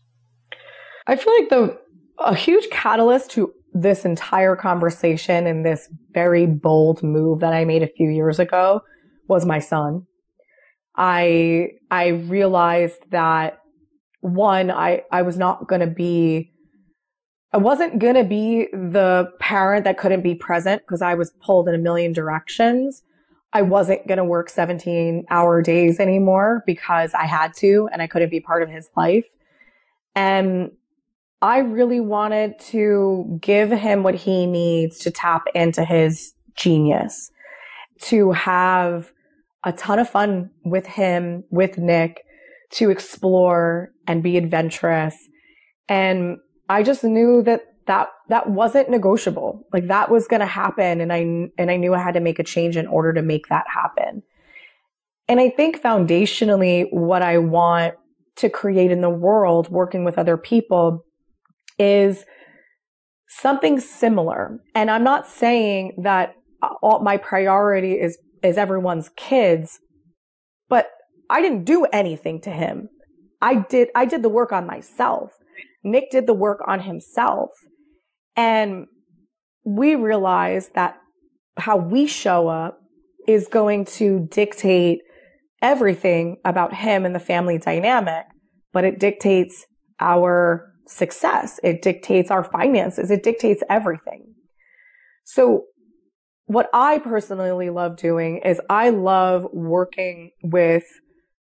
I 1.07 1.15
feel 1.15 1.33
like 1.39 1.49
the 1.49 1.79
a 2.19 2.35
huge 2.35 2.69
catalyst 2.69 3.31
to 3.31 3.53
this 3.73 4.05
entire 4.05 4.55
conversation 4.55 5.47
and 5.47 5.65
this 5.65 5.89
very 6.11 6.45
bold 6.45 7.01
move 7.03 7.39
that 7.39 7.53
i 7.53 7.63
made 7.63 7.83
a 7.83 7.87
few 7.87 8.09
years 8.09 8.39
ago 8.39 8.81
was 9.27 9.45
my 9.45 9.59
son. 9.59 10.05
I 10.95 11.69
i 11.91 12.07
realized 12.07 12.99
that 13.11 13.58
one, 14.21 14.71
I, 14.71 15.03
I 15.11 15.21
was 15.21 15.37
not 15.37 15.67
going 15.67 15.81
to 15.81 15.87
be, 15.87 16.51
I 17.53 17.57
wasn't 17.57 17.99
going 17.99 18.15
to 18.15 18.23
be 18.23 18.67
the 18.73 19.31
parent 19.39 19.85
that 19.85 19.97
couldn't 19.97 20.21
be 20.21 20.35
present 20.35 20.81
because 20.83 21.01
I 21.01 21.15
was 21.15 21.31
pulled 21.41 21.67
in 21.67 21.75
a 21.75 21.79
million 21.79 22.13
directions. 22.13 23.03
I 23.53 23.63
wasn't 23.63 24.07
going 24.07 24.17
to 24.17 24.23
work 24.23 24.49
17 24.49 25.25
hour 25.29 25.61
days 25.61 25.99
anymore 25.99 26.63
because 26.67 27.13
I 27.13 27.25
had 27.25 27.53
to 27.57 27.89
and 27.91 28.01
I 28.01 28.07
couldn't 28.07 28.29
be 28.29 28.39
part 28.39 28.61
of 28.61 28.69
his 28.69 28.89
life. 28.95 29.25
And 30.15 30.71
I 31.41 31.59
really 31.59 31.99
wanted 31.99 32.59
to 32.71 33.39
give 33.41 33.71
him 33.71 34.03
what 34.03 34.15
he 34.15 34.45
needs 34.45 34.99
to 34.99 35.11
tap 35.11 35.43
into 35.55 35.85
his 35.85 36.33
genius, 36.55 37.31
to 38.01 38.31
have 38.33 39.11
a 39.63 39.71
ton 39.71 39.99
of 39.99 40.09
fun 40.09 40.49
with 40.65 40.85
him, 40.85 41.43
with 41.49 41.77
Nick, 41.77 42.25
to 42.71 42.89
explore 42.89 43.91
and 44.07 44.23
be 44.23 44.37
adventurous. 44.37 45.15
And 45.87 46.37
I 46.67 46.83
just 46.83 47.03
knew 47.03 47.41
that 47.43 47.61
that, 47.87 48.09
that 48.27 48.49
wasn't 48.49 48.89
negotiable. 48.89 49.65
Like 49.73 49.87
that 49.87 50.11
was 50.11 50.27
going 50.27 50.41
to 50.41 50.45
happen. 50.45 51.01
And 51.01 51.11
I, 51.11 51.49
and 51.57 51.71
I 51.71 51.77
knew 51.77 51.95
I 51.95 51.99
had 51.99 52.13
to 52.13 52.19
make 52.19 52.37
a 52.37 52.43
change 52.43 52.77
in 52.77 52.85
order 52.85 53.13
to 53.13 53.23
make 53.23 53.47
that 53.47 53.65
happen. 53.67 54.21
And 55.27 55.39
I 55.39 55.49
think 55.49 55.81
foundationally, 55.81 56.87
what 56.91 57.21
I 57.21 57.37
want 57.39 57.95
to 58.37 58.49
create 58.49 58.91
in 58.91 59.01
the 59.01 59.09
world, 59.09 59.69
working 59.69 60.03
with 60.03 60.17
other 60.17 60.37
people, 60.37 61.05
is 61.77 62.25
something 63.27 63.79
similar. 63.79 64.59
And 64.75 64.89
I'm 64.89 65.03
not 65.03 65.27
saying 65.27 65.93
that 66.03 66.35
all 66.81 67.01
my 67.01 67.17
priority 67.17 67.93
is 67.93 68.17
is 68.41 68.57
everyone's 68.57 69.09
kids, 69.17 69.79
I 71.29 71.41
didn't 71.41 71.65
do 71.65 71.85
anything 71.85 72.41
to 72.41 72.49
him. 72.49 72.89
I 73.41 73.65
did, 73.69 73.89
I 73.95 74.05
did 74.05 74.23
the 74.23 74.29
work 74.29 74.51
on 74.51 74.65
myself. 74.65 75.31
Nick 75.83 76.11
did 76.11 76.27
the 76.27 76.33
work 76.33 76.59
on 76.67 76.81
himself. 76.81 77.51
And 78.35 78.87
we 79.63 79.95
realized 79.95 80.73
that 80.75 80.97
how 81.57 81.77
we 81.77 82.07
show 82.07 82.47
up 82.47 82.79
is 83.27 83.47
going 83.47 83.85
to 83.85 84.27
dictate 84.31 84.99
everything 85.61 86.37
about 86.45 86.73
him 86.73 87.05
and 87.05 87.13
the 87.13 87.19
family 87.19 87.57
dynamic, 87.57 88.25
but 88.73 88.83
it 88.83 88.99
dictates 88.99 89.65
our 89.99 90.73
success. 90.87 91.59
It 91.63 91.81
dictates 91.81 92.31
our 92.31 92.43
finances. 92.43 93.11
It 93.11 93.23
dictates 93.23 93.61
everything. 93.69 94.33
So 95.23 95.65
what 96.45 96.69
I 96.73 96.97
personally 96.99 97.69
love 97.69 97.97
doing 97.97 98.41
is 98.43 98.59
I 98.69 98.89
love 98.89 99.45
working 99.53 100.31
with 100.41 100.85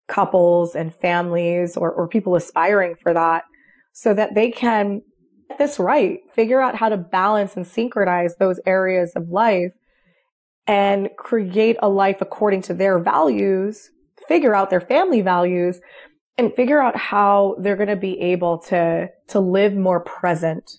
couples 0.09 0.75
and 0.75 0.93
families 0.93 1.77
or, 1.77 1.91
or 1.91 2.07
people 2.07 2.35
aspiring 2.35 2.95
for 2.95 3.13
that 3.13 3.43
so 3.93 4.13
that 4.13 4.35
they 4.35 4.51
can 4.51 5.01
get 5.47 5.57
this 5.57 5.79
right, 5.79 6.19
figure 6.33 6.61
out 6.61 6.75
how 6.75 6.89
to 6.89 6.97
balance 6.97 7.55
and 7.55 7.65
synchronize 7.65 8.35
those 8.37 8.59
areas 8.65 9.13
of 9.15 9.29
life 9.29 9.71
and 10.67 11.09
create 11.17 11.77
a 11.81 11.89
life 11.89 12.17
according 12.21 12.61
to 12.63 12.73
their 12.73 12.99
values, 12.99 13.89
figure 14.27 14.53
out 14.53 14.69
their 14.69 14.81
family 14.81 15.21
values 15.21 15.79
and 16.37 16.53
figure 16.53 16.81
out 16.81 16.95
how 16.95 17.55
they're 17.59 17.75
going 17.75 17.89
to 17.89 17.95
be 17.95 18.19
able 18.19 18.59
to, 18.59 19.07
to 19.27 19.39
live 19.39 19.73
more 19.73 19.99
present 19.99 20.69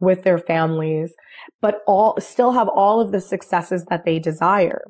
with 0.00 0.22
their 0.22 0.38
families, 0.38 1.12
but 1.60 1.80
all 1.86 2.16
still 2.20 2.52
have 2.52 2.68
all 2.68 3.00
of 3.00 3.10
the 3.10 3.20
successes 3.20 3.84
that 3.86 4.04
they 4.04 4.18
desire. 4.18 4.82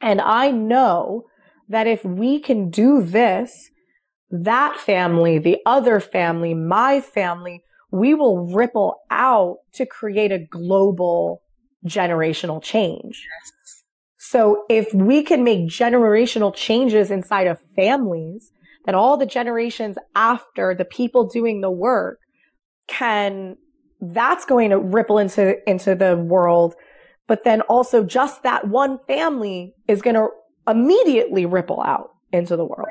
And 0.00 0.20
I 0.20 0.50
know 0.50 1.24
that 1.68 1.86
if 1.86 2.04
we 2.04 2.40
can 2.40 2.70
do 2.70 3.02
this, 3.02 3.70
that 4.30 4.78
family, 4.78 5.38
the 5.38 5.58
other 5.64 6.00
family, 6.00 6.54
my 6.54 7.00
family, 7.00 7.62
we 7.90 8.14
will 8.14 8.52
ripple 8.52 8.96
out 9.10 9.56
to 9.74 9.86
create 9.86 10.32
a 10.32 10.38
global 10.38 11.42
generational 11.86 12.62
change. 12.62 13.26
So 14.18 14.64
if 14.68 14.92
we 14.92 15.22
can 15.22 15.44
make 15.44 15.68
generational 15.68 16.54
changes 16.54 17.10
inside 17.10 17.46
of 17.46 17.58
families, 17.74 18.50
then 18.84 18.94
all 18.94 19.16
the 19.16 19.26
generations 19.26 19.96
after 20.14 20.74
the 20.74 20.84
people 20.84 21.28
doing 21.28 21.60
the 21.60 21.70
work 21.70 22.18
can, 22.88 23.56
that's 24.00 24.44
going 24.44 24.70
to 24.70 24.78
ripple 24.78 25.18
into, 25.18 25.56
into 25.68 25.94
the 25.94 26.16
world. 26.16 26.74
But 27.26 27.44
then 27.44 27.62
also 27.62 28.04
just 28.04 28.42
that 28.42 28.68
one 28.68 28.98
family 29.06 29.74
is 29.86 30.02
going 30.02 30.16
to 30.16 30.28
immediately 30.68 31.46
ripple 31.46 31.82
out 31.82 32.10
into 32.32 32.56
the 32.56 32.64
world. 32.64 32.88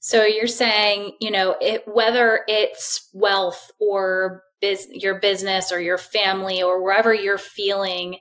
So 0.00 0.24
you're 0.24 0.46
saying, 0.46 1.12
you 1.20 1.30
know, 1.30 1.56
it, 1.60 1.86
whether 1.86 2.40
it's 2.48 3.10
wealth 3.12 3.70
or 3.78 4.42
biz- 4.60 4.88
your 4.92 5.20
business 5.20 5.72
or 5.72 5.80
your 5.80 5.98
family 5.98 6.62
or 6.62 6.82
wherever 6.82 7.12
you're 7.12 7.38
feeling 7.38 8.18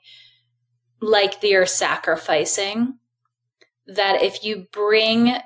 like 1.01 1.41
you're 1.41 1.65
sacrificing 1.65 2.97
that 3.87 4.21
if 4.21 4.43
you 4.43 4.67
bring 4.71 5.37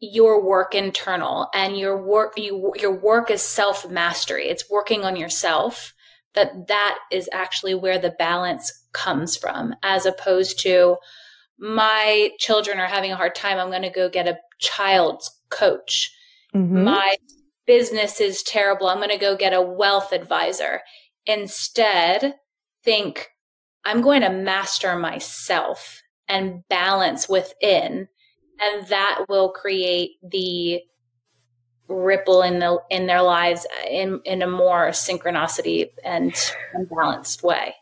your 0.00 0.42
work 0.42 0.74
internal 0.74 1.48
and 1.52 1.76
your 1.76 2.00
work 2.02 2.32
you 2.38 2.72
your 2.76 2.94
work 2.94 3.30
is 3.30 3.42
self 3.42 3.88
mastery 3.90 4.48
it's 4.48 4.70
working 4.70 5.04
on 5.04 5.14
yourself 5.14 5.92
that 6.34 6.68
that 6.68 6.98
is 7.12 7.28
actually 7.32 7.74
where 7.74 7.98
the 7.98 8.10
balance 8.10 8.86
comes 8.92 9.36
from 9.36 9.74
as 9.82 10.06
opposed 10.06 10.58
to 10.60 10.96
my 11.60 12.30
children 12.38 12.80
are 12.80 12.86
having 12.86 13.12
a 13.12 13.16
hard 13.16 13.34
time 13.34 13.58
i'm 13.58 13.70
going 13.70 13.82
to 13.82 13.90
go 13.90 14.08
get 14.08 14.28
a 14.28 14.38
child's 14.58 15.30
coach. 15.50 16.10
Mm-hmm. 16.54 16.84
my 16.84 17.16
business 17.66 18.20
is 18.20 18.42
terrible 18.42 18.88
i'm 18.88 18.98
going 18.98 19.10
to 19.10 19.18
go 19.18 19.36
get 19.36 19.52
a 19.52 19.62
wealth 19.62 20.12
advisor. 20.12 20.80
Instead 21.26 22.34
think 22.84 23.28
i'm 23.84 24.00
going 24.00 24.22
to 24.22 24.30
master 24.30 24.96
myself 24.96 26.02
and 26.28 26.62
balance 26.68 27.28
within 27.28 28.08
and 28.60 28.86
that 28.88 29.24
will 29.28 29.50
create 29.50 30.12
the 30.22 30.80
ripple 31.88 32.42
in 32.42 32.60
the 32.60 32.78
in 32.88 33.06
their 33.06 33.22
lives 33.22 33.66
in 33.88 34.20
in 34.24 34.42
a 34.42 34.46
more 34.46 34.88
synchronicity 34.88 35.90
and, 36.04 36.32
and 36.72 36.88
balanced 36.88 37.42
way. 37.42 37.74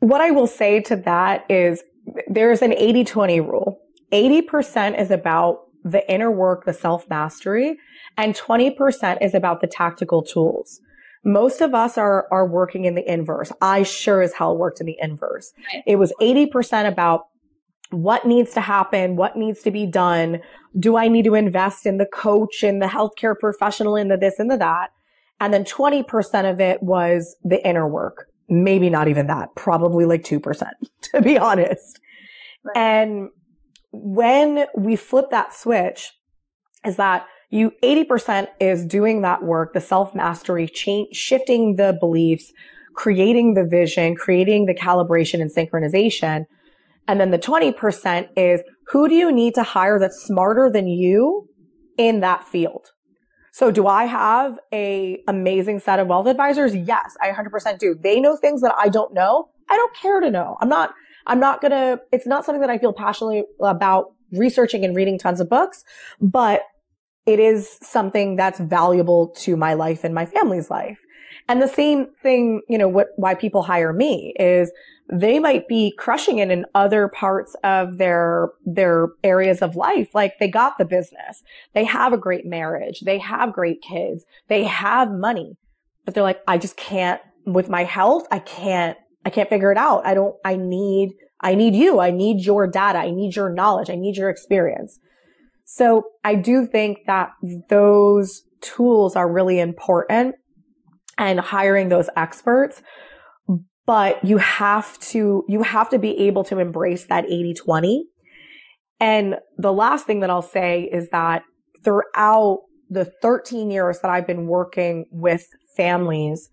What 0.00 0.20
i 0.20 0.30
will 0.30 0.46
say 0.46 0.80
to 0.82 0.96
that 0.96 1.44
is 1.50 1.82
there's 2.28 2.62
an 2.62 2.72
80-20 2.72 3.46
rule 3.46 3.80
80% 4.12 5.00
is 5.00 5.10
about 5.10 5.60
the 5.84 6.08
inner 6.12 6.30
work 6.30 6.64
the 6.64 6.72
self 6.72 7.08
mastery 7.08 7.78
and 8.16 8.34
20% 8.34 9.22
is 9.22 9.34
about 9.34 9.60
the 9.60 9.66
tactical 9.66 10.22
tools 10.22 10.80
most 11.24 11.60
of 11.60 11.74
us 11.74 11.98
are 11.98 12.26
are 12.32 12.46
working 12.46 12.84
in 12.84 12.94
the 12.94 13.10
inverse 13.10 13.52
i 13.60 13.82
sure 13.82 14.22
as 14.22 14.32
hell 14.34 14.56
worked 14.56 14.80
in 14.80 14.86
the 14.86 14.96
inverse 15.00 15.52
it 15.86 15.96
was 15.96 16.12
80% 16.20 16.88
about 16.88 17.26
what 17.90 18.24
needs 18.24 18.52
to 18.54 18.60
happen? 18.60 19.16
What 19.16 19.36
needs 19.36 19.62
to 19.62 19.70
be 19.70 19.86
done? 19.86 20.40
Do 20.78 20.96
I 20.96 21.08
need 21.08 21.24
to 21.24 21.34
invest 21.34 21.86
in 21.86 21.98
the 21.98 22.06
coach 22.06 22.62
and 22.62 22.80
the 22.80 22.86
healthcare 22.86 23.38
professional 23.38 23.96
in 23.96 24.08
the 24.08 24.16
this 24.16 24.38
and 24.38 24.50
the 24.50 24.56
that? 24.58 24.90
And 25.40 25.52
then 25.52 25.64
20% 25.64 26.50
of 26.50 26.60
it 26.60 26.82
was 26.82 27.36
the 27.42 27.66
inner 27.66 27.88
work. 27.88 28.26
Maybe 28.50 28.90
not 28.90 29.08
even 29.08 29.28
that, 29.28 29.54
probably 29.54 30.04
like 30.04 30.22
2%, 30.22 30.68
to 31.02 31.22
be 31.22 31.38
honest. 31.38 32.00
Right. 32.64 32.76
And 32.76 33.28
when 33.92 34.66
we 34.76 34.96
flip 34.96 35.30
that 35.30 35.54
switch 35.54 36.12
is 36.84 36.96
that 36.96 37.26
you 37.50 37.72
80% 37.82 38.48
is 38.60 38.84
doing 38.84 39.22
that 39.22 39.42
work, 39.42 39.72
the 39.72 39.80
self 39.80 40.14
mastery, 40.14 40.68
change, 40.68 41.16
shifting 41.16 41.76
the 41.76 41.96
beliefs, 41.98 42.52
creating 42.94 43.54
the 43.54 43.64
vision, 43.64 44.14
creating 44.14 44.66
the 44.66 44.74
calibration 44.74 45.40
and 45.40 45.50
synchronization 45.52 46.44
and 47.10 47.20
then 47.20 47.32
the 47.32 47.38
20% 47.40 48.28
is 48.36 48.60
who 48.86 49.08
do 49.08 49.16
you 49.16 49.32
need 49.32 49.56
to 49.56 49.64
hire 49.64 49.98
that's 49.98 50.22
smarter 50.22 50.70
than 50.72 50.86
you 50.86 51.48
in 51.98 52.20
that 52.20 52.44
field? 52.44 52.92
So 53.52 53.70
do 53.70 53.86
I 53.86 54.04
have 54.04 54.58
a 54.72 55.22
amazing 55.26 55.80
set 55.80 55.98
of 55.98 56.06
wealth 56.06 56.26
advisors? 56.26 56.74
Yes, 56.74 57.16
I 57.20 57.30
100% 57.30 57.78
do. 57.78 57.94
They 58.00 58.20
know 58.20 58.36
things 58.36 58.60
that 58.62 58.74
I 58.78 58.88
don't 58.88 59.12
know. 59.12 59.48
I 59.68 59.76
don't 59.76 59.94
care 59.94 60.20
to 60.20 60.30
know. 60.30 60.56
I'm 60.60 60.68
not, 60.68 60.94
I'm 61.26 61.40
not 61.40 61.60
gonna, 61.60 62.00
it's 62.12 62.26
not 62.26 62.44
something 62.44 62.60
that 62.60 62.70
I 62.70 62.78
feel 62.78 62.92
passionately 62.92 63.44
about 63.60 64.12
researching 64.32 64.84
and 64.84 64.94
reading 64.94 65.18
tons 65.18 65.40
of 65.40 65.48
books, 65.48 65.84
but 66.20 66.62
it 67.26 67.38
is 67.38 67.78
something 67.82 68.36
that's 68.36 68.58
valuable 68.60 69.28
to 69.38 69.56
my 69.56 69.74
life 69.74 70.04
and 70.04 70.14
my 70.14 70.26
family's 70.26 70.70
life. 70.70 70.98
And 71.48 71.60
the 71.60 71.68
same 71.68 72.06
thing, 72.22 72.62
you 72.68 72.78
know, 72.78 72.88
what, 72.88 73.08
why 73.16 73.34
people 73.34 73.62
hire 73.62 73.92
me 73.92 74.34
is 74.38 74.70
they 75.12 75.38
might 75.38 75.66
be 75.66 75.92
crushing 75.98 76.38
it 76.38 76.50
in 76.50 76.64
other 76.74 77.08
parts 77.08 77.56
of 77.64 77.98
their, 77.98 78.50
their 78.64 79.08
areas 79.24 79.60
of 79.60 79.74
life. 79.74 80.14
Like 80.14 80.38
they 80.38 80.48
got 80.48 80.78
the 80.78 80.84
business. 80.84 81.42
They 81.74 81.84
have 81.84 82.12
a 82.12 82.18
great 82.18 82.46
marriage. 82.46 83.00
They 83.00 83.18
have 83.18 83.52
great 83.52 83.82
kids. 83.82 84.24
They 84.48 84.64
have 84.64 85.10
money, 85.10 85.56
but 86.04 86.14
they're 86.14 86.22
like, 86.22 86.40
I 86.46 86.58
just 86.58 86.76
can't 86.76 87.20
with 87.44 87.68
my 87.68 87.84
health. 87.84 88.26
I 88.30 88.38
can't, 88.38 88.96
I 89.24 89.30
can't 89.30 89.48
figure 89.48 89.72
it 89.72 89.78
out. 89.78 90.06
I 90.06 90.14
don't, 90.14 90.36
I 90.44 90.56
need, 90.56 91.14
I 91.40 91.54
need 91.54 91.74
you. 91.74 91.98
I 91.98 92.10
need 92.10 92.44
your 92.44 92.66
data. 92.66 92.98
I 92.98 93.10
need 93.10 93.34
your 93.34 93.50
knowledge. 93.50 93.90
I 93.90 93.96
need 93.96 94.16
your 94.16 94.30
experience. 94.30 95.00
So 95.64 96.04
I 96.24 96.34
do 96.36 96.66
think 96.66 97.00
that 97.06 97.30
those 97.68 98.42
tools 98.60 99.16
are 99.16 99.30
really 99.30 99.58
important 99.58 100.36
and 101.18 101.40
hiring 101.40 101.88
those 101.88 102.08
experts 102.16 102.82
but 103.90 104.24
you 104.24 104.36
have 104.36 104.96
to, 105.00 105.44
you 105.48 105.64
have 105.64 105.90
to 105.90 105.98
be 105.98 106.16
able 106.16 106.44
to 106.44 106.60
embrace 106.60 107.06
that 107.06 107.24
80 107.24 107.54
20. 107.54 108.04
And 109.00 109.34
the 109.58 109.72
last 109.72 110.06
thing 110.06 110.20
that 110.20 110.30
I'll 110.30 110.42
say 110.42 110.88
is 110.92 111.08
that 111.10 111.42
throughout 111.82 112.60
the 112.88 113.06
13 113.20 113.68
years 113.68 113.98
that 113.98 114.08
I've 114.12 114.28
been 114.28 114.46
working 114.46 115.06
with 115.10 115.44
families, 115.76 116.50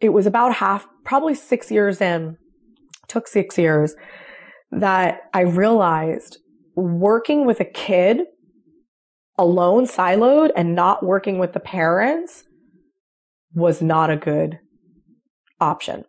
it 0.00 0.08
was 0.14 0.24
about 0.24 0.54
half, 0.54 0.86
probably 1.04 1.34
six 1.34 1.70
years 1.70 2.00
in, 2.00 2.38
took 3.08 3.28
six 3.28 3.58
years 3.58 3.94
that 4.70 5.24
I 5.34 5.42
realized 5.42 6.38
working 6.76 7.44
with 7.44 7.60
a 7.60 7.66
kid 7.66 8.22
alone, 9.36 9.84
siloed, 9.84 10.50
and 10.56 10.74
not 10.74 11.04
working 11.04 11.38
with 11.38 11.52
the 11.52 11.60
parents 11.60 12.44
was 13.52 13.82
not 13.82 14.08
a 14.08 14.16
good 14.16 14.58
option 15.60 16.06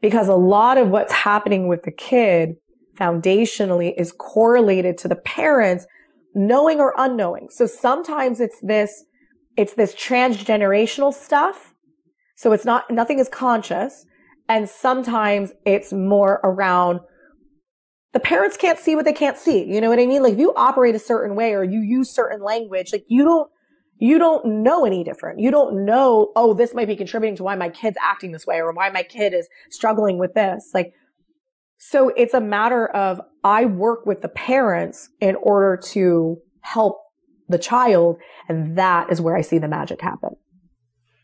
because 0.00 0.28
a 0.28 0.34
lot 0.34 0.78
of 0.78 0.88
what's 0.88 1.12
happening 1.12 1.68
with 1.68 1.82
the 1.82 1.92
kid 1.92 2.56
foundationally 2.98 3.94
is 3.96 4.12
correlated 4.12 4.98
to 4.98 5.08
the 5.08 5.16
parents 5.16 5.86
knowing 6.34 6.80
or 6.80 6.94
unknowing. 6.96 7.48
So 7.50 7.66
sometimes 7.66 8.40
it's 8.40 8.58
this, 8.62 9.04
it's 9.56 9.74
this 9.74 9.94
transgenerational 9.94 11.12
stuff. 11.12 11.74
So 12.36 12.52
it's 12.52 12.64
not, 12.64 12.90
nothing 12.90 13.18
is 13.18 13.28
conscious. 13.28 14.06
And 14.48 14.68
sometimes 14.68 15.52
it's 15.64 15.92
more 15.92 16.40
around 16.42 17.00
the 18.12 18.20
parents 18.20 18.56
can't 18.56 18.78
see 18.78 18.96
what 18.96 19.04
they 19.04 19.12
can't 19.12 19.38
see. 19.38 19.64
You 19.64 19.80
know 19.80 19.88
what 19.88 20.00
I 20.00 20.06
mean? 20.06 20.22
Like 20.22 20.32
if 20.32 20.38
you 20.38 20.52
operate 20.54 20.94
a 20.94 21.00
certain 21.00 21.36
way 21.36 21.54
or 21.54 21.62
you 21.62 21.80
use 21.80 22.10
certain 22.10 22.42
language, 22.42 22.92
like 22.92 23.04
you 23.08 23.24
don't, 23.24 23.48
you 24.00 24.18
don't 24.18 24.62
know 24.62 24.86
any 24.86 25.04
different. 25.04 25.38
You 25.38 25.50
don't 25.50 25.84
know, 25.84 26.32
oh, 26.34 26.54
this 26.54 26.74
might 26.74 26.88
be 26.88 26.96
contributing 26.96 27.36
to 27.36 27.42
why 27.42 27.54
my 27.54 27.68
kid's 27.68 27.98
acting 28.02 28.32
this 28.32 28.46
way 28.46 28.56
or 28.56 28.72
why 28.72 28.88
my 28.88 29.02
kid 29.02 29.34
is 29.34 29.46
struggling 29.70 30.18
with 30.18 30.32
this. 30.32 30.70
Like, 30.72 30.94
so 31.76 32.08
it's 32.16 32.32
a 32.32 32.40
matter 32.40 32.86
of 32.88 33.20
I 33.44 33.66
work 33.66 34.06
with 34.06 34.22
the 34.22 34.28
parents 34.28 35.10
in 35.20 35.36
order 35.36 35.78
to 35.92 36.38
help 36.62 36.98
the 37.48 37.58
child. 37.58 38.16
And 38.48 38.76
that 38.78 39.12
is 39.12 39.20
where 39.20 39.36
I 39.36 39.42
see 39.42 39.58
the 39.58 39.68
magic 39.68 40.00
happen. 40.00 40.30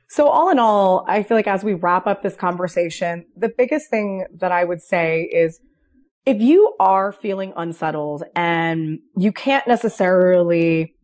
So 0.08 0.28
all 0.28 0.50
in 0.50 0.58
all, 0.58 1.04
I 1.08 1.22
feel 1.22 1.36
like 1.36 1.48
as 1.48 1.64
we 1.64 1.74
wrap 1.74 2.06
up 2.06 2.22
this 2.22 2.36
conversation, 2.36 3.24
the 3.36 3.50
biggest 3.56 3.88
thing 3.90 4.26
that 4.38 4.52
I 4.52 4.64
would 4.64 4.82
say 4.82 5.22
is 5.22 5.60
if 6.26 6.42
you 6.42 6.74
are 6.78 7.10
feeling 7.10 7.54
unsettled 7.56 8.24
and 8.34 8.98
you 9.16 9.32
can't 9.32 9.66
necessarily 9.66 10.94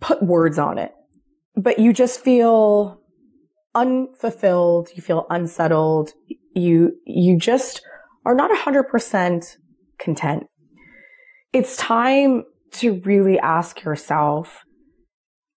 put 0.00 0.22
words 0.22 0.58
on 0.58 0.78
it, 0.78 0.92
but 1.56 1.78
you 1.78 1.92
just 1.92 2.20
feel 2.20 3.00
unfulfilled. 3.74 4.88
You 4.94 5.02
feel 5.02 5.26
unsettled. 5.30 6.12
You, 6.54 6.92
you 7.04 7.38
just 7.38 7.82
are 8.24 8.34
not 8.34 8.50
100% 8.50 9.56
content. 9.98 10.46
It's 11.52 11.76
time 11.76 12.44
to 12.72 13.00
really 13.04 13.38
ask 13.38 13.82
yourself, 13.84 14.64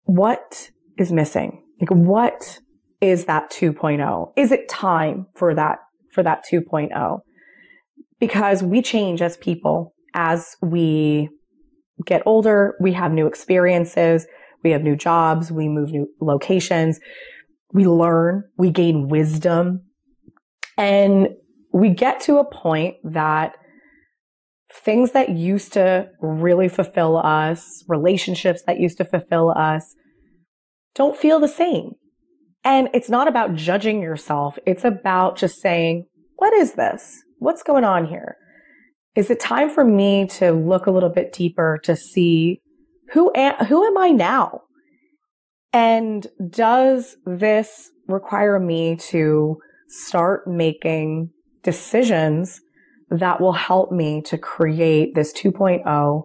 what 0.04 0.70
is 0.98 1.12
missing? 1.12 1.64
Like, 1.80 1.90
what 1.90 2.60
is 3.02 3.26
that 3.26 3.52
2.0? 3.52 4.32
Is 4.36 4.52
it 4.52 4.68
time 4.70 5.28
for 5.36 5.54
that, 5.54 5.80
for 6.12 6.24
that 6.24 6.44
2.0? 6.52 7.20
Because 8.20 8.64
we 8.64 8.82
change 8.82 9.22
as 9.22 9.38
people 9.38 9.94
as 10.14 10.56
we 10.62 11.30
get 12.06 12.22
older, 12.26 12.76
we 12.80 12.94
have 12.94 13.12
new 13.12 13.28
experiences, 13.28 14.28
we 14.64 14.72
have 14.72 14.84
new 14.84 14.96
jobs, 14.96 15.52
we 15.52 15.68
move 15.68 15.92
new 15.92 16.08
locations, 16.22 17.00
we 17.74 17.88
learn, 17.88 18.44
we 18.58 18.72
gain 18.72 19.08
wisdom, 19.08 19.82
and 20.78 21.30
we 21.74 21.90
get 21.90 22.22
to 22.22 22.38
a 22.38 22.50
point 22.50 22.96
that 23.04 23.56
things 24.72 25.12
that 25.12 25.30
used 25.30 25.74
to 25.74 26.08
really 26.22 26.68
fulfill 26.68 27.18
us, 27.18 27.84
relationships 27.88 28.64
that 28.68 28.80
used 28.80 28.98
to 28.98 29.06
fulfill 29.06 29.50
us, 29.52 29.96
don't 30.96 31.18
feel 31.18 31.40
the 31.40 31.48
same. 31.48 31.92
And 32.64 32.90
it's 32.94 33.10
not 33.10 33.28
about 33.28 33.56
judging 33.56 34.02
yourself. 34.02 34.58
It's 34.66 34.84
about 34.84 35.38
just 35.38 35.62
saying, 35.62 36.06
what 36.36 36.54
is 36.54 36.74
this? 36.74 37.22
What's 37.40 37.64
going 37.64 37.84
on 37.84 38.08
here? 38.08 38.36
Is 39.18 39.32
it 39.32 39.40
time 39.40 39.68
for 39.68 39.84
me 39.84 40.28
to 40.28 40.52
look 40.52 40.86
a 40.86 40.92
little 40.92 41.10
bit 41.10 41.34
deeper 41.34 41.80
to 41.84 41.96
see 41.96 42.62
who 43.14 43.32
am, 43.36 43.56
who 43.66 43.84
am 43.84 43.98
I 43.98 44.10
now? 44.10 44.62
And 45.74 46.28
does 46.50 47.18
this 47.26 47.90
require 48.08 48.60
me 48.60 48.96
to 49.10 49.58
start 49.88 50.48
making 50.48 51.32
decisions 51.64 52.62
that 53.10 53.42
will 53.42 53.54
help 53.54 53.92
me 53.92 54.22
to 54.22 54.38
create 54.38 55.16
this 55.16 55.34
2.0 55.34 56.24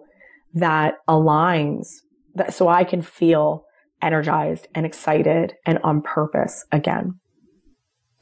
that 0.53 0.93
aligns 1.09 1.87
that 2.35 2.53
so 2.53 2.67
I 2.67 2.83
can 2.83 3.01
feel 3.01 3.63
energized 4.03 4.67
and 4.75 4.85
excited 4.85 5.55
and 5.65 5.79
on 5.83 6.03
purpose 6.03 6.63
again. 6.71 7.19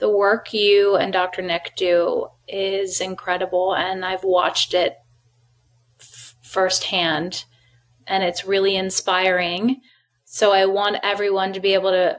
The 0.02 0.10
work 0.10 0.52
you 0.52 0.96
and 0.96 1.14
Dr. 1.14 1.44
Nick 1.44 1.74
do 1.78 2.26
is 2.48 3.02
incredible, 3.02 3.76
and 3.76 4.04
I've 4.04 4.24
watched 4.24 4.74
it 4.74 4.98
f- 6.00 6.34
firsthand, 6.42 7.46
and 8.08 8.24
it's 8.24 8.44
really 8.44 8.76
inspiring. 8.76 9.80
So 10.26 10.54
I 10.54 10.66
want 10.66 10.98
everyone 11.04 11.54
to 11.54 11.60
be 11.60 11.76
able 11.76 11.92
to 11.92 12.18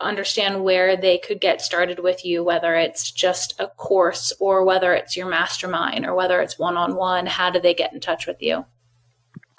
understand 0.00 0.64
where 0.64 0.96
they 0.96 1.18
could 1.18 1.40
get 1.40 1.62
started 1.62 2.00
with 2.00 2.24
you, 2.24 2.42
whether 2.42 2.74
it's 2.74 3.12
just 3.12 3.54
a 3.60 3.68
course 3.68 4.32
or 4.40 4.64
whether 4.64 4.92
it's 4.92 5.16
your 5.16 5.28
mastermind 5.28 6.04
or 6.04 6.16
whether 6.16 6.40
it's 6.40 6.58
one 6.58 6.76
on 6.76 6.96
one. 6.96 7.26
How 7.26 7.48
do 7.48 7.60
they 7.60 7.74
get 7.74 7.92
in 7.92 8.00
touch 8.00 8.26
with 8.26 8.42
you? 8.42 8.64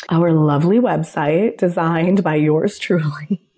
Our 0.10 0.34
lovely 0.34 0.82
website 0.82 1.58
designed 1.58 2.22
by 2.22 2.36
yours 2.36 2.78
truly. 2.78 3.42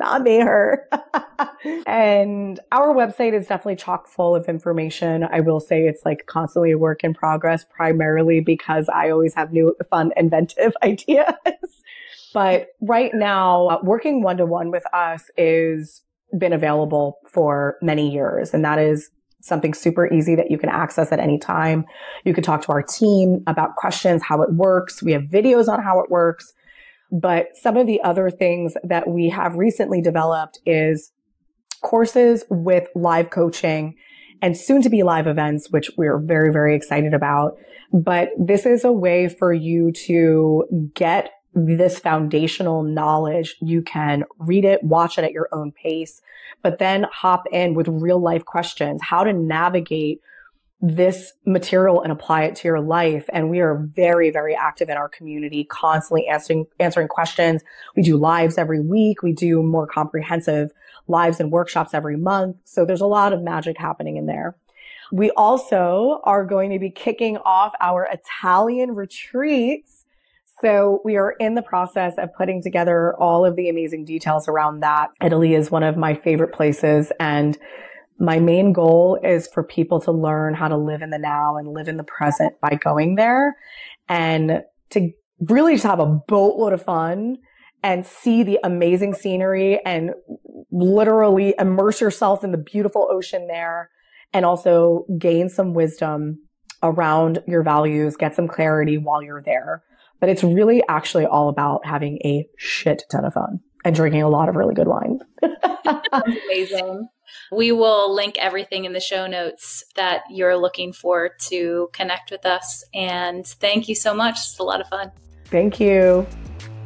Me, 0.22 0.40
her. 0.40 0.88
and 1.86 2.60
our 2.72 2.94
website 2.94 3.32
is 3.32 3.46
definitely 3.46 3.76
chock 3.76 4.08
full 4.08 4.34
of 4.34 4.48
information. 4.48 5.24
I 5.30 5.40
will 5.40 5.60
say 5.60 5.86
it's 5.86 6.04
like 6.04 6.26
constantly 6.26 6.72
a 6.72 6.78
work 6.78 7.04
in 7.04 7.14
progress, 7.14 7.64
primarily 7.64 8.40
because 8.40 8.88
I 8.88 9.10
always 9.10 9.34
have 9.34 9.52
new, 9.52 9.74
fun, 9.90 10.12
inventive 10.16 10.74
ideas. 10.82 11.24
But 12.34 12.68
right 12.80 13.12
now, 13.14 13.68
uh, 13.68 13.78
working 13.82 14.22
one 14.22 14.36
to 14.36 14.46
one 14.46 14.70
with 14.70 14.84
us 14.92 15.30
is 15.36 16.02
been 16.36 16.52
available 16.52 17.18
for 17.26 17.76
many 17.80 18.10
years. 18.10 18.52
And 18.52 18.64
that 18.64 18.78
is 18.78 19.10
something 19.40 19.72
super 19.72 20.12
easy 20.12 20.34
that 20.34 20.50
you 20.50 20.58
can 20.58 20.68
access 20.68 21.10
at 21.12 21.20
any 21.20 21.38
time. 21.38 21.86
You 22.24 22.34
can 22.34 22.42
talk 22.42 22.62
to 22.62 22.72
our 22.72 22.82
team 22.82 23.42
about 23.46 23.76
questions, 23.76 24.22
how 24.22 24.42
it 24.42 24.52
works. 24.52 25.02
We 25.02 25.12
have 25.12 25.22
videos 25.22 25.68
on 25.68 25.82
how 25.82 26.00
it 26.00 26.10
works. 26.10 26.52
But 27.10 27.56
some 27.56 27.76
of 27.76 27.86
the 27.86 28.00
other 28.02 28.30
things 28.30 28.74
that 28.84 29.08
we 29.08 29.28
have 29.30 29.56
recently 29.56 30.00
developed 30.02 30.58
is 30.66 31.12
courses 31.82 32.44
with 32.50 32.88
live 32.94 33.30
coaching 33.30 33.94
and 34.42 34.56
soon 34.56 34.82
to 34.82 34.90
be 34.90 35.02
live 35.02 35.26
events, 35.26 35.70
which 35.70 35.90
we're 35.96 36.18
very, 36.18 36.52
very 36.52 36.76
excited 36.76 37.14
about. 37.14 37.56
But 37.92 38.30
this 38.38 38.66
is 38.66 38.84
a 38.84 38.92
way 38.92 39.28
for 39.28 39.52
you 39.52 39.92
to 40.06 40.90
get 40.94 41.30
this 41.54 41.98
foundational 41.98 42.82
knowledge. 42.82 43.56
You 43.60 43.82
can 43.82 44.24
read 44.38 44.64
it, 44.64 44.82
watch 44.84 45.18
it 45.18 45.24
at 45.24 45.32
your 45.32 45.48
own 45.52 45.72
pace, 45.72 46.20
but 46.62 46.78
then 46.78 47.06
hop 47.10 47.44
in 47.50 47.74
with 47.74 47.88
real 47.88 48.20
life 48.20 48.44
questions, 48.44 49.00
how 49.02 49.24
to 49.24 49.32
navigate 49.32 50.20
this 50.80 51.32
material 51.44 52.02
and 52.02 52.12
apply 52.12 52.44
it 52.44 52.54
to 52.56 52.68
your 52.68 52.80
life. 52.80 53.28
And 53.32 53.50
we 53.50 53.60
are 53.60 53.76
very, 53.76 54.30
very 54.30 54.54
active 54.54 54.88
in 54.88 54.96
our 54.96 55.08
community, 55.08 55.64
constantly 55.64 56.28
answering, 56.28 56.66
answering 56.78 57.08
questions. 57.08 57.62
We 57.96 58.02
do 58.02 58.16
lives 58.16 58.58
every 58.58 58.80
week. 58.80 59.22
We 59.22 59.32
do 59.32 59.62
more 59.62 59.86
comprehensive 59.86 60.70
lives 61.08 61.40
and 61.40 61.50
workshops 61.50 61.94
every 61.94 62.16
month. 62.16 62.56
So 62.64 62.84
there's 62.84 63.00
a 63.00 63.06
lot 63.06 63.32
of 63.32 63.42
magic 63.42 63.76
happening 63.76 64.16
in 64.16 64.26
there. 64.26 64.56
We 65.10 65.30
also 65.32 66.20
are 66.24 66.44
going 66.44 66.70
to 66.70 66.78
be 66.78 66.90
kicking 66.90 67.38
off 67.38 67.72
our 67.80 68.06
Italian 68.12 68.94
retreats 68.94 70.04
so 70.60 71.00
we 71.04 71.16
are 71.16 71.32
in 71.38 71.54
the 71.54 71.62
process 71.62 72.14
of 72.18 72.34
putting 72.34 72.62
together 72.62 73.14
all 73.16 73.44
of 73.44 73.54
the 73.54 73.68
amazing 73.68 74.04
details 74.04 74.48
around 74.48 74.80
that. 74.80 75.10
Italy 75.22 75.54
is 75.54 75.70
one 75.70 75.84
of 75.84 75.96
my 75.96 76.14
favorite 76.14 76.52
places 76.52 77.12
and 77.20 77.56
my 78.18 78.38
main 78.38 78.72
goal 78.72 79.18
is 79.22 79.46
for 79.46 79.62
people 79.62 80.00
to 80.00 80.12
learn 80.12 80.54
how 80.54 80.68
to 80.68 80.76
live 80.76 81.02
in 81.02 81.10
the 81.10 81.18
now 81.18 81.56
and 81.56 81.72
live 81.72 81.88
in 81.88 81.96
the 81.96 82.04
present 82.04 82.54
by 82.60 82.74
going 82.74 83.14
there 83.14 83.56
and 84.08 84.62
to 84.90 85.10
really 85.40 85.74
just 85.74 85.84
have 85.84 86.00
a 86.00 86.06
boatload 86.06 86.72
of 86.72 86.82
fun 86.82 87.36
and 87.82 88.04
see 88.04 88.42
the 88.42 88.58
amazing 88.64 89.14
scenery 89.14 89.80
and 89.84 90.10
literally 90.72 91.54
immerse 91.58 92.00
yourself 92.00 92.42
in 92.42 92.50
the 92.50 92.58
beautiful 92.58 93.08
ocean 93.10 93.46
there 93.46 93.90
and 94.32 94.44
also 94.44 95.06
gain 95.18 95.48
some 95.48 95.74
wisdom 95.74 96.38
around 96.82 97.42
your 97.46 97.62
values, 97.62 98.16
get 98.16 98.34
some 98.34 98.48
clarity 98.48 98.98
while 98.98 99.22
you're 99.22 99.42
there. 99.42 99.82
But 100.20 100.28
it's 100.28 100.42
really 100.42 100.82
actually 100.88 101.26
all 101.26 101.48
about 101.48 101.86
having 101.86 102.18
a 102.24 102.46
shit 102.56 103.04
ton 103.10 103.24
of 103.24 103.34
fun 103.34 103.60
and 103.84 103.94
drinking 103.94 104.22
a 104.22 104.28
lot 104.28 104.48
of 104.48 104.56
really 104.56 104.74
good 104.74 104.88
wine. 104.88 105.20
Amazing. 106.12 107.08
We 107.50 107.72
will 107.72 108.14
link 108.14 108.36
everything 108.38 108.84
in 108.84 108.92
the 108.92 109.00
show 109.00 109.26
notes 109.26 109.84
that 109.96 110.22
you're 110.30 110.56
looking 110.56 110.92
for 110.92 111.30
to 111.48 111.88
connect 111.92 112.30
with 112.30 112.44
us. 112.44 112.84
And 112.94 113.46
thank 113.46 113.88
you 113.88 113.94
so 113.94 114.14
much. 114.14 114.36
It's 114.36 114.58
a 114.58 114.64
lot 114.64 114.80
of 114.80 114.88
fun. 114.88 115.10
Thank 115.46 115.80
you. 115.80 116.26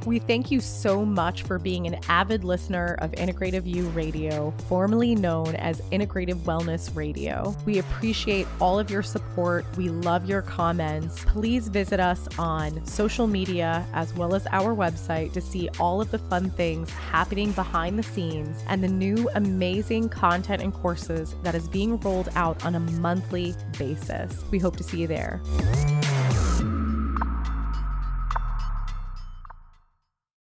We 0.05 0.19
thank 0.19 0.51
you 0.51 0.61
so 0.61 1.05
much 1.05 1.45
for 1.45 1.61
being 1.61 1.87
an 1.87 1.97
avid 2.09 2.43
listener 2.43 2.97
of 2.99 3.13
Integrative 3.13 3.65
You 3.65 3.85
Radio, 3.91 4.53
formerly 4.69 5.15
known 5.15 5.55
as 5.57 5.81
Integrative 5.93 6.41
Wellness 6.41 6.95
Radio. 6.97 7.55
We 7.67 7.79
appreciate 7.79 8.49
all 8.61 8.81
of 8.81 8.91
your 8.91 9.05
support. 9.05 9.65
We 9.77 9.91
love 9.91 10.29
your 10.29 10.43
comments. 10.43 11.25
Please 11.25 11.69
visit 11.69 12.01
us 12.01 12.27
on 12.37 12.85
social 12.85 13.29
media 13.29 13.87
as 13.93 14.13
well 14.15 14.35
as 14.35 14.45
our 14.49 14.75
website 14.75 15.33
to 15.35 15.41
see 15.41 15.69
all 15.79 16.01
of 16.01 16.11
the 16.11 16.19
fun 16.19 16.51
things 16.51 16.91
happening 16.91 17.53
behind 17.53 17.97
the 17.97 18.03
scenes 18.03 18.65
and 18.67 18.83
the 18.83 18.89
new 18.89 19.31
amazing 19.37 20.09
content 20.09 20.63
and 20.63 20.75
courses 20.75 21.37
that 21.45 21.55
is 21.55 21.69
being 21.69 21.99
rolled 22.01 22.29
out 22.35 22.65
on 22.65 22.75
a 22.75 22.81
monthly 22.81 23.55
basis. 23.79 24.45
We 24.51 24.59
hope 24.59 24.77
to 24.79 24.83
see 24.83 25.03
you 25.03 25.07
there. 25.07 25.41